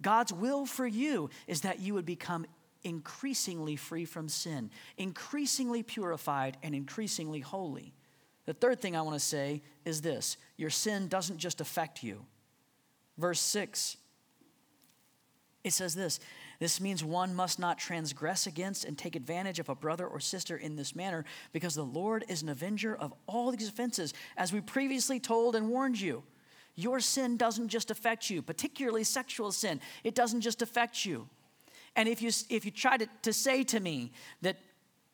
God's 0.01 0.31
will 0.31 0.65
for 0.65 0.88
you 0.88 1.29
is 1.47 1.62
that 1.62 1.81
you 1.81 1.95
would 1.95 2.05
become 2.05 2.45
increasingly 2.83 3.75
free 3.75 4.05
from 4.05 4.29
sin, 4.29 4.69
increasingly 4.97 5.83
purified, 5.83 6.58
and 6.63 6.73
increasingly 6.73 7.39
holy. 7.39 7.93
The 8.45 8.54
third 8.54 8.81
thing 8.81 8.95
I 8.95 9.01
want 9.01 9.15
to 9.15 9.19
say 9.19 9.62
is 9.85 10.01
this 10.01 10.37
your 10.58 10.69
sin 10.69 11.08
doesn't 11.08 11.37
just 11.37 11.62
affect 11.62 12.04
you. 12.04 12.25
Verse 13.17 13.39
6, 13.41 13.97
it 15.63 15.73
says 15.73 15.93
this 15.93 16.19
this 16.60 16.81
means 16.81 17.04
one 17.04 17.33
must 17.33 17.58
not 17.58 17.77
transgress 17.77 18.45
against 18.45 18.83
and 18.83 18.97
take 18.97 19.15
advantage 19.15 19.60
of 19.60 19.69
a 19.69 19.75
brother 19.75 20.06
or 20.06 20.19
sister 20.19 20.58
in 20.58 20.75
this 20.75 20.93
manner, 20.93 21.23
because 21.54 21.73
the 21.73 21.83
Lord 21.83 22.25
is 22.27 22.41
an 22.41 22.49
avenger 22.49 22.95
of 22.95 23.13
all 23.27 23.51
these 23.51 23.69
offenses, 23.69 24.13
as 24.35 24.51
we 24.51 24.60
previously 24.60 25.19
told 25.19 25.56
and 25.56 25.69
warned 25.69 25.99
you. 25.99 26.23
Your 26.75 26.99
sin 26.99 27.37
doesn't 27.37 27.69
just 27.69 27.91
affect 27.91 28.29
you, 28.29 28.41
particularly 28.41 29.06
sexual 29.06 29.51
sin. 29.51 29.79
It 30.04 30.15
doesn't 30.15 30.41
just 30.41 30.62
affect 30.62 31.06
you. 31.06 31.29
And 31.96 32.08
if 32.08 32.21
you, 32.21 32.31
if 32.50 32.65
you 32.65 32.71
try 32.71 32.98
to, 32.98 33.08
to 33.23 33.33
say 33.33 33.63
to 33.65 33.79
me 33.79 34.12
that 34.42 34.58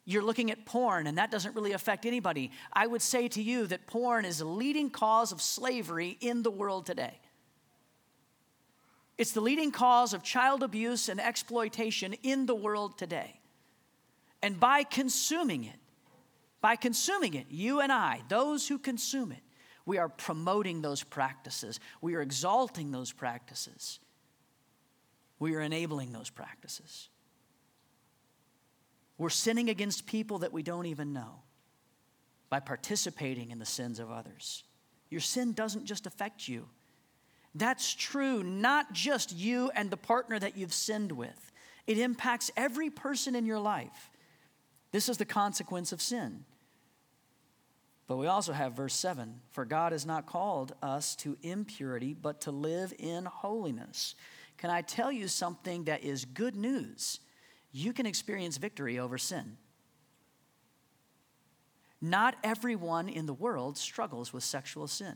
you're 0.06 0.24
looking 0.24 0.52
at 0.52 0.66
porn 0.66 1.08
and 1.08 1.18
that 1.18 1.32
doesn't 1.32 1.56
really 1.56 1.72
affect 1.72 2.06
anybody, 2.06 2.52
I 2.72 2.88
would 2.88 3.02
say 3.02 3.28
to 3.30 3.42
you 3.42 3.68
that 3.68 3.88
porn 3.88 4.26
is 4.26 4.42
a 4.42 4.46
leading 4.46 4.90
cause 4.90 5.32
of 5.32 5.42
slavery 5.42 6.18
in 6.22 6.44
the 6.44 6.52
world 6.52 6.86
today. 6.86 7.20
It's 9.18 9.32
the 9.32 9.42
leading 9.42 9.72
cause 9.72 10.14
of 10.14 10.22
child 10.24 10.62
abuse 10.64 11.10
and 11.10 11.20
exploitation 11.20 12.14
in 12.22 12.46
the 12.46 12.56
world 12.56 12.98
today. 12.98 13.40
And 14.42 14.60
by 14.60 14.84
consuming 14.84 15.64
it, 15.64 15.80
By 16.62 16.78
consuming 16.78 17.36
it, 17.36 17.46
you 17.50 17.80
and 17.80 17.92
I, 17.92 18.22
those 18.28 18.68
who 18.68 18.80
consume 18.80 19.32
it, 19.32 19.44
we 19.86 20.00
are 20.00 20.10
promoting 20.10 20.82
those 20.82 21.04
practices. 21.04 21.80
We 22.02 22.16
are 22.16 22.24
exalting 22.24 22.92
those 22.92 23.14
practices. 23.14 24.00
We 25.40 25.56
are 25.56 25.62
enabling 25.62 26.14
those 26.14 26.30
practices. 26.30 27.10
We're 29.18 29.30
sinning 29.30 29.70
against 29.70 30.08
people 30.08 30.40
that 30.40 30.54
we 30.54 30.64
don't 30.64 30.86
even 30.86 31.14
know 31.14 31.42
by 32.50 32.60
participating 32.60 33.52
in 33.52 33.60
the 33.60 33.66
sins 33.66 34.00
of 34.00 34.12
others. 34.12 34.64
Your 35.10 35.22
sin 35.22 35.54
doesn't 35.54 35.86
just 35.86 36.06
affect 36.06 36.48
you. 36.48 36.68
That's 37.54 37.94
true, 37.94 38.44
not 38.44 38.92
just 38.92 39.34
you 39.34 39.72
and 39.76 39.90
the 39.90 39.98
partner 39.98 40.38
that 40.38 40.58
you've 40.58 40.74
sinned 40.74 41.12
with. 41.12 41.52
It 41.88 41.98
impacts 41.98 42.52
every 42.58 42.90
person 42.90 43.36
in 43.36 43.46
your 43.46 43.60
life. 43.60 44.10
This 44.92 45.08
is 45.08 45.18
the 45.18 45.26
consequence 45.26 45.92
of 45.92 46.02
sin. 46.02 46.44
But 48.08 48.18
we 48.18 48.28
also 48.28 48.54
have 48.54 48.74
verse 48.74 48.94
7 48.94 49.42
For 49.52 49.66
God 49.66 49.92
has 49.92 50.06
not 50.06 50.26
called 50.26 50.74
us 50.82 51.16
to 51.18 51.38
impurity, 51.42 52.14
but 52.14 52.42
to 52.42 52.52
live 52.52 52.94
in 53.00 53.26
holiness. 53.26 54.16
Can 54.58 54.70
I 54.70 54.82
tell 54.82 55.12
you 55.12 55.28
something 55.28 55.86
that 55.86 56.04
is 56.04 56.26
good 56.26 56.56
news? 56.56 57.20
You 57.72 57.94
can 57.94 58.06
experience 58.06 58.58
victory 58.58 59.00
over 59.00 59.18
sin. 59.18 59.58
Not 62.02 62.36
everyone 62.44 63.10
in 63.10 63.26
the 63.26 63.34
world 63.34 63.78
struggles 63.78 64.32
with 64.32 64.44
sexual 64.44 64.88
sin. 64.88 65.16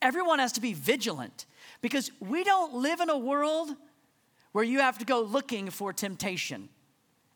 Everyone 0.00 0.38
has 0.38 0.52
to 0.52 0.60
be 0.60 0.72
vigilant 0.72 1.46
because 1.80 2.10
we 2.20 2.44
don't 2.44 2.74
live 2.74 3.00
in 3.00 3.10
a 3.10 3.18
world 3.18 3.70
where 4.52 4.64
you 4.64 4.80
have 4.80 4.98
to 4.98 5.04
go 5.04 5.20
looking 5.20 5.70
for 5.70 5.92
temptation. 5.92 6.68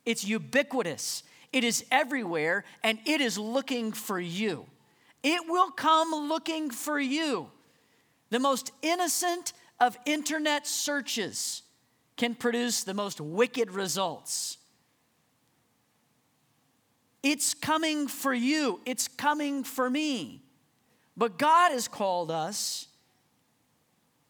It's 0.07 0.25
ubiquitous, 0.25 1.23
it 1.53 1.65
is 1.65 1.85
everywhere, 1.91 2.65
and 2.83 2.99
it 3.07 3.21
is 3.21 3.37
looking 3.37 3.93
for 3.93 4.21
you. 4.21 4.67
It 5.23 5.43
will 5.49 5.71
come 5.71 6.11
looking 6.29 6.71
for 6.71 6.99
you. 6.99 7.51
The 8.31 8.39
most 8.39 8.73
innocent 8.83 9.53
of 9.81 9.97
internet 10.05 10.67
searches 10.67 11.63
can 12.17 12.35
produce 12.35 12.85
the 12.85 12.95
most 12.95 13.21
wicked 13.21 13.71
results. 13.71 14.59
It's 17.23 17.55
coming 17.55 18.07
for 18.07 18.33
you, 18.33 18.81
it's 18.85 19.09
coming 19.09 19.65
for 19.65 19.89
me. 19.89 20.43
But 21.17 21.39
God 21.39 21.73
has 21.73 21.89
called 21.89 22.31
us 22.31 22.89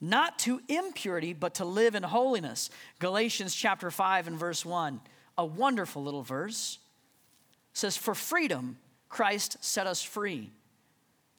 not 0.01 0.39
to 0.41 0.61
impurity, 0.69 1.33
but 1.33 1.55
to 1.55 1.65
live 1.65 1.95
in 1.95 2.03
holiness. 2.03 2.71
Galatians 3.01 3.55
chapter 3.55 3.91
5 3.91 4.29
and 4.29 4.39
verse 4.39 4.65
1, 4.65 5.01
a 5.37 5.45
wonderful 5.45 6.03
little 6.03 6.23
verse, 6.23 6.79
says, 7.75 7.97
For 7.97 8.15
freedom, 8.15 8.79
Christ 9.09 9.59
set 9.61 9.87
us 9.87 10.03
free. 10.03 10.51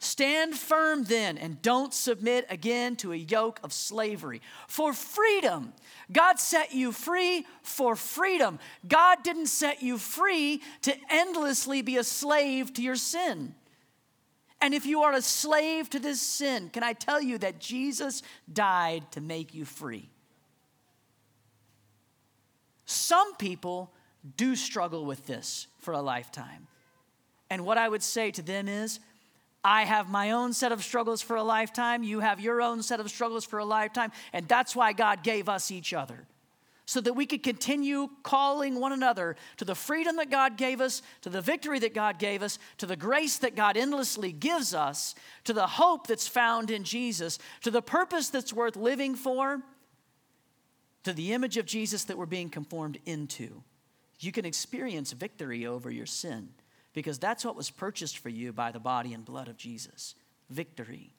Stand 0.03 0.55
firm 0.55 1.03
then 1.03 1.37
and 1.37 1.61
don't 1.61 1.93
submit 1.93 2.47
again 2.49 2.95
to 2.95 3.13
a 3.13 3.15
yoke 3.15 3.59
of 3.63 3.71
slavery. 3.71 4.41
For 4.67 4.93
freedom, 4.93 5.73
God 6.11 6.39
set 6.39 6.73
you 6.73 6.91
free 6.91 7.45
for 7.61 7.95
freedom. 7.95 8.57
God 8.87 9.19
didn't 9.23 9.45
set 9.45 9.83
you 9.83 9.99
free 9.99 10.63
to 10.81 10.95
endlessly 11.11 11.83
be 11.83 11.97
a 11.97 12.03
slave 12.03 12.73
to 12.73 12.81
your 12.81 12.95
sin. 12.95 13.53
And 14.59 14.73
if 14.73 14.87
you 14.87 15.03
are 15.03 15.13
a 15.13 15.21
slave 15.21 15.87
to 15.91 15.99
this 15.99 16.19
sin, 16.19 16.71
can 16.73 16.81
I 16.81 16.93
tell 16.93 17.21
you 17.21 17.37
that 17.37 17.59
Jesus 17.59 18.23
died 18.51 19.03
to 19.11 19.21
make 19.21 19.53
you 19.53 19.65
free? 19.65 20.09
Some 22.85 23.35
people 23.35 23.93
do 24.35 24.55
struggle 24.55 25.05
with 25.05 25.27
this 25.27 25.67
for 25.77 25.93
a 25.93 26.01
lifetime. 26.01 26.65
And 27.51 27.65
what 27.65 27.77
I 27.77 27.87
would 27.87 28.01
say 28.01 28.31
to 28.31 28.41
them 28.41 28.67
is, 28.67 28.99
I 29.63 29.83
have 29.83 30.09
my 30.09 30.31
own 30.31 30.53
set 30.53 30.71
of 30.71 30.83
struggles 30.83 31.21
for 31.21 31.35
a 31.35 31.43
lifetime. 31.43 32.03
You 32.03 32.19
have 32.19 32.39
your 32.39 32.61
own 32.61 32.81
set 32.81 32.99
of 32.99 33.09
struggles 33.09 33.45
for 33.45 33.59
a 33.59 33.65
lifetime. 33.65 34.11
And 34.33 34.47
that's 34.47 34.75
why 34.75 34.93
God 34.93 35.23
gave 35.23 35.47
us 35.47 35.69
each 35.69 35.93
other 35.93 36.27
so 36.91 36.99
that 36.99 37.13
we 37.13 37.25
could 37.25 37.41
continue 37.43 38.09
calling 38.23 38.79
one 38.79 38.91
another 38.91 39.37
to 39.55 39.63
the 39.63 39.75
freedom 39.75 40.17
that 40.17 40.29
God 40.29 40.57
gave 40.57 40.81
us, 40.81 41.01
to 41.21 41.29
the 41.29 41.39
victory 41.39 41.79
that 41.79 41.93
God 41.93 42.19
gave 42.19 42.41
us, 42.43 42.59
to 42.79 42.85
the 42.85 42.97
grace 42.97 43.37
that 43.37 43.55
God 43.55 43.77
endlessly 43.77 44.33
gives 44.33 44.73
us, 44.73 45.15
to 45.45 45.53
the 45.53 45.67
hope 45.67 46.07
that's 46.07 46.27
found 46.27 46.69
in 46.69 46.83
Jesus, 46.83 47.39
to 47.61 47.71
the 47.71 47.81
purpose 47.81 48.29
that's 48.29 48.51
worth 48.51 48.75
living 48.75 49.15
for, 49.15 49.61
to 51.03 51.13
the 51.13 51.31
image 51.33 51.55
of 51.55 51.65
Jesus 51.65 52.03
that 52.05 52.17
we're 52.17 52.25
being 52.25 52.49
conformed 52.49 52.97
into. 53.05 53.63
You 54.19 54.31
can 54.31 54.45
experience 54.45 55.13
victory 55.13 55.65
over 55.65 55.89
your 55.89 56.05
sin 56.05 56.49
because 56.93 57.19
that's 57.19 57.45
what 57.45 57.55
was 57.55 57.69
purchased 57.69 58.17
for 58.17 58.29
you 58.29 58.51
by 58.51 58.71
the 58.71 58.79
body 58.79 59.13
and 59.13 59.25
blood 59.25 59.47
of 59.47 59.57
Jesus 59.57 60.15
victory 60.49 61.13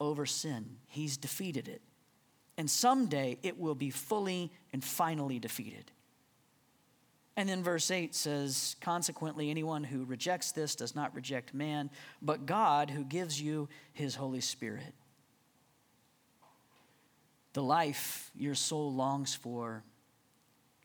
over 0.00 0.26
sin. 0.26 0.76
He's 0.88 1.16
defeated 1.16 1.68
it 1.68 1.80
and 2.56 2.70
someday 2.70 3.38
it 3.42 3.58
will 3.58 3.74
be 3.74 3.90
fully 3.90 4.52
and 4.72 4.82
finally 4.82 5.38
defeated. 5.38 5.90
And 7.36 7.48
then 7.48 7.64
verse 7.64 7.90
8 7.90 8.14
says, 8.14 8.76
Consequently, 8.80 9.50
anyone 9.50 9.82
who 9.82 10.04
rejects 10.04 10.52
this 10.52 10.76
does 10.76 10.94
not 10.94 11.14
reject 11.14 11.52
man, 11.52 11.90
but 12.22 12.46
God 12.46 12.90
who 12.90 13.02
gives 13.02 13.40
you 13.40 13.68
his 13.92 14.14
Holy 14.14 14.40
Spirit. 14.40 14.94
The 17.54 17.62
life 17.62 18.30
your 18.36 18.54
soul 18.54 18.92
longs 18.92 19.34
for 19.34 19.82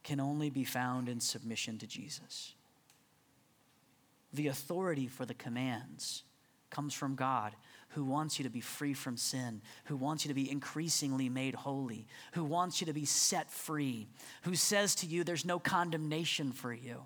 can 0.04 0.20
only 0.20 0.50
be 0.50 0.64
found 0.64 1.08
in 1.08 1.20
submission 1.20 1.78
to 1.80 1.88
Jesus. 1.88 2.54
The 4.34 4.48
authority 4.48 5.08
for 5.08 5.26
the 5.26 5.34
commands 5.34 6.24
comes 6.70 6.94
from 6.94 7.16
God 7.16 7.56
who 7.90 8.06
wants 8.06 8.38
you 8.38 8.44
to 8.44 8.52
be 8.52 8.62
free 8.62 8.94
from 8.94 9.18
sin, 9.18 9.62
who 9.86 9.98
wants 9.98 10.24
you 10.24 10.30
to 10.30 10.36
be 10.36 10.50
increasingly 10.50 11.28
made 11.28 11.56
holy, 11.56 12.06
who 12.34 12.44
wants 12.44 12.80
you 12.80 12.88
to 12.88 12.94
be 12.94 13.06
set 13.06 13.50
free, 13.52 14.08
who 14.44 14.56
says 14.56 14.94
to 14.96 15.08
you, 15.08 15.24
There's 15.24 15.46
no 15.46 15.58
condemnation 15.60 16.52
for 16.52 16.72
you, 16.72 17.04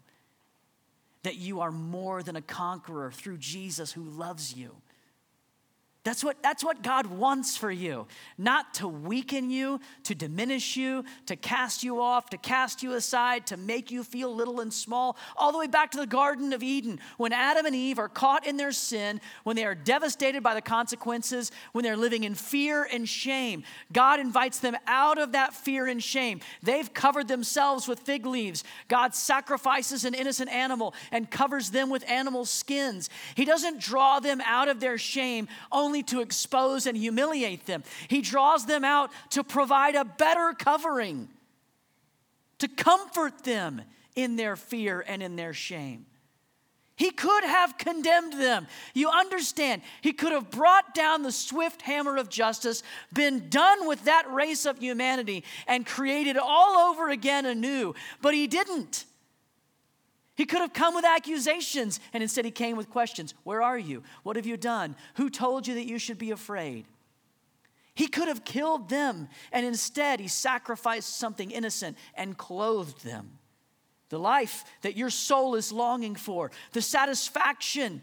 that 1.23 1.37
you 1.37 1.61
are 1.61 1.71
more 1.71 2.21
than 2.21 2.35
a 2.35 2.41
conqueror 2.41 3.11
through 3.11 3.37
Jesus 3.37 3.93
who 3.93 4.03
loves 4.03 4.53
you. 4.55 4.75
That's 6.03 6.21
what, 6.21 6.43
that's 6.43 6.65
what 6.65 6.83
God 6.83 7.05
wants 7.05 7.55
for 7.55 7.71
you. 7.71 8.07
Not 8.37 8.73
to 8.75 8.89
weaken 8.89 9.49
you, 9.49 9.79
to 10.03 10.13
diminish 10.13 10.75
you, 10.75 11.05
to 11.27 11.37
cast 11.37 11.81
you 11.81 12.01
off, 12.01 12.29
to 12.31 12.37
cast 12.37 12.83
you 12.83 12.93
aside, 12.93 13.47
to 13.47 13.57
make 13.57 13.89
you 13.89 14.03
feel 14.03 14.35
little 14.35 14.59
and 14.59 14.73
small. 14.73 15.15
All 15.37 15.53
the 15.53 15.57
way 15.57 15.67
back 15.67 15.91
to 15.91 15.97
the 15.97 16.05
Garden 16.05 16.51
of 16.51 16.61
Eden, 16.61 16.99
when 17.15 17.31
Adam 17.31 17.65
and 17.65 17.73
Eve 17.73 17.99
are 17.99 18.09
caught 18.09 18.45
in 18.45 18.57
their 18.57 18.73
sin, 18.73 19.21
when 19.45 19.55
they 19.55 19.63
are 19.63 19.75
devastated 19.75 20.43
by 20.43 20.53
the 20.53 20.61
consequences, 20.61 21.53
when 21.71 21.85
they're 21.85 21.95
living 21.95 22.25
in 22.25 22.35
fear 22.35 22.85
and 22.91 23.07
shame, 23.07 23.63
God 23.93 24.19
invites 24.19 24.59
them 24.59 24.75
out 24.87 25.17
of 25.17 25.31
that 25.31 25.53
fear 25.53 25.87
and 25.87 26.03
shame. 26.03 26.41
They've 26.61 26.93
covered 26.93 27.29
themselves 27.29 27.87
with 27.87 28.01
fig 28.01 28.25
leaves. 28.25 28.65
God 28.89 29.15
sacrifices 29.15 30.03
an 30.03 30.15
innocent 30.15 30.49
animal 30.49 30.93
and 31.13 31.31
covers 31.31 31.69
them 31.71 31.89
with 31.89 32.03
animal 32.09 32.43
skins. 32.43 33.09
He 33.35 33.45
doesn't 33.45 33.79
draw 33.79 34.19
them 34.19 34.41
out 34.45 34.67
of 34.67 34.81
their 34.81 34.97
shame 34.97 35.47
only 35.71 35.92
only 35.93 36.01
to 36.01 36.21
expose 36.21 36.87
and 36.87 36.97
humiliate 36.97 37.67
them, 37.67 37.83
He 38.07 38.21
draws 38.21 38.65
them 38.65 38.83
out 38.83 39.11
to 39.29 39.43
provide 39.43 39.93
a 39.93 40.03
better 40.03 40.55
covering, 40.57 41.29
to 42.57 42.67
comfort 42.67 43.43
them 43.43 43.83
in 44.15 44.35
their 44.35 44.55
fear 44.55 45.05
and 45.07 45.21
in 45.21 45.35
their 45.35 45.53
shame. 45.53 46.07
He 46.95 47.11
could 47.11 47.43
have 47.43 47.77
condemned 47.77 48.33
them. 48.33 48.65
You 48.95 49.09
understand, 49.09 49.83
he 50.01 50.13
could 50.13 50.31
have 50.31 50.49
brought 50.49 50.95
down 50.95 51.21
the 51.21 51.31
swift 51.31 51.83
hammer 51.83 52.17
of 52.17 52.27
justice, 52.27 52.81
been 53.13 53.49
done 53.49 53.87
with 53.87 54.05
that 54.05 54.31
race 54.31 54.65
of 54.65 54.79
humanity, 54.79 55.43
and 55.67 55.85
created 55.85 56.37
all 56.37 56.89
over 56.89 57.09
again 57.09 57.45
anew, 57.45 57.93
but 58.19 58.33
he 58.33 58.47
didn't. 58.47 59.05
He 60.35 60.45
could 60.45 60.61
have 60.61 60.73
come 60.73 60.95
with 60.95 61.05
accusations, 61.05 61.99
and 62.11 62.23
instead 62.23 62.45
he 62.45 62.51
came 62.51 62.75
with 62.75 62.89
questions 62.89 63.33
Where 63.43 63.61
are 63.61 63.77
you? 63.77 64.03
What 64.23 64.35
have 64.35 64.45
you 64.45 64.57
done? 64.57 64.95
Who 65.15 65.29
told 65.29 65.67
you 65.67 65.75
that 65.75 65.87
you 65.87 65.99
should 65.99 66.17
be 66.17 66.31
afraid? 66.31 66.85
He 67.95 68.07
could 68.07 68.27
have 68.27 68.43
killed 68.43 68.89
them, 68.89 69.29
and 69.51 69.65
instead 69.65 70.19
he 70.19 70.27
sacrificed 70.27 71.17
something 71.17 71.51
innocent 71.51 71.97
and 72.15 72.37
clothed 72.37 73.03
them. 73.03 73.37
The 74.09 74.17
life 74.17 74.63
that 74.81 74.97
your 74.97 75.11
soul 75.11 75.55
is 75.55 75.71
longing 75.71 76.15
for, 76.15 76.51
the 76.71 76.81
satisfaction 76.81 78.01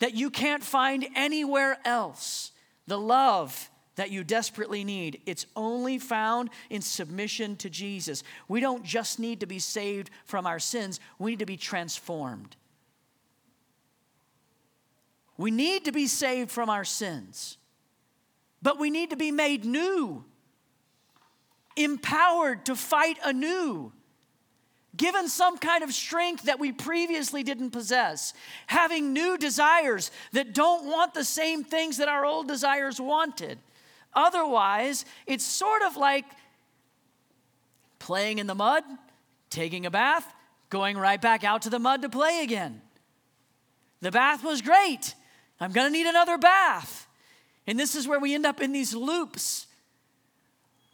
that 0.00 0.14
you 0.14 0.30
can't 0.30 0.62
find 0.62 1.06
anywhere 1.14 1.78
else, 1.84 2.50
the 2.86 2.98
love 2.98 3.70
that 3.96 4.10
you 4.10 4.24
desperately 4.24 4.84
need. 4.84 5.20
It's 5.26 5.46
only 5.54 5.98
found 5.98 6.50
in 6.70 6.82
submission 6.82 7.56
to 7.56 7.70
Jesus. 7.70 8.24
We 8.48 8.60
don't 8.60 8.84
just 8.84 9.18
need 9.18 9.40
to 9.40 9.46
be 9.46 9.58
saved 9.58 10.10
from 10.24 10.46
our 10.46 10.58
sins, 10.58 11.00
we 11.18 11.32
need 11.32 11.38
to 11.40 11.46
be 11.46 11.56
transformed. 11.56 12.56
We 15.36 15.50
need 15.50 15.86
to 15.86 15.92
be 15.92 16.06
saved 16.06 16.52
from 16.52 16.70
our 16.70 16.84
sins, 16.84 17.58
but 18.62 18.78
we 18.78 18.88
need 18.88 19.10
to 19.10 19.16
be 19.16 19.32
made 19.32 19.64
new, 19.64 20.24
empowered 21.76 22.66
to 22.66 22.76
fight 22.76 23.18
anew. 23.24 23.92
given 24.96 25.28
some 25.28 25.58
kind 25.58 25.82
of 25.82 25.92
strength 25.92 26.44
that 26.44 26.60
we 26.60 26.72
previously 26.72 27.42
didn't 27.42 27.70
possess, 27.70 28.32
having 28.66 29.12
new 29.12 29.36
desires 29.36 30.10
that 30.32 30.54
don't 30.54 30.86
want 30.86 31.14
the 31.14 31.24
same 31.24 31.64
things 31.64 31.96
that 31.96 32.08
our 32.08 32.24
old 32.24 32.46
desires 32.46 33.00
wanted. 33.00 33.58
Otherwise, 34.14 35.04
it's 35.26 35.44
sort 35.44 35.82
of 35.82 35.96
like 35.96 36.24
playing 37.98 38.38
in 38.38 38.46
the 38.46 38.54
mud, 38.54 38.84
taking 39.50 39.86
a 39.86 39.90
bath, 39.90 40.26
going 40.70 40.96
right 40.96 41.20
back 41.20 41.44
out 41.44 41.62
to 41.62 41.70
the 41.70 41.78
mud 41.78 42.02
to 42.02 42.08
play 42.08 42.42
again. 42.42 42.82
The 44.00 44.10
bath 44.10 44.44
was 44.44 44.60
great. 44.60 45.14
I'm 45.60 45.72
going 45.72 45.86
to 45.86 45.92
need 45.92 46.06
another 46.06 46.36
bath. 46.36 47.06
And 47.66 47.78
this 47.78 47.94
is 47.94 48.06
where 48.06 48.20
we 48.20 48.34
end 48.34 48.44
up 48.44 48.60
in 48.60 48.72
these 48.72 48.94
loops 48.94 49.66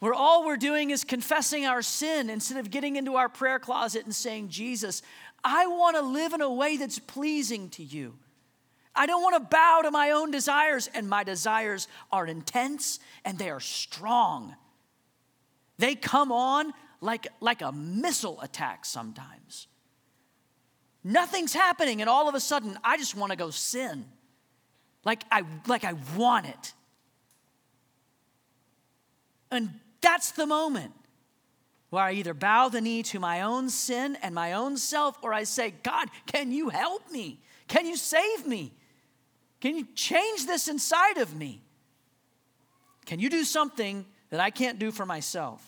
where 0.00 0.14
all 0.14 0.46
we're 0.46 0.56
doing 0.56 0.90
is 0.90 1.04
confessing 1.04 1.66
our 1.66 1.82
sin 1.82 2.30
instead 2.30 2.58
of 2.58 2.70
getting 2.70 2.96
into 2.96 3.16
our 3.16 3.28
prayer 3.28 3.58
closet 3.58 4.04
and 4.04 4.14
saying, 4.14 4.48
Jesus, 4.48 5.02
I 5.44 5.66
want 5.66 5.96
to 5.96 6.02
live 6.02 6.32
in 6.32 6.40
a 6.40 6.52
way 6.52 6.76
that's 6.76 6.98
pleasing 6.98 7.68
to 7.70 7.82
you. 7.82 8.14
I 8.94 9.06
don't 9.06 9.22
want 9.22 9.36
to 9.36 9.48
bow 9.48 9.80
to 9.82 9.90
my 9.90 10.10
own 10.10 10.30
desires, 10.30 10.88
and 10.92 11.08
my 11.08 11.24
desires 11.24 11.88
are 12.10 12.26
intense 12.26 12.98
and 13.24 13.38
they 13.38 13.50
are 13.50 13.60
strong. 13.60 14.56
They 15.78 15.94
come 15.94 16.32
on 16.32 16.72
like, 17.00 17.28
like 17.40 17.62
a 17.62 17.72
missile 17.72 18.40
attack 18.40 18.84
sometimes. 18.84 19.68
Nothing's 21.02 21.54
happening, 21.54 22.00
and 22.02 22.10
all 22.10 22.28
of 22.28 22.34
a 22.34 22.40
sudden, 22.40 22.78
I 22.84 22.98
just 22.98 23.16
want 23.16 23.30
to 23.30 23.36
go 23.36 23.50
sin. 23.50 24.04
Like 25.04 25.24
I, 25.30 25.44
like 25.66 25.84
I 25.84 25.94
want 26.16 26.46
it. 26.46 26.74
And 29.50 29.70
that's 30.00 30.32
the 30.32 30.46
moment 30.46 30.92
where 31.88 32.02
I 32.02 32.12
either 32.12 32.34
bow 32.34 32.68
the 32.68 32.80
knee 32.80 33.02
to 33.04 33.18
my 33.18 33.40
own 33.40 33.70
sin 33.70 34.16
and 34.22 34.34
my 34.34 34.52
own 34.52 34.76
self, 34.76 35.18
or 35.22 35.32
I 35.32 35.44
say, 35.44 35.74
God, 35.82 36.08
can 36.26 36.52
you 36.52 36.68
help 36.68 37.10
me? 37.10 37.40
Can 37.66 37.86
you 37.86 37.96
save 37.96 38.46
me? 38.46 38.74
Can 39.60 39.76
you 39.76 39.86
change 39.94 40.46
this 40.46 40.68
inside 40.68 41.18
of 41.18 41.34
me? 41.36 41.62
Can 43.06 43.18
you 43.18 43.28
do 43.28 43.44
something 43.44 44.06
that 44.30 44.40
I 44.40 44.50
can't 44.50 44.78
do 44.78 44.90
for 44.90 45.04
myself? 45.04 45.66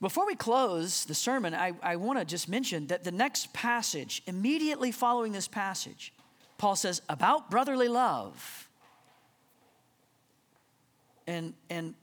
Before 0.00 0.26
we 0.26 0.36
close 0.36 1.04
the 1.06 1.14
sermon, 1.14 1.54
I, 1.54 1.72
I 1.82 1.96
want 1.96 2.18
to 2.18 2.24
just 2.24 2.48
mention 2.48 2.86
that 2.88 3.02
the 3.02 3.10
next 3.10 3.52
passage, 3.52 4.22
immediately 4.26 4.92
following 4.92 5.32
this 5.32 5.48
passage, 5.48 6.12
Paul 6.56 6.76
says, 6.76 7.02
about 7.08 7.50
brotherly 7.50 7.88
love 7.88 8.68
and, 11.28 11.52
and 11.68 11.94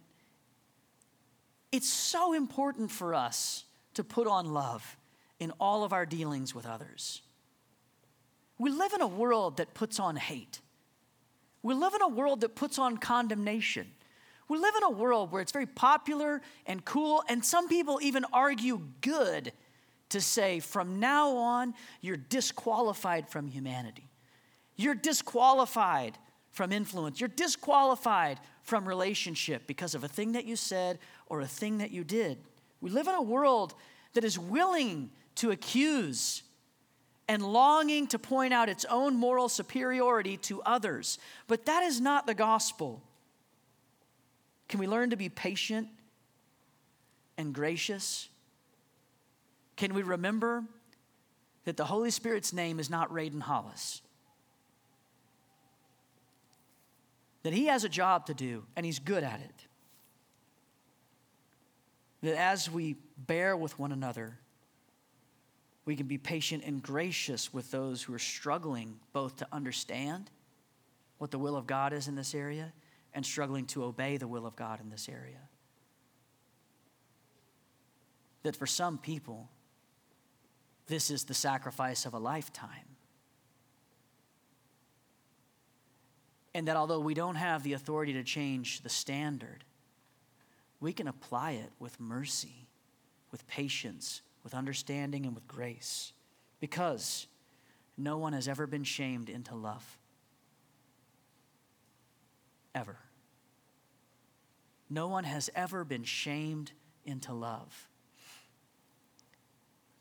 it's 1.71 1.89
so 1.89 2.33
important 2.33 2.91
for 2.91 3.15
us 3.15 3.65
to 3.95 4.03
put 4.03 4.27
on 4.27 4.53
love 4.53 4.97
in 5.39 5.51
all 5.59 5.83
of 5.83 5.93
our 5.93 6.05
dealings 6.05 6.53
with 6.53 6.67
others. 6.67 7.23
We 8.57 8.69
live 8.69 8.93
in 8.93 9.01
a 9.01 9.07
world 9.07 9.57
that 9.57 9.73
puts 9.73 9.99
on 9.99 10.15
hate. 10.15 10.61
We 11.61 11.73
live 11.73 11.93
in 11.93 12.01
a 12.01 12.07
world 12.07 12.41
that 12.41 12.55
puts 12.55 12.79
on 12.79 12.97
condemnation. 12.97 13.87
We 14.47 14.57
live 14.57 14.75
in 14.75 14.83
a 14.83 14.89
world 14.89 15.31
where 15.31 15.41
it's 15.41 15.51
very 15.51 15.65
popular 15.65 16.41
and 16.65 16.85
cool, 16.85 17.23
and 17.27 17.43
some 17.43 17.67
people 17.67 17.99
even 18.01 18.25
argue 18.31 18.81
good 19.01 19.51
to 20.09 20.21
say, 20.21 20.59
from 20.59 20.99
now 20.99 21.35
on, 21.35 21.73
you're 22.01 22.17
disqualified 22.17 23.27
from 23.27 23.47
humanity. 23.47 24.07
You're 24.75 24.95
disqualified 24.95 26.17
from 26.51 26.71
influence. 26.71 27.19
You're 27.19 27.27
disqualified 27.27 28.39
from 28.61 28.87
relationship 28.87 29.67
because 29.67 29.95
of 29.95 30.03
a 30.03 30.07
thing 30.07 30.33
that 30.33 30.45
you 30.45 30.55
said 30.55 30.99
or 31.27 31.41
a 31.41 31.47
thing 31.47 31.79
that 31.79 31.91
you 31.91 32.03
did. 32.03 32.37
We 32.81 32.91
live 32.91 33.07
in 33.07 33.15
a 33.15 33.21
world 33.21 33.73
that 34.13 34.23
is 34.23 34.37
willing 34.37 35.09
to 35.35 35.51
accuse 35.51 36.43
and 37.27 37.41
longing 37.41 38.07
to 38.07 38.19
point 38.19 38.53
out 38.53 38.69
its 38.69 38.85
own 38.85 39.15
moral 39.15 39.49
superiority 39.49 40.37
to 40.37 40.61
others. 40.61 41.17
But 41.47 41.65
that 41.65 41.83
is 41.83 41.99
not 41.99 42.27
the 42.27 42.33
gospel. 42.33 43.01
Can 44.69 44.79
we 44.79 44.87
learn 44.87 45.09
to 45.09 45.15
be 45.15 45.29
patient 45.29 45.87
and 47.37 47.53
gracious? 47.53 48.29
Can 49.75 49.93
we 49.93 50.03
remember 50.03 50.63
that 51.65 51.77
the 51.77 51.85
Holy 51.85 52.11
Spirit's 52.11 52.53
name 52.53 52.79
is 52.79 52.89
not 52.89 53.11
Raiden 53.11 53.41
Hollis? 53.41 54.01
that 57.45 57.53
he 57.53 57.67
has 57.67 57.83
a 57.83 57.89
job 57.89 58.25
to 58.25 58.33
do 58.33 58.63
and 58.75 58.83
he's 58.83 58.97
good 58.97 59.23
at 59.23 59.39
it. 59.39 59.67
That 62.23 62.39
as 62.39 62.71
we 62.71 62.95
bear 63.19 63.55
with 63.55 63.77
one 63.77 63.91
another, 63.91 64.39
we 65.85 65.95
can 65.95 66.07
be 66.07 66.17
patient 66.17 66.63
and 66.65 66.81
gracious 66.81 67.53
with 67.53 67.69
those 67.71 68.01
who 68.01 68.13
are 68.13 68.19
struggling 68.19 68.99
both 69.13 69.37
to 69.37 69.47
understand 69.51 70.31
what 71.19 71.31
the 71.31 71.39
will 71.39 71.55
of 71.55 71.67
God 71.67 71.93
is 71.93 72.07
in 72.07 72.15
this 72.15 72.33
area 72.33 72.73
and 73.13 73.25
struggling 73.25 73.65
to 73.67 73.83
obey 73.83 74.17
the 74.17 74.27
will 74.27 74.45
of 74.45 74.55
God 74.55 74.81
in 74.81 74.89
this 74.89 75.07
area. 75.07 75.39
That 78.43 78.55
for 78.55 78.65
some 78.65 78.97
people, 78.97 79.49
this 80.87 81.09
is 81.09 81.23
the 81.23 81.33
sacrifice 81.33 82.05
of 82.05 82.13
a 82.13 82.19
lifetime. 82.19 82.69
And 86.53 86.67
that 86.67 86.75
although 86.75 86.99
we 86.99 87.13
don't 87.13 87.35
have 87.35 87.63
the 87.63 87.73
authority 87.73 88.13
to 88.13 88.23
change 88.23 88.81
the 88.81 88.89
standard, 88.89 89.63
we 90.79 90.93
can 90.93 91.07
apply 91.07 91.51
it 91.51 91.71
with 91.79 91.99
mercy, 91.99 92.67
with 93.31 93.47
patience, 93.47 94.21
with 94.45 94.53
understanding, 94.53 95.25
and 95.25 95.35
with 95.35 95.47
grace. 95.47 96.13
Because 96.61 97.27
no 97.97 98.17
one 98.19 98.31
has 98.31 98.47
ever 98.47 98.67
been 98.67 98.83
shamed 98.85 99.27
into 99.27 99.55
love. 99.55 99.97
Ever. 102.73 102.95
No 104.89 105.07
one 105.07 105.23
has 105.23 105.49
ever 105.55 105.83
been 105.83 106.03
shamed 106.03 106.71
into 107.05 107.33
love. 107.33 107.89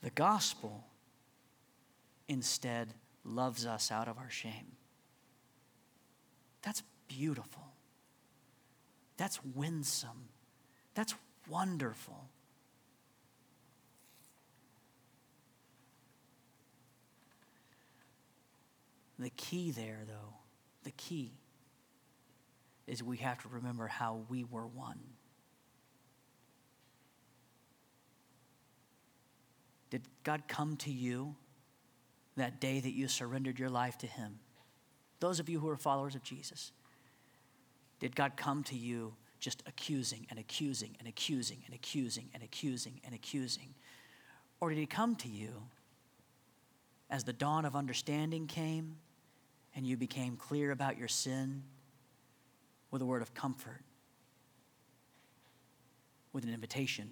The 0.03 0.11
gospel 0.11 0.85
instead 2.29 2.93
loves 3.25 3.65
us 3.65 3.91
out 3.91 4.09
of 4.09 4.19
our 4.19 4.29
shame. 4.29 4.77
That's 6.61 6.83
beautiful. 7.09 7.65
That's 9.17 9.41
winsome. 9.43 10.29
That's 10.95 11.15
wonderful. 11.49 12.29
The 19.25 19.31
key 19.31 19.71
there, 19.71 20.01
though, 20.07 20.35
the 20.83 20.91
key 20.91 21.33
is 22.87 23.03
we 23.03 23.17
have 23.17 23.41
to 23.41 23.49
remember 23.49 23.87
how 23.87 24.21
we 24.29 24.45
were 24.45 24.67
won. 24.67 25.01
Did 29.89 30.03
God 30.25 30.43
come 30.47 30.77
to 30.77 30.91
you 30.91 31.37
that 32.37 32.61
day 32.61 32.81
that 32.81 32.91
you 32.91 33.09
surrendered 33.09 33.59
your 33.59 33.71
life 33.71 33.97
to 33.99 34.07
Him? 34.07 34.41
Those 35.21 35.41
of 35.41 35.49
you 35.49 35.59
who 35.59 35.71
are 35.71 35.79
followers 35.79 36.15
of 36.15 36.23
Jesus, 36.23 36.73
did 38.01 38.15
God 38.15 38.37
come 38.37 38.63
to 38.65 38.77
you 38.77 39.15
just 39.41 39.63
accusing 39.67 40.27
and 40.29 40.39
accusing 40.39 40.97
and 40.99 41.09
accusing 41.09 41.63
and 41.65 41.75
accusing 41.75 42.29
and 42.35 42.43
accusing 42.43 43.01
and 43.07 43.15
accusing? 43.15 43.75
Or 44.61 44.69
did 44.69 44.77
He 44.77 44.85
come 44.85 45.17
to 45.17 45.29
you 45.29 45.63
as 47.09 47.25
the 47.25 47.33
dawn 47.33 47.65
of 47.65 47.75
understanding 47.75 48.47
came 48.47 48.97
and 49.75 49.87
you 49.87 49.97
became 49.97 50.37
clear 50.37 50.71
about 50.71 50.99
your 50.99 51.09
sin 51.09 51.63
with 52.91 53.03
a 53.03 53.07
word 53.07 53.23
of 53.23 53.35
comfort, 53.35 53.83
with 56.33 56.45
an 56.45 56.53
invitation? 56.53 57.11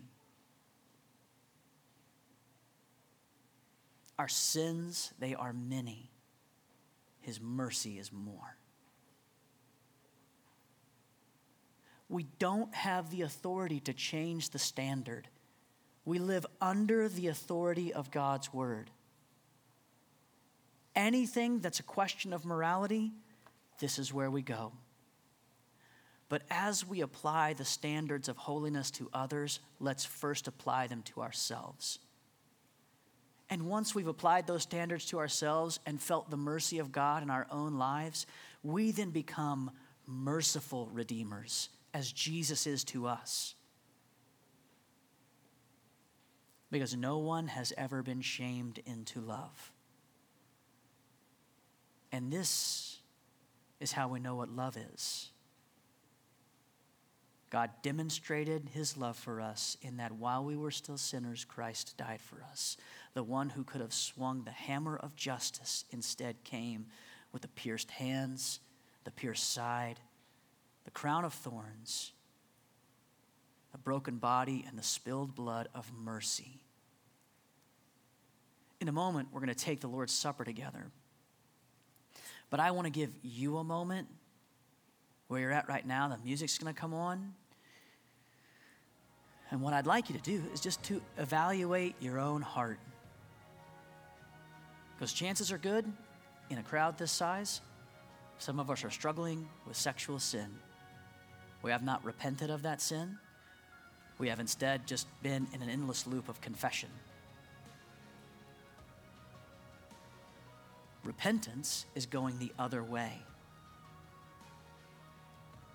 Our 4.19 4.29
sins, 4.29 5.13
they 5.19 5.35
are 5.35 5.53
many. 5.53 6.11
His 7.21 7.41
mercy 7.41 7.99
is 7.99 8.13
more. 8.13 8.57
We 12.09 12.27
don't 12.39 12.75
have 12.75 13.11
the 13.11 13.23
authority 13.23 13.81
to 13.81 13.95
change 13.95 14.51
the 14.51 14.59
standard. 14.59 15.29
We 16.05 16.19
live 16.19 16.45
under 16.61 17.09
the 17.09 17.29
authority 17.29 17.93
of 17.93 18.11
God's 18.11 18.53
word. 18.53 18.91
Anything 20.95 21.61
that's 21.61 21.81
a 21.81 21.85
question 21.85 22.33
of 22.33 22.45
morality, 22.45 23.13
this 23.79 23.99
is 23.99 24.13
where 24.13 24.31
we 24.31 24.43
go. 24.43 24.73
But 26.29 26.43
as 26.51 26.87
we 26.87 27.01
apply 27.01 27.55
the 27.55 27.65
standards 27.65 28.29
of 28.29 28.37
holiness 28.37 28.91
to 28.93 29.11
others, 29.13 29.61
let's 29.81 30.05
first 30.05 30.49
apply 30.49 30.87
them 30.87 31.03
to 31.03 31.23
ourselves. 31.23 31.99
And 33.51 33.67
once 33.67 33.95
we've 33.95 34.07
applied 34.07 34.47
those 34.47 34.63
standards 34.63 35.07
to 35.07 35.19
ourselves 35.19 35.79
and 35.85 36.01
felt 36.01 36.31
the 36.31 36.39
mercy 36.39 36.79
of 36.79 36.91
God 36.91 37.23
in 37.23 37.29
our 37.29 37.47
own 37.51 37.79
lives, 37.79 38.27
we 38.63 38.93
then 38.93 39.11
become 39.11 39.71
merciful 40.07 40.89
redeemers 40.93 41.69
as 41.93 42.11
Jesus 42.11 42.67
is 42.67 42.83
to 42.85 43.07
us. 43.07 43.55
because 46.73 46.97
no 46.97 47.19
one 47.19 47.47
has 47.49 47.73
ever 47.77 48.03
been 48.03 48.23
shamed 48.23 48.81
into 48.87 49.21
love. 49.21 49.71
And 52.13 52.31
this 52.31 52.99
is 53.81 53.93
how 53.93 54.09
we 54.09 54.21
know 54.21 54.37
what 54.37 54.51
love 54.51 54.77
is. 54.77 55.31
God 57.53 57.71
demonstrated 57.83 58.71
his 58.73 58.97
love 58.97 59.17
for 59.17 59.41
us 59.41 59.77
in 59.83 59.99
that 59.99 60.13
while 60.13 60.43
we 60.43 60.57
were 60.57 60.71
still 60.71 60.97
sinners, 60.97 61.45
Christ 61.45 61.97
died 61.99 62.21
for 62.21 62.43
us. 62.51 62.77
The 63.13 63.23
one 63.23 63.51
who 63.51 63.65
could 63.65 63.83
have 63.83 63.93
swung 63.93 64.45
the 64.45 64.51
hammer 64.51 64.97
of 64.97 65.17
justice 65.17 65.85
instead 65.91 66.45
came 66.45 66.87
with 67.31 67.43
the 67.43 67.49
pierced 67.49 67.91
hands, 67.91 68.61
the 69.05 69.11
pierced 69.11 69.53
side, 69.53 70.01
the 70.85 70.91
crown 70.91 71.27
of 71.27 71.35
thorns, 71.35 72.13
the 73.71 73.79
broken 73.79 74.17
body, 74.17 74.65
and 74.67 74.79
the 74.79 74.83
spilled 74.83 75.35
blood 75.35 75.69
of 75.75 75.93
mercy. 75.93 76.63
In 78.81 78.89
a 78.89 78.93
moment, 78.93 79.29
we're 79.31 79.41
going 79.41 79.49
to 79.49 79.55
take 79.55 79.81
the 79.81 79.89
Lord's 79.89 80.15
Supper 80.15 80.45
together. 80.45 80.91
But 82.53 82.61
I 82.61 82.71
want 82.73 82.85
to 82.85 82.91
give 82.91 83.09
you 83.23 83.57
a 83.57 83.65
moment 83.65 84.09
where 85.29 85.41
you're 85.41 85.53
at 85.53 85.71
right 85.71 85.87
now. 85.87 86.07
The 86.09 86.19
music's 86.23 86.59
going 86.59 86.73
to 86.73 86.79
come 86.79 86.93
on. 86.93 87.33
And 89.51 89.63
what 89.63 89.73
I'd 89.73 89.87
like 89.87 90.11
you 90.11 90.17
to 90.19 90.21
do 90.21 90.43
is 90.53 90.61
just 90.61 90.83
to 90.85 91.01
evaluate 91.17 91.95
your 91.99 92.19
own 92.19 92.43
heart. 92.43 92.79
Because 94.95 95.15
chances 95.15 95.51
are 95.51 95.57
good, 95.57 95.91
in 96.51 96.59
a 96.59 96.63
crowd 96.63 96.99
this 96.99 97.11
size, 97.11 97.63
some 98.37 98.61
of 98.61 98.71
us 98.71 98.85
are 98.85 98.91
struggling 98.91 99.49
with 99.67 99.79
sexual 99.79 100.19
sin. 100.19 100.51
We 101.63 101.71
have 101.71 101.83
not 101.83 102.05
repented 102.05 102.51
of 102.51 102.61
that 102.65 102.83
sin. 102.83 103.17
We 104.19 104.29
have 104.29 104.41
instead 104.41 104.87
just 104.87 105.07
been 105.23 105.47
in 105.55 105.63
an 105.63 105.71
endless 105.71 106.07
loop 106.07 106.29
of 106.29 106.43
confession. 106.43 106.91
Repentance 111.05 111.87
is 111.95 112.07
going 112.07 112.39
the 112.39 112.53
other 112.59 112.83
way. 112.83 113.23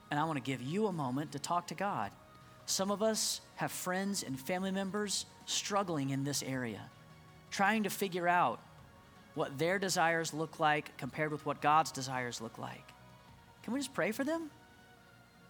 And 0.10 0.20
I 0.20 0.24
want 0.24 0.38
to 0.38 0.44
give 0.44 0.62
you 0.62 0.88
a 0.88 0.92
moment 0.92 1.34
to 1.34 1.40
talk 1.40 1.68
to 1.68 1.76
God. 1.76 2.12
Some 2.66 2.92
of 2.92 3.02
us 3.02 3.42
have 3.56 3.72
friends 3.72 4.24
and 4.24 4.40
family 4.40 4.72
members 4.72 5.26
struggling 5.46 6.10
in 6.12 6.24
this 6.24 6.44
area, 6.44 6.82
trying 7.52 7.84
to 7.84 7.90
figure 7.90 8.28
out 8.28 8.60
what 9.36 9.58
their 9.58 9.80
desires 9.80 10.34
look 10.34 10.60
like 10.60 10.98
compared 10.98 11.32
with 11.32 11.46
what 11.46 11.62
God's 11.62 11.92
desires 11.92 12.42
look 12.42 12.58
like. 12.58 12.92
Can 13.64 13.74
we 13.74 13.80
just 13.80 13.94
pray 13.94 14.12
for 14.12 14.24
them? 14.24 14.50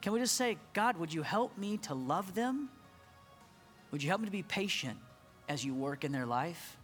Can 0.01 0.13
we 0.13 0.19
just 0.19 0.35
say, 0.35 0.57
God, 0.73 0.97
would 0.97 1.13
you 1.13 1.21
help 1.21 1.57
me 1.57 1.77
to 1.77 1.93
love 1.93 2.35
them? 2.35 2.69
Would 3.91 4.03
you 4.03 4.09
help 4.09 4.21
me 4.21 4.25
to 4.25 4.31
be 4.31 4.43
patient 4.43 4.97
as 5.47 5.63
you 5.63 5.73
work 5.73 6.03
in 6.03 6.11
their 6.11 6.25
life? 6.25 6.77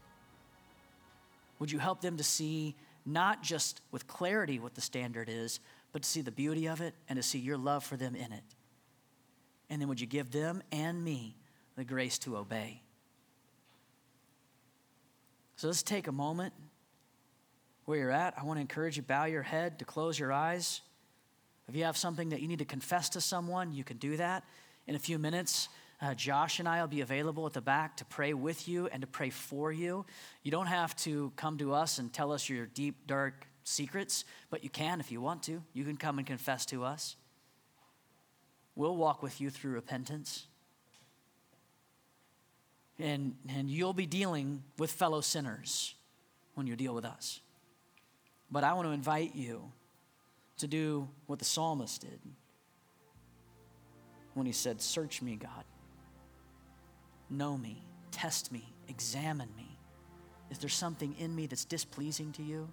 Would 1.63 1.71
you 1.71 1.79
help 1.79 2.01
them 2.01 2.17
to 2.17 2.25
see 2.25 2.75
not 3.05 3.41
just 3.41 3.79
with 3.89 4.05
clarity 4.05 4.59
what 4.59 4.75
the 4.75 4.81
standard 4.81 5.29
is, 5.29 5.61
but 5.93 6.01
to 6.03 6.09
see 6.09 6.19
the 6.19 6.29
beauty 6.29 6.67
of 6.67 6.81
it 6.81 6.93
and 7.07 7.15
to 7.15 7.23
see 7.23 7.39
your 7.39 7.55
love 7.55 7.85
for 7.85 7.95
them 7.95 8.17
in 8.17 8.33
it? 8.33 8.43
And 9.69 9.81
then 9.81 9.87
would 9.87 10.01
you 10.01 10.05
give 10.05 10.29
them 10.29 10.61
and 10.73 11.01
me 11.01 11.37
the 11.77 11.85
grace 11.85 12.19
to 12.19 12.35
obey? 12.35 12.81
So 15.55 15.67
let's 15.67 15.83
take 15.83 16.07
a 16.07 16.11
moment 16.11 16.53
where 17.85 17.97
you're 17.97 18.11
at. 18.11 18.33
I 18.37 18.43
want 18.43 18.57
to 18.57 18.61
encourage 18.61 18.97
you 18.97 19.03
bow 19.03 19.23
your 19.23 19.43
head, 19.43 19.79
to 19.79 19.85
close 19.85 20.19
your 20.19 20.33
eyes. 20.33 20.81
If 21.69 21.77
you 21.77 21.85
have 21.85 21.95
something 21.95 22.27
that 22.31 22.41
you 22.41 22.49
need 22.49 22.59
to 22.59 22.65
confess 22.65 23.07
to 23.11 23.21
someone, 23.21 23.71
you 23.71 23.85
can 23.85 23.95
do 23.95 24.17
that. 24.17 24.43
In 24.85 24.95
a 24.95 24.99
few 24.99 25.17
minutes, 25.17 25.69
uh, 26.03 26.13
Josh 26.13 26.59
and 26.59 26.67
I 26.67 26.81
will 26.81 26.87
be 26.87 27.01
available 27.01 27.45
at 27.45 27.53
the 27.53 27.61
back 27.61 27.97
to 27.97 28.05
pray 28.05 28.33
with 28.33 28.67
you 28.67 28.87
and 28.87 29.01
to 29.01 29.07
pray 29.07 29.29
for 29.29 29.71
you. 29.71 30.05
You 30.43 30.51
don't 30.51 30.67
have 30.67 30.95
to 30.97 31.31
come 31.37 31.57
to 31.59 31.73
us 31.73 31.97
and 31.97 32.11
tell 32.11 32.33
us 32.33 32.49
your 32.49 32.65
deep, 32.65 33.07
dark 33.07 33.47
secrets, 33.63 34.25
but 34.49 34.63
you 34.63 34.69
can 34.69 34.99
if 34.99 35.11
you 35.11 35.21
want 35.21 35.43
to. 35.43 35.63
You 35.71 35.85
can 35.85 35.95
come 35.95 36.17
and 36.17 36.27
confess 36.27 36.65
to 36.67 36.83
us. 36.83 37.15
We'll 38.75 38.97
walk 38.97 39.23
with 39.23 39.39
you 39.39 39.49
through 39.49 39.71
repentance. 39.71 40.45
And, 42.99 43.35
and 43.47 43.69
you'll 43.69 43.93
be 43.93 44.05
dealing 44.05 44.61
with 44.77 44.91
fellow 44.91 45.21
sinners 45.21 45.95
when 46.55 46.67
you 46.67 46.75
deal 46.75 46.93
with 46.93 47.05
us. 47.05 47.39
But 48.51 48.65
I 48.65 48.73
want 48.73 48.87
to 48.87 48.91
invite 48.91 49.35
you 49.35 49.71
to 50.57 50.67
do 50.67 51.07
what 51.27 51.39
the 51.39 51.45
psalmist 51.45 52.01
did 52.01 52.19
when 54.33 54.45
he 54.45 54.51
said, 54.51 54.81
Search 54.81 55.21
me, 55.21 55.35
God 55.35 55.63
know 57.33 57.57
me, 57.57 57.83
test 58.11 58.51
me, 58.51 58.73
examine 58.87 59.49
me. 59.57 59.77
Is 60.51 60.59
there 60.59 60.69
something 60.69 61.15
in 61.19 61.35
me 61.35 61.47
that's 61.47 61.65
displeasing 61.65 62.31
to 62.33 62.43
you? 62.43 62.69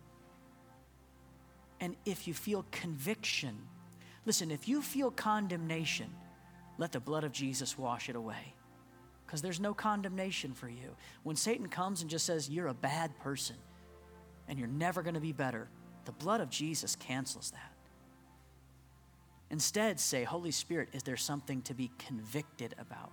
And 1.81 1.97
if 2.05 2.29
you 2.29 2.35
feel 2.35 2.67
conviction, 2.71 3.57
listen, 4.27 4.51
if 4.51 4.69
you 4.69 4.83
feel 4.83 5.11
condemnation, 5.11 6.11
let 6.79 6.93
the 6.93 7.01
blood 7.01 7.25
of 7.25 7.33
Jesus 7.33 7.79
wash 7.79 8.09
it 8.09 8.17
away. 8.17 8.55
Because 9.27 9.43
there's 9.43 9.61
no 9.61 9.73
condemnation 9.73 10.53
for 10.53 10.69
you. 10.69 10.97
When 11.23 11.37
Satan 11.37 11.69
comes 11.69 12.01
and 12.03 12.11
just 12.11 12.27
says, 12.27 12.51
You're 12.51 12.67
a 12.67 12.75
bad 12.75 13.17
person 13.21 13.57
and 14.49 14.59
you're 14.59 14.69
never 14.69 15.03
going 15.03 15.15
to 15.15 15.21
be 15.21 15.33
better, 15.33 15.69
the 16.05 16.13
blood 16.13 16.41
of 16.41 16.51
Jesus 16.51 16.97
cancels 16.97 17.53
that. 17.53 17.73
Instead, 19.51 19.99
say, 19.99 20.25
Holy 20.25 20.51
Spirit, 20.51 20.89
is 20.93 21.03
there 21.03 21.17
something 21.17 21.63
to 21.63 21.75
be 21.75 21.91
convicted 21.99 22.75
about? 22.79 23.13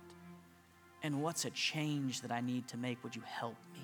And 1.02 1.22
what's 1.22 1.44
a 1.44 1.50
change 1.50 2.22
that 2.22 2.32
I 2.32 2.40
need 2.40 2.68
to 2.68 2.76
make? 2.76 3.02
Would 3.04 3.14
you 3.14 3.22
help 3.24 3.56
me? 3.72 3.80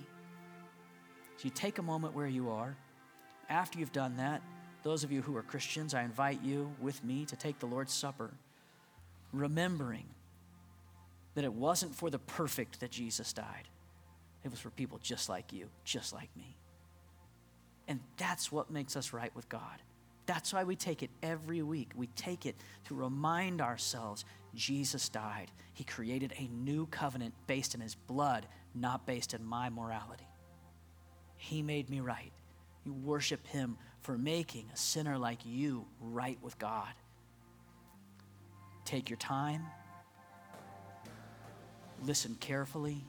So 1.37 1.45
you 1.45 1.51
take 1.51 1.79
a 1.79 1.83
moment 1.83 2.15
where 2.15 2.27
you 2.27 2.51
are. 2.51 2.77
After 3.49 3.79
you've 3.79 3.93
done 3.93 4.17
that, 4.17 4.43
those 4.83 5.05
of 5.05 5.13
you 5.13 5.23
who 5.23 5.37
are 5.37 5.43
Christians, 5.43 5.95
I 5.95 6.03
invite 6.03 6.43
you 6.43 6.73
with 6.81 7.03
me 7.05 7.25
to 7.27 7.37
take 7.37 7.59
the 7.59 7.67
Lord's 7.67 7.93
Supper, 7.93 8.31
remembering 9.33 10.05
that 11.35 11.45
it 11.45 11.53
wasn't 11.53 11.95
for 11.95 12.11
the 12.11 12.19
perfect 12.19 12.81
that 12.81 12.91
Jesus 12.91 13.33
died, 13.33 13.69
it 14.45 14.51
was 14.51 14.61
for 14.61 14.71
people 14.71 14.99
just 15.03 15.29
like 15.29 15.53
you, 15.53 15.69
just 15.85 16.13
like 16.13 16.29
me. 16.37 16.57
And 17.89 18.01
that's 18.17 18.53
what 18.53 18.71
makes 18.71 18.97
us 18.97 19.13
right 19.13 19.35
with 19.35 19.49
God. 19.49 19.83
That's 20.27 20.53
why 20.53 20.65
we 20.65 20.77
take 20.77 21.03
it 21.03 21.11
every 21.23 21.63
week. 21.63 21.91
We 21.95 22.07
take 22.09 22.47
it 22.47 22.57
to 22.89 22.95
remind 22.95 23.61
ourselves 23.61 24.25
Jesus 24.55 25.09
died. 25.09 25.51
He 25.75 25.85
created 25.85 26.33
a 26.39 26.49
new 26.49 26.87
covenant 26.87 27.35
based 27.47 27.75
in 27.75 27.81
his 27.81 27.95
blood, 27.95 28.47
not 28.75 29.07
based 29.07 29.35
in 29.35 29.45
my 29.45 29.69
morality. 29.69 30.27
He 31.37 31.63
made 31.63 31.91
me 31.91 32.01
right. 32.01 32.33
You 32.85 32.93
worship 32.93 33.47
him 33.47 33.77
for 34.01 34.17
making 34.17 34.71
a 34.73 34.77
sinner 34.77 35.19
like 35.19 35.41
you 35.45 35.87
right 36.01 36.39
with 36.43 36.59
God. 36.59 36.93
Take 38.85 39.09
your 39.09 39.17
time, 39.17 39.63
listen 42.03 42.37
carefully, 42.39 43.03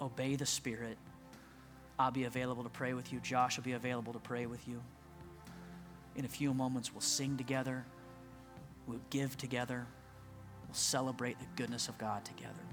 obey 0.00 0.34
the 0.36 0.46
Spirit. 0.46 0.98
I'll 1.98 2.10
be 2.10 2.24
available 2.24 2.64
to 2.64 2.68
pray 2.68 2.94
with 2.94 3.12
you. 3.12 3.20
Josh 3.20 3.56
will 3.56 3.64
be 3.64 3.72
available 3.72 4.12
to 4.12 4.18
pray 4.18 4.46
with 4.46 4.66
you. 4.66 4.82
In 6.18 6.24
a 6.24 6.28
few 6.28 6.52
moments, 6.52 6.92
we'll 6.92 7.00
sing 7.00 7.36
together, 7.36 7.86
we'll 8.88 9.00
give 9.08 9.36
together, 9.36 9.86
we'll 10.66 10.74
celebrate 10.74 11.38
the 11.38 11.46
goodness 11.54 11.86
of 11.86 11.96
God 11.96 12.24
together. 12.24 12.67